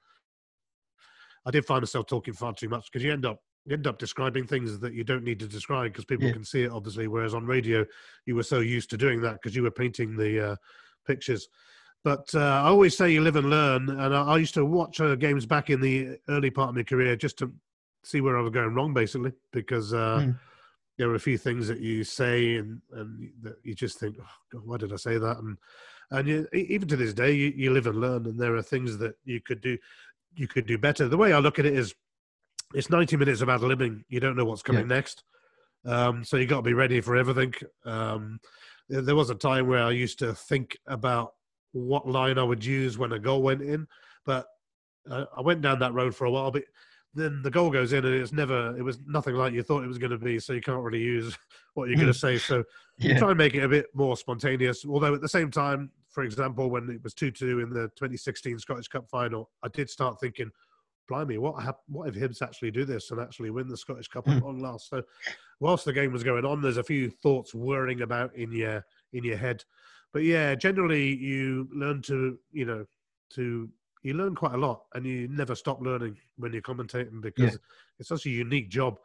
I 1.45 1.51
did 1.51 1.65
find 1.65 1.82
myself 1.82 2.08
talking 2.08 2.34
far 2.34 2.54
too 2.54 2.69
much 2.69 2.91
because 2.91 3.04
you 3.04 3.12
end 3.12 3.25
up 3.25 3.41
you 3.65 3.75
end 3.75 3.86
up 3.86 3.99
describing 3.99 4.47
things 4.47 4.80
that 4.80 4.93
you 4.93 5.04
don't 5.04 5.23
need 5.23 5.39
to 5.41 5.47
describe 5.47 5.91
because 5.91 6.06
people 6.06 6.25
yeah. 6.25 6.34
can 6.34 6.43
see 6.43 6.63
it 6.63 6.71
obviously. 6.71 7.08
Whereas 7.08 7.36
on 7.36 7.45
radio, 7.45 7.86
you 8.25 8.36
were 8.36 8.41
so 8.41 8.62
used 8.62 8.89
to 8.89 8.97
doing 8.97 9.21
that 9.21 9.34
because 9.34 9.56
you 9.56 9.62
were 9.62 9.69
painting 9.69 10.15
the 10.15 10.51
uh, 10.51 10.56
pictures. 11.06 11.47
But 12.05 12.29
uh, 12.35 12.39
I 12.39 12.67
always 12.67 12.95
say 12.95 13.11
you 13.11 13.21
live 13.21 13.35
and 13.35 13.49
learn, 13.49 13.89
and 13.89 14.15
I, 14.15 14.21
I 14.21 14.37
used 14.37 14.53
to 14.53 14.63
watch 14.63 15.01
uh, 15.01 15.15
games 15.15 15.47
back 15.47 15.71
in 15.71 15.81
the 15.81 16.19
early 16.29 16.51
part 16.51 16.69
of 16.69 16.75
my 16.75 16.83
career 16.83 17.15
just 17.15 17.39
to 17.39 17.51
see 18.03 18.21
where 18.21 18.37
I 18.37 18.41
was 18.41 18.51
going 18.51 18.75
wrong, 18.75 18.93
basically, 18.93 19.33
because 19.51 19.91
uh, 19.91 20.19
mm. 20.21 20.39
there 20.99 21.09
are 21.09 21.15
a 21.15 21.19
few 21.19 21.39
things 21.39 21.67
that 21.67 21.79
you 21.79 22.03
say 22.03 22.57
and 22.57 22.79
and 22.91 23.31
that 23.41 23.55
you 23.63 23.73
just 23.73 23.97
think, 23.97 24.17
oh, 24.21 24.35
God, 24.51 24.67
why 24.67 24.77
did 24.77 24.93
I 24.93 24.97
say 24.97 25.17
that? 25.17 25.37
And 25.39 25.57
and 26.11 26.27
you, 26.27 26.47
even 26.53 26.87
to 26.89 26.95
this 26.95 27.15
day, 27.15 27.31
you, 27.31 27.51
you 27.55 27.73
live 27.73 27.87
and 27.87 27.99
learn, 27.99 28.27
and 28.27 28.39
there 28.39 28.55
are 28.55 28.61
things 28.61 28.99
that 28.99 29.15
you 29.25 29.41
could 29.41 29.61
do 29.61 29.75
you 30.35 30.47
could 30.47 30.67
do 30.67 30.77
better. 30.77 31.07
The 31.07 31.17
way 31.17 31.33
I 31.33 31.39
look 31.39 31.57
at 31.57 31.65
it 31.65 31.73
is, 31.73 31.95
it's 32.75 32.91
ninety 32.91 33.17
minutes 33.17 33.41
of 33.41 33.49
ad 33.49 33.61
libbing. 33.61 34.03
You 34.09 34.19
don't 34.19 34.35
know 34.35 34.45
what's 34.45 34.61
coming 34.61 34.87
yeah. 34.87 34.95
next, 34.95 35.23
um, 35.85 36.23
so 36.23 36.37
you 36.37 36.45
got 36.45 36.57
to 36.57 36.61
be 36.61 36.73
ready 36.73 37.01
for 37.01 37.15
everything. 37.15 37.55
Um, 37.83 38.39
there 38.89 39.15
was 39.15 39.31
a 39.31 39.35
time 39.49 39.67
where 39.67 39.81
I 39.83 39.89
used 39.89 40.19
to 40.19 40.35
think 40.35 40.77
about 40.86 41.34
what 41.76 42.07
line 42.07 42.38
I 42.38 42.43
would 42.43 42.63
use 42.63 42.97
when 42.97 43.11
a 43.11 43.19
goal 43.19 43.41
went 43.41 43.61
in. 43.61 43.88
But 44.26 44.47
uh, 45.09 45.26
I 45.36 45.41
went 45.41 45.61
down 45.61 45.80
that 45.80 45.93
road 45.93 46.15
for 46.15 46.26
a 46.26 46.32
while, 46.32 46.49
but 46.49 46.63
then 47.13 47.41
the 47.43 47.51
goal 47.51 47.69
goes 47.69 47.93
in 47.93 48.05
and 48.05 48.15
it's 48.15 48.32
never, 48.32 48.76
it 48.78 48.82
was 48.82 48.99
nothing 49.05 49.36
like 49.36 49.53
you 49.53 49.61
thought 49.61 49.84
it 49.84 49.88
was 49.88 49.97
going 49.97 50.11
to 50.11 50.17
be. 50.17 50.39
So 50.39 50.53
you 50.53 50.61
can't 50.61 50.82
really 50.82 51.01
use 51.01 51.38
what 51.73 51.89
you're 51.89 51.97
going 51.97 52.11
to 52.11 52.13
hmm. 52.13 52.28
say. 52.28 52.38
So 52.38 52.63
yeah. 52.97 53.13
you 53.13 53.19
try 53.19 53.30
and 53.30 53.38
make 53.38 53.55
it 53.55 53.63
a 53.63 53.69
bit 53.69 53.88
more 53.93 54.15
spontaneous. 54.15 54.86
Although 54.86 55.13
at 55.13 55.21
the 55.21 55.30
same 55.30 55.51
time, 55.51 55.91
for 56.09 56.23
example, 56.23 56.69
when 56.69 56.89
it 56.89 57.03
was 57.03 57.13
2 57.13 57.32
2 57.32 57.59
in 57.59 57.69
the 57.69 57.89
2016 57.97 58.59
Scottish 58.59 58.88
Cup 58.88 59.09
final, 59.09 59.49
I 59.63 59.67
did 59.67 59.89
start 59.89 60.17
thinking, 60.19 60.49
blimey, 61.09 61.38
what, 61.38 61.61
hap- 61.61 61.82
what 61.88 62.07
if 62.07 62.15
Hibs 62.15 62.41
actually 62.41 62.71
do 62.71 62.86
this 62.86 63.11
and 63.11 63.19
actually 63.19 63.49
win 63.49 63.67
the 63.67 63.78
Scottish 63.78 64.07
Cup 64.07 64.28
at 64.30 64.41
long 64.41 64.59
last? 64.59 64.89
So 64.89 65.03
whilst 65.59 65.84
the 65.84 65.93
game 65.93 66.13
was 66.13 66.23
going 66.23 66.45
on, 66.45 66.61
there's 66.61 66.78
a 66.78 66.84
few 66.84 67.09
thoughts 67.09 67.53
whirring 67.53 68.01
about 68.01 68.34
in 68.36 68.51
your 68.53 68.86
in 69.11 69.23
your 69.26 69.38
head 69.38 69.63
but 70.16 70.24
yeah, 70.24 70.55
generally 70.55 71.13
you 71.13 71.68
learn 71.74 72.01
to 72.03 72.39
you 72.53 72.63
know 72.63 72.86
to 73.34 73.70
you 74.01 74.13
learn 74.13 74.34
quite 74.34 74.53
a 74.53 74.57
lot, 74.57 74.84
and 74.93 75.05
you 75.05 75.28
never 75.28 75.55
stop 75.55 75.82
learning 75.82 76.16
when 76.38 76.53
you're 76.53 76.61
commentating 76.61 77.20
because 77.22 77.51
yeah. 77.51 77.57
it's 77.99 78.07
such 78.07 78.26
a 78.26 78.30
unique 78.30 78.70
job. 78.70 78.97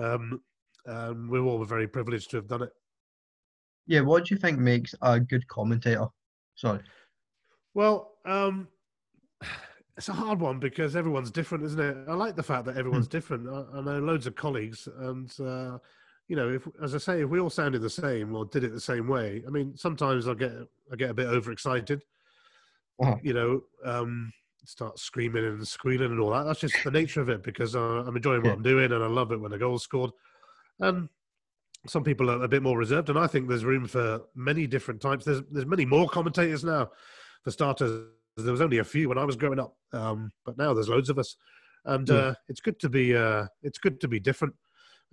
Um, 0.00 0.40
and 0.86 1.28
we're 1.28 1.42
all 1.42 1.64
very 1.64 1.88
privileged 1.88 2.30
to 2.30 2.36
have 2.36 2.46
done 2.46 2.62
it. 2.62 2.70
Yeah, 3.88 4.02
what 4.02 4.26
do 4.26 4.34
you 4.34 4.40
think 4.40 4.60
makes 4.60 4.94
a 5.02 5.18
good 5.18 5.44
commentator? 5.48 6.06
Sorry. 6.54 6.78
Well, 7.74 8.12
um, 8.24 8.68
it's 9.96 10.08
a 10.08 10.12
hard 10.12 10.40
one 10.40 10.60
because 10.60 10.94
everyone's 10.94 11.32
different, 11.32 11.64
isn't 11.64 11.80
it? 11.80 11.96
I 12.06 12.14
like 12.14 12.36
the 12.36 12.44
fact 12.44 12.66
that 12.66 12.76
everyone's 12.76 13.08
different. 13.08 13.48
I, 13.48 13.78
I 13.78 13.80
know 13.80 13.98
loads 13.98 14.28
of 14.28 14.36
colleagues, 14.36 14.86
and 15.00 15.32
uh, 15.40 15.78
you 16.28 16.36
know, 16.36 16.48
if 16.50 16.66
as 16.82 16.94
I 16.94 16.98
say, 16.98 17.22
if 17.22 17.28
we 17.28 17.40
all 17.40 17.50
sounded 17.50 17.82
the 17.82 17.90
same 17.90 18.34
or 18.34 18.44
did 18.46 18.64
it 18.64 18.72
the 18.72 18.80
same 18.80 19.06
way, 19.08 19.42
I 19.46 19.50
mean, 19.50 19.76
sometimes 19.76 20.26
I 20.28 20.34
get 20.34 20.52
I 20.92 20.96
get 20.96 21.10
a 21.10 21.14
bit 21.14 21.26
overexcited. 21.26 22.02
Uh-huh. 23.02 23.16
You 23.22 23.34
know, 23.34 23.60
um, 23.84 24.32
start 24.64 24.98
screaming 24.98 25.44
and 25.44 25.66
squealing 25.66 26.12
and 26.12 26.20
all 26.20 26.30
that. 26.30 26.44
That's 26.44 26.60
just 26.60 26.76
the 26.84 26.90
nature 26.90 27.20
of 27.20 27.28
it 27.28 27.42
because 27.42 27.74
uh, 27.76 28.04
I'm 28.06 28.16
enjoying 28.16 28.40
what 28.42 28.48
Yeah. 28.50 28.54
I'm 28.54 28.62
doing 28.62 28.92
and 28.92 29.02
I 29.02 29.08
love 29.08 29.32
it 29.32 29.40
when 29.40 29.52
a 29.52 29.58
goal's 29.58 29.82
scored. 29.82 30.10
And 30.80 31.08
some 31.86 32.02
people 32.04 32.30
are 32.30 32.42
a 32.42 32.48
bit 32.48 32.62
more 32.62 32.78
reserved, 32.78 33.10
and 33.10 33.18
I 33.18 33.26
think 33.26 33.48
there's 33.48 33.64
room 33.64 33.86
for 33.86 34.22
many 34.34 34.66
different 34.66 35.00
types. 35.02 35.24
There's 35.24 35.42
there's 35.50 35.66
many 35.66 35.84
more 35.84 36.08
commentators 36.08 36.64
now. 36.64 36.90
For 37.42 37.50
starters, 37.50 38.06
there 38.38 38.52
was 38.52 38.62
only 38.62 38.78
a 38.78 38.84
few 38.84 39.10
when 39.10 39.18
I 39.18 39.24
was 39.24 39.36
growing 39.36 39.60
up, 39.60 39.76
um, 39.92 40.32
but 40.46 40.56
now 40.56 40.72
there's 40.72 40.88
loads 40.88 41.10
of 41.10 41.18
us, 41.18 41.36
and 41.84 42.08
Yeah. 42.08 42.14
uh, 42.14 42.34
it's 42.48 42.60
good 42.62 42.80
to 42.80 42.88
be 42.88 43.14
uh, 43.14 43.46
it's 43.62 43.78
good 43.78 44.00
to 44.00 44.08
be 44.08 44.18
different. 44.18 44.54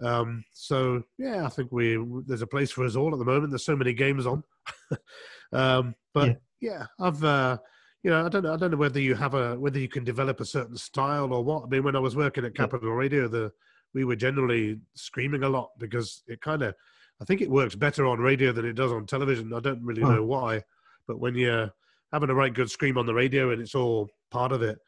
Um, 0.01 0.43
so 0.53 1.03
yeah, 1.17 1.45
I 1.45 1.49
think 1.49 1.71
we 1.71 1.97
there's 2.25 2.41
a 2.41 2.47
place 2.47 2.71
for 2.71 2.85
us 2.85 2.95
all 2.95 3.13
at 3.13 3.19
the 3.19 3.25
moment. 3.25 3.51
There's 3.51 3.65
so 3.65 3.75
many 3.75 3.93
games 3.93 4.25
on, 4.25 4.43
um, 5.53 5.95
but 6.13 6.27
Yeah. 6.27 6.33
yeah, 6.79 6.85
I've 6.99 7.23
uh, 7.23 7.57
you 8.03 8.09
know 8.11 8.25
I 8.25 8.29
don't 8.29 8.43
know 8.43 8.53
I 8.53 8.57
don't 8.57 8.71
know 8.71 8.77
whether 8.77 8.99
you 8.99 9.15
have 9.15 9.33
a 9.33 9.59
whether 9.59 9.79
you 9.79 9.87
can 9.89 10.03
develop 10.03 10.39
a 10.39 10.45
certain 10.45 10.77
style 10.77 11.33
or 11.33 11.43
what. 11.43 11.63
I 11.63 11.67
mean, 11.67 11.83
when 11.83 11.95
I 11.95 11.99
was 11.99 12.15
working 12.15 12.45
at 12.45 12.53
Yeah. 12.55 12.63
Capital 12.63 12.91
Radio, 12.91 13.27
the 13.27 13.51
we 13.93 14.05
were 14.05 14.15
generally 14.15 14.79
screaming 14.95 15.43
a 15.43 15.49
lot 15.49 15.69
because 15.77 16.23
it 16.27 16.41
kind 16.41 16.61
of 16.63 16.73
I 17.21 17.25
think 17.25 17.41
it 17.41 17.51
works 17.51 17.75
better 17.75 18.07
on 18.07 18.19
radio 18.19 18.51
than 18.51 18.65
it 18.65 18.73
does 18.73 18.91
on 18.91 19.05
television. 19.05 19.53
I 19.53 19.59
don't 19.59 19.83
really 19.83 20.01
Huh. 20.01 20.13
know 20.15 20.23
why, 20.23 20.63
but 21.07 21.19
when 21.19 21.35
you're 21.35 21.71
having 22.11 22.29
a 22.29 22.35
right 22.35 22.53
good 22.53 22.69
scream 22.71 22.97
on 22.97 23.05
the 23.05 23.13
radio 23.13 23.51
and 23.51 23.61
it's 23.61 23.75
all 23.75 24.09
part 24.31 24.51
of 24.51 24.61
it, 24.61 24.79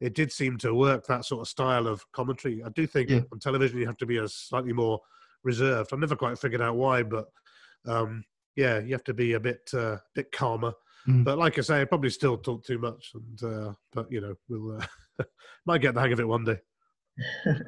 it 0.00 0.14
did 0.14 0.30
seem 0.32 0.56
to 0.58 0.74
work 0.74 1.06
that 1.06 1.24
sort 1.24 1.40
of 1.42 1.48
style 1.48 1.86
of 1.86 2.04
commentary. 2.12 2.62
I 2.64 2.68
do 2.70 2.86
think 2.86 3.10
Yeah. 3.10 3.20
on 3.32 3.38
television 3.40 3.78
you 3.78 3.86
have 3.86 3.96
to 3.98 4.06
be 4.06 4.18
a 4.18 4.28
slightly 4.28 4.72
more 4.72 5.00
reserved. 5.42 5.92
I've 5.92 5.98
never 5.98 6.16
quite 6.16 6.38
figured 6.38 6.60
out 6.62 6.76
why, 6.76 7.02
but 7.02 7.26
um, 7.86 8.24
yeah, 8.56 8.78
you 8.80 8.92
have 8.92 9.04
to 9.04 9.14
be 9.14 9.32
a 9.34 9.40
bit 9.40 9.68
uh, 9.74 9.96
bit 10.14 10.30
calmer. 10.32 10.72
Mm. 11.06 11.24
But 11.24 11.38
like 11.38 11.58
I 11.58 11.62
say, 11.62 11.80
I 11.80 11.84
probably 11.84 12.10
still 12.10 12.36
talk 12.36 12.64
too 12.64 12.78
much, 12.78 13.12
and 13.14 13.42
uh, 13.42 13.72
but 13.92 14.10
you 14.12 14.20
know 14.20 14.34
we'll 14.48 14.78
uh, 14.80 15.24
might 15.66 15.80
get 15.80 15.94
the 15.94 16.00
hang 16.00 16.12
of 16.12 16.20
it 16.20 16.28
one 16.28 16.44
day. 16.44 16.58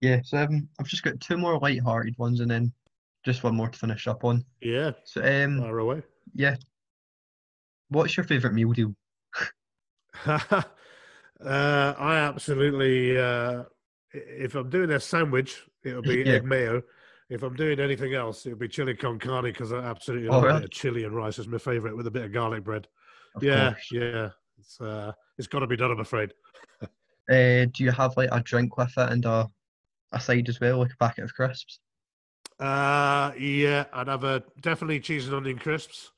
Yeah, 0.00 0.20
so 0.22 0.38
um, 0.38 0.68
I've 0.78 0.86
just 0.86 1.02
got 1.02 1.18
two 1.18 1.36
more 1.36 1.58
light-hearted 1.58 2.16
ones 2.18 2.38
and 2.38 2.48
then 2.48 2.72
just 3.24 3.42
one 3.42 3.56
more 3.56 3.68
to 3.68 3.76
finish 3.76 4.06
up 4.06 4.22
on. 4.22 4.44
Yeah, 4.60 4.92
So 5.02 5.20
um, 5.22 5.58
fire 5.60 5.78
away. 5.80 6.02
yeah, 6.36 6.54
what's 7.88 8.16
your 8.16 8.22
favourite 8.22 8.54
meal 8.54 8.70
deal? 8.70 8.94
uh, 11.44 11.94
I 11.98 12.16
absolutely. 12.16 13.18
Uh, 13.18 13.64
if 14.12 14.54
I'm 14.54 14.70
doing 14.70 14.90
a 14.90 15.00
sandwich, 15.00 15.62
it'll 15.84 16.02
be 16.02 16.24
Yeah. 16.24 16.32
egg 16.32 16.44
mayo. 16.44 16.82
If 17.28 17.42
I'm 17.42 17.54
doing 17.54 17.78
anything 17.78 18.14
else, 18.14 18.46
it'll 18.46 18.58
be 18.58 18.68
chili 18.68 18.94
con 18.94 19.18
carne 19.18 19.44
because 19.44 19.72
I 19.72 19.78
absolutely 19.84 20.30
Oh, 20.30 20.40
love 20.40 20.40
really? 20.40 20.68
chili 20.70 21.04
and 21.04 21.14
rice. 21.14 21.38
is 21.38 21.46
my 21.46 21.58
favorite 21.58 21.96
with 21.96 22.06
a 22.06 22.10
bit 22.10 22.24
of 22.24 22.32
garlic 22.32 22.64
bread. 22.64 22.88
Of 23.34 23.46
yeah, 23.46 23.48
course. 23.48 23.90
yeah. 23.90 24.30
It's 24.58 24.80
uh, 24.80 25.12
it's 25.36 25.46
got 25.48 25.60
to 25.60 25.66
be 25.66 25.76
done. 25.76 25.90
I'm 25.92 26.00
afraid. 26.00 26.32
Uh, 27.30 27.66
do 27.66 27.84
you 27.84 27.90
have 27.90 28.16
like 28.16 28.30
a 28.32 28.40
drink 28.40 28.76
with 28.76 28.92
it 28.96 29.12
and 29.12 29.24
a 29.26 29.48
a 30.12 30.20
side 30.20 30.48
as 30.48 30.60
well, 30.60 30.78
like 30.78 30.92
a 30.92 30.96
packet 30.98 31.24
of 31.24 31.34
crisps? 31.34 31.80
Uh, 32.58 33.32
yeah, 33.38 33.86
I'd 33.92 34.08
have 34.08 34.24
a 34.24 34.42
definitely 34.60 35.00
cheese 35.00 35.26
and 35.26 35.36
onion 35.36 35.58
crisps. 35.58 36.10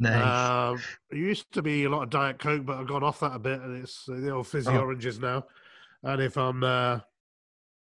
Nice. 0.00 0.72
Um, 0.72 0.82
it 1.10 1.18
used 1.18 1.52
to 1.52 1.62
be 1.62 1.84
a 1.84 1.90
lot 1.90 2.02
of 2.02 2.10
Diet 2.10 2.38
Coke, 2.38 2.64
but 2.64 2.78
I've 2.78 2.86
gone 2.88 3.02
off 3.04 3.20
that 3.20 3.36
a 3.36 3.38
bit, 3.38 3.60
and 3.60 3.82
it's 3.82 4.08
uh, 4.08 4.14
the 4.14 4.30
old 4.30 4.46
fizzy 4.46 4.70
Oh. 4.70 4.80
oranges 4.80 5.20
now. 5.20 5.44
And 6.02 6.22
if 6.22 6.38
I'm 6.38 6.64
uh, 6.64 7.00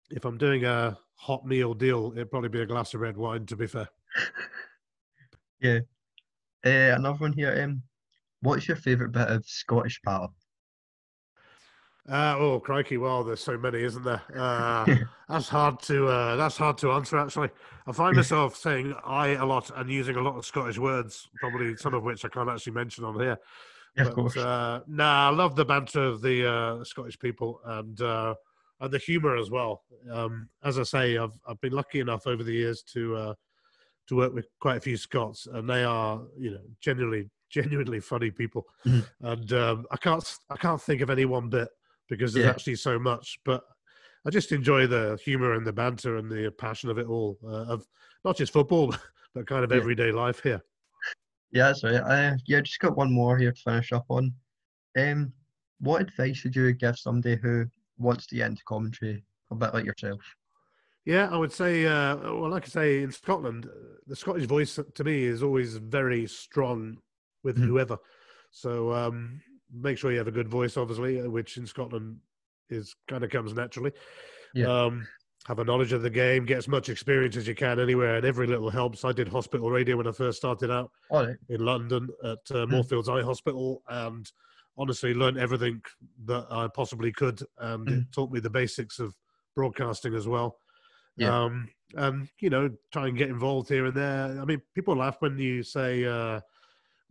if 0.09 0.25
I'm 0.25 0.37
doing 0.39 0.65
a 0.65 0.97
hot 1.13 1.45
meal 1.45 1.75
deal, 1.75 2.11
it'd 2.15 2.31
probably 2.31 2.49
be 2.49 2.61
a 2.61 2.65
glass 2.65 2.95
of 2.95 3.01
red 3.01 3.15
wine. 3.15 3.45
To 3.45 3.55
be 3.55 3.67
fair, 3.67 3.87
yeah. 5.61 5.79
Uh, 6.65 6.95
another 6.97 7.17
one 7.19 7.33
here. 7.33 7.61
Um, 7.63 7.83
what's 8.41 8.67
your 8.67 8.77
favourite 8.77 9.11
bit 9.11 9.27
of 9.27 9.45
Scottish 9.45 10.01
patter? 10.03 10.27
Uh, 12.11 12.35
oh 12.37 12.59
crikey! 12.59 12.97
Well, 12.97 13.23
there's 13.23 13.39
so 13.39 13.57
many, 13.57 13.83
isn't 13.83 14.03
there? 14.03 14.21
Uh, 14.35 14.85
that's 15.29 15.47
hard 15.47 15.79
to 15.83 16.07
uh, 16.07 16.35
that's 16.35 16.57
hard 16.57 16.77
to 16.79 16.91
answer. 16.91 17.17
Actually, 17.17 17.49
I 17.87 17.93
find 17.93 18.15
myself 18.17 18.57
saying 18.57 18.93
"aye" 19.05 19.37
a 19.39 19.45
lot 19.45 19.71
and 19.77 19.89
using 19.89 20.17
a 20.17 20.21
lot 20.21 20.35
of 20.35 20.45
Scottish 20.45 20.77
words, 20.77 21.29
probably 21.39 21.77
some 21.77 21.93
of 21.93 22.03
which 22.03 22.25
I 22.25 22.27
can't 22.27 22.49
actually 22.49 22.73
mention 22.73 23.05
on 23.05 23.17
here. 23.17 23.37
Yeah, 23.95 24.07
of 24.07 24.13
course. 24.13 24.35
Uh, 24.35 24.81
nah, 24.87 25.29
I 25.29 25.33
love 25.33 25.55
the 25.55 25.63
banter 25.63 26.03
of 26.03 26.21
the 26.21 26.51
uh, 26.51 26.83
Scottish 26.83 27.17
people 27.17 27.61
and 27.63 28.01
uh, 28.01 28.35
and 28.81 28.91
the 28.91 28.97
humour 28.97 29.37
as 29.37 29.49
well. 29.49 29.83
Um, 30.11 30.49
as 30.65 30.77
I 30.79 30.83
say, 30.83 31.17
I've 31.17 31.39
I've 31.47 31.61
been 31.61 31.73
lucky 31.73 32.01
enough 32.01 32.27
over 32.27 32.43
the 32.43 32.53
years 32.53 32.83
to 32.93 33.15
uh, 33.15 33.33
to 34.07 34.15
work 34.17 34.33
with 34.33 34.47
quite 34.59 34.75
a 34.75 34.81
few 34.81 34.97
Scots, 34.97 35.47
and 35.47 35.69
they 35.69 35.85
are 35.85 36.21
you 36.37 36.51
know 36.51 36.61
genuinely 36.81 37.29
genuinely 37.49 38.01
funny 38.01 38.31
people. 38.31 38.65
Mhm. 38.85 39.05
And 39.21 39.53
um, 39.53 39.85
I 39.91 39.97
can't 39.97 40.37
I 40.49 40.57
can't 40.57 40.81
think 40.81 40.99
of 40.99 41.09
any 41.09 41.23
one 41.23 41.47
bit 41.47 41.69
because 42.11 42.33
there's 42.33 42.45
Yeah. 42.45 42.51
actually 42.51 42.75
so 42.75 42.99
much, 42.99 43.39
but. 43.43 43.63
I 44.23 44.29
just 44.29 44.51
enjoy 44.51 44.85
the 44.85 45.17
humour 45.25 45.53
and 45.53 45.65
the 45.65 45.73
banter 45.73 46.17
and 46.17 46.31
the 46.31 46.51
passion 46.51 46.91
of 46.91 46.99
it 46.99 47.07
all, 47.07 47.39
uh, 47.43 47.65
of 47.73 47.87
not 48.23 48.37
just 48.37 48.53
football, 48.53 48.93
but 49.33 49.47
kind 49.47 49.63
of 49.63 49.71
Yeah. 49.71 49.77
everyday 49.77 50.11
life 50.11 50.43
here. 50.43 50.61
Yeah, 51.49 51.69
that's 51.69 51.83
right. 51.83 51.95
Uh, 51.95 52.37
yeah, 52.45 52.61
just 52.61 52.77
got 52.77 52.95
one 52.95 53.11
more 53.11 53.35
here 53.35 53.51
to 53.51 53.61
finish 53.63 53.91
up 53.91 54.05
on. 54.09 54.31
Um, 54.95 55.33
what 55.79 56.01
advice 56.03 56.43
would 56.43 56.55
you 56.55 56.71
give 56.73 56.99
somebody 56.99 57.35
who 57.41 57.65
wants 57.97 58.27
to 58.27 58.35
get 58.35 58.51
into 58.51 58.63
commentary, 58.65 59.25
a 59.49 59.55
bit 59.55 59.73
like 59.73 59.85
yourself? 59.85 60.21
Yeah, 61.05 61.27
I 61.31 61.37
would 61.37 61.51
say, 61.51 61.87
uh, 61.87 62.17
well, 62.17 62.51
like 62.51 62.65
I 62.65 62.69
say, 62.69 63.01
in 63.01 63.11
Scotland, 63.11 63.65
uh, 63.65 63.95
the 64.05 64.15
Scottish 64.15 64.45
voice 64.45 64.77
to 64.93 65.03
me 65.03 65.23
is 65.23 65.41
always 65.41 65.77
very 65.77 66.27
strong 66.27 66.99
with 67.41 67.57
Mhm. 67.57 67.65
whoever. 67.65 67.97
So 68.51 68.93
um, 68.93 69.41
make 69.73 69.97
sure 69.97 70.11
you 70.11 70.17
have 70.17 70.27
a 70.27 70.31
good 70.31 70.47
voice, 70.47 70.77
obviously, 70.77 71.21
uh, 71.21 71.29
which 71.29 71.57
in 71.57 71.65
Scotland 71.65 72.17
is 72.69 72.95
kind 73.07 73.23
of 73.23 73.29
comes 73.29 73.53
naturally. 73.53 73.91
Yeah. 74.53 74.67
Um, 74.67 75.07
have 75.47 75.59
a 75.59 75.63
knowledge 75.63 75.91
of 75.91 76.03
the 76.03 76.09
game, 76.09 76.45
get 76.45 76.59
as 76.59 76.67
much 76.67 76.87
experience 76.89 77.35
as 77.35 77.47
you 77.47 77.55
can 77.55 77.79
anywhere, 77.79 78.17
and 78.17 78.25
every 78.25 78.45
little 78.45 78.69
helps. 78.69 79.03
I 79.03 79.11
did 79.11 79.27
hospital 79.27 79.71
radio 79.71 79.97
when 79.97 80.07
I 80.07 80.11
first 80.11 80.37
started 80.37 80.69
out 80.69 80.91
right. 81.11 81.35
in 81.49 81.65
London 81.65 82.09
at 82.23 82.55
uh, 82.55 82.67
Moorfields 82.67 83.09
Eye 83.09 83.23
Hospital, 83.23 83.81
and 83.89 84.29
honestly 84.77 85.13
learned 85.13 85.39
everything 85.39 85.81
that 86.25 86.45
I 86.51 86.67
possibly 86.67 87.11
could, 87.11 87.41
and 87.57 87.89
it 87.89 88.11
taught 88.11 88.31
me 88.31 88.39
the 88.39 88.51
basics 88.51 88.99
of 88.99 89.15
broadcasting 89.55 90.13
as 90.13 90.27
well. 90.27 90.57
Yeah. 91.17 91.43
Um, 91.43 91.69
and 91.95 92.29
you 92.39 92.49
know, 92.49 92.69
try 92.93 93.07
and 93.07 93.17
get 93.17 93.29
involved 93.29 93.67
here 93.67 93.85
and 93.85 93.95
there. 93.95 94.39
I 94.39 94.45
mean, 94.45 94.61
people 94.75 94.95
laugh 94.95 95.17
when 95.19 95.37
you 95.37 95.63
say 95.63 96.05
uh, 96.05 96.39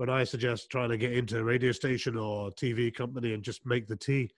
when 0.01 0.09
I 0.09 0.25
suggest 0.25 0.71
trying 0.71 0.89
to 0.89 0.97
get 0.97 1.13
into 1.13 1.37
a 1.37 1.45
radio 1.45 1.73
station 1.73 2.17
or 2.17 2.51
TV 2.53 2.93
company 2.93 3.35
and 3.35 3.43
just 3.43 3.67
make 3.67 3.87
the 3.87 3.97
tea. 3.97 4.31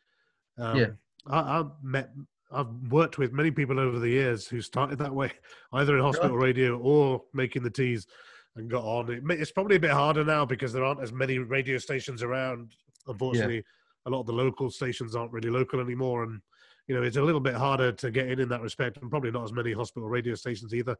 Um, 0.59 0.77
Yeah. 0.77 0.87
I, 1.29 1.61
I've 1.61 1.71
met, 1.85 2.11
I've 2.51 2.67
worked 2.91 3.17
with 3.17 3.33
many 3.33 3.53
people 3.53 3.79
over 3.79 4.01
the 4.01 4.09
years 4.09 4.49
who 4.49 4.61
started 4.61 4.99
that 4.99 5.15
way, 5.15 5.31
either 5.73 5.97
in 5.97 6.03
hospital 6.03 6.37
radio 6.37 6.79
or 6.79 7.23
making 7.33 7.63
the 7.63 7.71
teas, 7.71 8.09
and 8.57 8.69
got 8.69 8.83
on. 8.83 9.09
It, 9.09 9.23
it's 9.39 9.53
probably 9.53 9.77
a 9.77 9.81
bit 9.81 9.93
harder 9.93 10.25
now 10.25 10.45
because 10.45 10.73
there 10.73 10.83
aren't 10.83 11.01
as 11.01 11.13
many 11.13 11.39
radio 11.39 11.79
stations 11.79 12.25
around. 12.25 12.75
Unfortunately, 13.07 13.63
a 14.07 14.11
lot 14.11 14.23
of 14.23 14.27
the 14.27 14.33
local 14.33 14.69
stations 14.69 15.15
aren't 15.15 15.31
really 15.31 15.49
local 15.49 15.81
anymore, 15.81 16.25
and 16.25 16.41
you 16.89 16.97
know 16.97 17.05
it's 17.05 17.19
a 17.19 17.23
little 17.23 17.41
bit 17.41 17.55
harder 17.55 17.93
to 17.93 18.11
get 18.11 18.27
in 18.27 18.41
in 18.41 18.49
that 18.49 18.63
respect, 18.63 18.99
and 19.01 19.11
probably 19.11 19.31
not 19.31 19.45
as 19.45 19.53
many 19.53 19.73
hospital 19.73 20.09
radio 20.09 20.35
stations 20.35 20.75
either. 20.75 20.97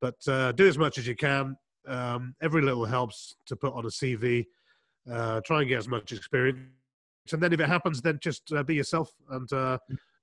But 0.00 0.28
uh, 0.28 0.52
do 0.52 0.68
as 0.68 0.78
much 0.78 0.96
as 0.96 1.08
you 1.08 1.16
can. 1.16 1.56
Um, 1.86 2.34
every 2.42 2.62
little 2.62 2.84
helps 2.84 3.36
to 3.46 3.56
put 3.56 3.72
on 3.74 3.84
a 3.84 3.88
CV. 3.90 4.46
Uh, 5.10 5.40
try 5.42 5.60
and 5.60 5.68
get 5.68 5.78
as 5.78 5.86
much 5.88 6.12
experience, 6.12 6.60
and 7.32 7.40
then 7.42 7.52
if 7.52 7.60
it 7.60 7.68
happens, 7.68 8.00
then 8.02 8.18
just 8.20 8.50
uh, 8.52 8.62
be 8.64 8.74
yourself 8.74 9.12
and 9.30 9.52
uh, 9.52 9.78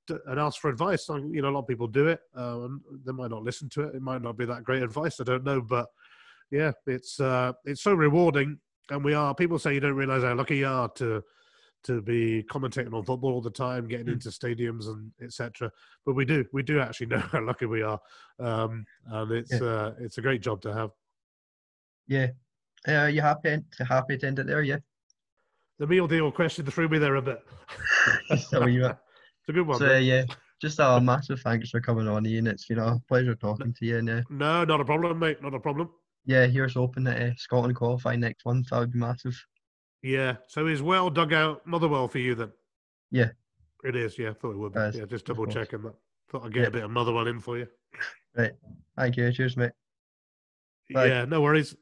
d- 0.08 0.18
and 0.28 0.40
ask 0.40 0.60
for 0.60 0.70
advice. 0.70 1.10
Um, 1.10 1.34
You 1.34 1.42
know, 1.42 1.50
a 1.50 1.52
lot 1.56 1.62
of 1.62 1.68
people 1.68 1.88
do 1.88 2.08
it. 2.08 2.20
Uh, 2.38 2.64
and 2.64 2.82
they 3.06 3.14
might 3.14 3.32
not 3.32 3.44
listen 3.44 3.70
to 3.70 3.82
it. 3.84 3.96
It 3.96 4.02
might 4.02 4.22
not 4.22 4.36
be 4.38 4.46
that 4.46 4.64
great 4.66 4.84
advice. 4.84 5.20
I 5.22 5.24
don't 5.24 5.44
know, 5.46 5.62
but 5.62 5.88
yeah, 6.52 6.72
it's 6.86 7.20
uh, 7.20 7.54
it's 7.64 7.82
so 7.82 7.94
rewarding. 7.94 8.60
And 8.90 9.04
we 9.06 9.14
are. 9.14 9.34
People 9.34 9.58
say 9.58 9.74
you 9.74 9.80
don't 9.80 9.96
realize 9.96 10.24
how 10.24 10.36
lucky 10.36 10.58
you 10.58 10.68
are 10.68 10.90
to 10.96 11.24
to 11.84 12.02
be 12.02 12.44
commentating 12.50 12.94
on 12.94 13.04
football 13.04 13.34
all 13.34 13.42
the 13.42 13.50
time, 13.50 13.88
getting 13.88 14.08
Mm. 14.08 14.14
into 14.14 14.30
stadiums 14.30 14.88
and 14.88 15.12
etc. 15.22 15.72
But 16.06 16.14
we 16.16 16.26
do. 16.26 16.46
We 16.54 16.64
do 16.64 16.80
actually 16.82 17.08
know 17.14 17.20
how 17.20 17.42
lucky 17.42 17.66
we 17.68 17.82
are, 17.84 18.00
um, 18.40 18.86
and 19.08 19.32
it's 19.32 19.52
Yeah. 19.52 19.64
uh, 19.64 19.94
it's 20.00 20.18
a 20.18 20.22
great 20.22 20.42
job 20.42 20.62
to 20.64 20.74
have. 20.74 20.92
Yeah. 22.08 22.28
Uh, 22.88 23.06
you 23.06 23.22
happy 23.22 23.58
to 23.78 23.86
happy 23.86 24.18
to 24.18 24.28
end 24.28 24.40
it 24.40 24.48
there? 24.48 24.62
Yeah. 24.62 24.78
The 25.80 25.88
meal 25.88 26.08
deal 26.08 26.32
question 26.32 26.66
threw 26.66 26.88
me 26.90 26.98
there 27.00 27.16
a 27.16 27.22
bit. 27.22 27.44
It's 28.30 29.50
a 29.50 29.54
good 29.54 29.68
one. 29.68 29.78
So 29.80 29.98
yeah, 29.98 30.24
just 30.62 30.80
a 30.80 31.02
massive 31.04 31.42
thanks 31.42 31.70
for 31.70 31.82
coming 31.82 32.08
on, 32.08 32.26
Ian. 32.26 32.48
It's 32.48 32.66
been 32.66 32.80
a 32.80 32.98
pleasure 33.10 33.36
talking 33.36 33.74
to 33.74 33.86
you. 33.86 33.98
And 33.98 34.10
uh, 34.10 34.22
No, 34.30 34.64
not 34.64 34.80
a 34.80 34.86
problem, 34.86 35.20
mate. 35.20 35.42
Not 35.42 35.54
a 35.54 35.60
problem. 35.60 35.90
yeah, 36.26 36.46
here's 36.46 36.76
hoping 36.76 37.04
that 37.06 37.22
uh, 37.22 37.36
Scotland 37.36 37.76
qualify 37.76 38.16
next 38.16 38.46
month. 38.46 38.70
That 38.70 38.80
would 38.80 38.94
be 38.94 39.00
massive. 39.00 39.36
Yeah. 40.02 40.38
So 40.48 40.68
is 40.68 40.82
well 40.82 41.10
dug 41.10 41.34
out 41.34 41.68
Motherwell 41.68 42.08
for 42.08 42.20
you 42.20 42.36
then? 42.36 42.52
Yeah. 43.12 43.32
It 43.84 43.98
is, 43.98 44.18
yeah. 44.18 44.30
I 44.30 44.34
Thought 44.34 44.52
it 44.52 44.58
would 44.58 44.74
be. 44.74 44.80
It 44.80 44.96
yeah, 44.96 45.06
just 45.06 45.26
double 45.26 45.46
checking 45.48 45.82
that. 45.82 45.96
Thought 46.30 46.46
I'd 46.46 46.54
get 46.54 46.62
Yeah. 46.62 46.68
a 46.68 46.72
bit 46.72 46.84
of 46.86 47.14
one 47.14 47.28
in 47.28 47.40
for 47.42 47.58
you. 47.58 47.68
Right. 48.36 48.54
Thank 48.98 49.18
you. 49.18 49.32
Cheers, 49.34 49.58
mate. 49.58 49.72
Bye. 50.94 51.08
Yeah, 51.08 51.26
no 51.26 51.42
worries. 51.42 51.76